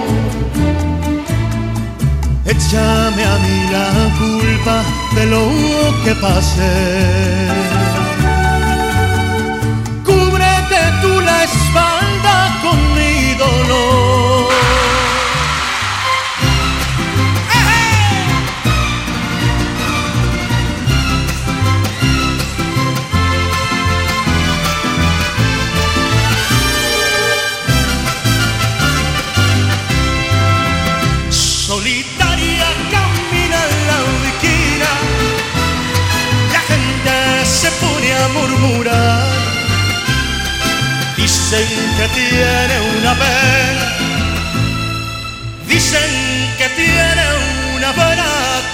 Échame 2.45 3.23
a 3.33 3.35
mí 3.43 3.57
la 3.75 3.89
culpa 4.21 4.75
de 5.15 5.25
lo 5.33 5.45
que 6.03 6.13
pase. 6.15 6.71
Cúbrete 10.07 10.81
tú 11.01 11.11
la 11.21 11.43
espalda 11.43 12.35
con 12.63 12.77
mi 12.95 13.33
dolor. 13.43 14.04
Dicen 41.55 41.95
que 41.95 42.07
tiene 42.09 42.99
una 42.99 43.13
pena, 43.13 43.97
dicen 45.65 46.53
que 46.57 46.67
tiene 46.75 47.23
una 47.77 47.93
pena 47.93 48.25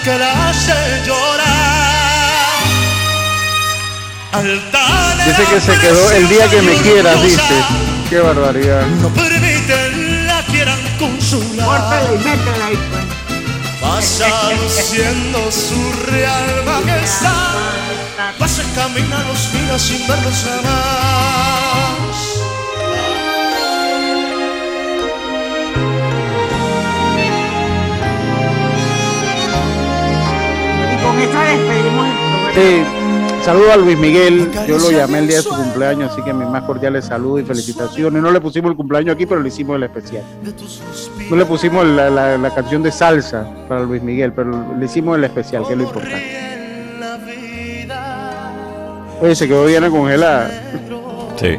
que 0.03 0.17
la 0.17 0.49
hace 0.49 0.73
llorar. 1.05 1.51
Dice 5.27 5.43
que 5.43 5.61
se 5.61 5.79
quedó 5.79 6.11
el 6.11 6.27
día 6.27 6.49
que 6.49 6.61
me 6.63 6.73
quieras, 6.77 7.21
dice. 7.21 7.41
Qué 8.09 8.19
barbaridad. 8.19 8.87
no 8.87 9.09
permiten 9.09 10.25
la 10.25 10.41
quieran 10.47 10.79
consolar. 10.97 11.67
Córtala 11.67 12.13
y 12.15 12.17
métela 12.17 12.65
ahí, 12.65 12.79
pues. 12.89 13.79
Pasa 13.79 14.53
luciendo 14.53 15.51
su 15.51 16.11
real 16.11 16.63
majestad. 16.65 17.57
Pasa 18.39 18.63
camina 18.73 19.23
los 19.27 19.53
mira 19.53 19.77
sin 19.77 20.07
verlos 20.07 20.45
jamás. 20.45 22.00
Con 31.03 31.19
esa 31.19 31.41
despedimos 31.43 32.07
el 32.07 32.13
programa. 32.13 32.51
Sí, 32.55 32.83
saludo 33.43 33.71
a 33.73 33.77
Luis 33.77 33.97
Miguel. 33.97 34.51
Yo 34.67 34.77
lo 34.77 34.91
llamé 34.91 35.19
el 35.19 35.27
día 35.27 35.37
de 35.37 35.43
su 35.43 35.49
cumpleaños, 35.49 36.11
así 36.11 36.21
que 36.21 36.33
mis 36.33 36.47
más 36.47 36.63
cordiales 36.63 37.05
saludos 37.05 37.41
y 37.41 37.45
felicitaciones. 37.45 38.21
No 38.21 38.31
le 38.31 38.41
pusimos 38.41 38.71
el 38.71 38.77
cumpleaños 38.77 39.15
aquí, 39.15 39.25
pero 39.25 39.41
le 39.41 39.47
hicimos 39.49 39.75
el 39.77 39.83
especial. 39.83 40.23
No 41.29 41.35
le 41.35 41.45
pusimos 41.45 41.85
la, 41.85 42.09
la- 42.09 42.37
la 42.37 42.53
canción 42.53 42.83
de 42.83 42.91
salsa 42.91 43.47
para 43.67 43.81
Luis 43.81 44.01
Miguel, 44.03 44.33
pero 44.33 44.51
le 44.77 44.85
hicimos 44.85 45.17
el 45.17 45.23
especial, 45.23 45.63
que 45.65 45.73
es 45.73 45.77
lo 45.77 45.83
importante. 45.85 46.51
Oye, 49.21 49.35
se 49.35 49.47
quedó 49.47 49.67
Diana 49.67 49.89
congelada. 49.89 50.49
Sí. 51.39 51.57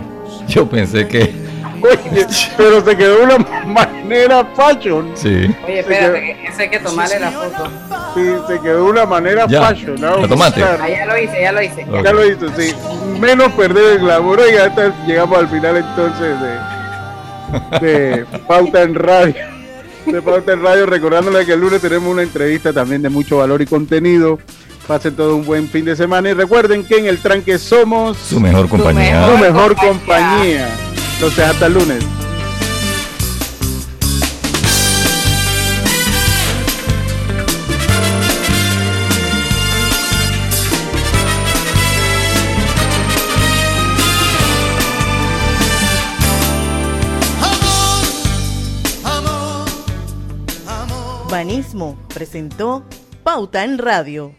Yo 0.49 0.68
pensé 0.68 1.07
que. 1.07 1.41
Oye, 1.83 2.26
pero 2.57 2.85
se 2.85 2.97
quedó 2.97 3.18
de 3.18 3.24
una 3.24 3.39
manera 3.66 4.45
fashion. 4.55 5.11
Sí. 5.14 5.47
Oye, 5.66 5.80
espérate, 5.80 6.20
que 6.20 6.47
ese 6.49 6.62
hay 6.62 6.70
que 6.70 6.78
tomarle 6.78 7.18
la 7.20 7.30
foto. 7.30 7.68
Sí, 8.14 8.20
se 8.49 8.61
quedó 8.61 8.85
de 8.85 8.91
una 8.91 9.07
manera 9.07 9.47
Ya, 9.49 9.62
fashion. 9.68 10.01
¿no? 10.01 10.18
¿la 10.18 10.28
tomaste? 10.28 10.62
Ah, 10.62 10.89
ya 10.89 11.07
lo 11.07 11.18
hice, 11.18 11.41
ya 11.43 11.53
lo 11.53 11.62
hice. 11.62 11.87
Ya 12.05 12.12
lo 12.12 12.22
sí. 12.57 12.74
Menos 13.18 13.53
perder 13.53 13.95
el 13.95 13.99
glamour. 14.01 14.41
Oiga, 14.41 14.66
hasta 14.66 14.93
llegamos 15.07 15.39
al 15.39 15.49
final 15.49 15.76
entonces 15.76 16.37
de, 17.80 17.87
de 17.87 18.24
Pauta 18.49 18.83
en 18.83 18.95
Radio. 18.95 19.35
De 20.07 20.20
Pauta 20.22 20.53
en 20.53 20.62
Radio, 20.62 20.87
recordándole 20.87 21.45
que 21.47 21.53
el 21.53 21.61
lunes 21.61 21.80
tenemos 21.80 22.09
una 22.12 22.22
entrevista 22.22 22.72
también 22.72 23.03
de 23.03 23.09
mucho 23.09 23.39
valor 23.39 23.62
y 23.62 23.66
contenido. 23.66 24.39
Pasen 24.87 25.14
todo 25.14 25.37
un 25.37 25.45
buen 25.45 25.68
fin 25.68 25.85
de 25.85 25.95
semana 25.95 26.30
y 26.30 26.33
recuerden 26.33 26.85
que 26.85 26.99
en 26.99 27.07
el 27.07 27.18
tranque 27.18 27.57
somos 27.59 28.16
Su 28.18 28.41
mejor 28.41 28.68
compañía. 28.68 29.26
su 29.26 29.39
mejor 29.39 29.76
compañía. 29.76 30.68
Entonces, 31.22 31.44
hasta 31.44 31.66
el 31.66 31.74
lunes. 31.74 32.04
Banismo 51.30 51.96
presentó 52.12 52.84
Pauta 53.22 53.62
en 53.62 53.78
Radio. 53.78 54.34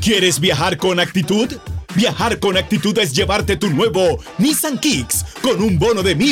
¿Quieres 0.00 0.38
viajar 0.38 0.76
con 0.76 1.00
actitud? 1.00 1.52
Viajar 1.96 2.38
con 2.38 2.56
actitud 2.56 2.96
es 2.98 3.12
llevarte 3.12 3.56
tu 3.56 3.68
nuevo 3.70 4.18
Nissan 4.38 4.78
Kicks 4.78 5.31
con 5.42 5.60
un 5.60 5.78
bono 5.78 6.02
de 6.02 6.14
mil 6.14 6.30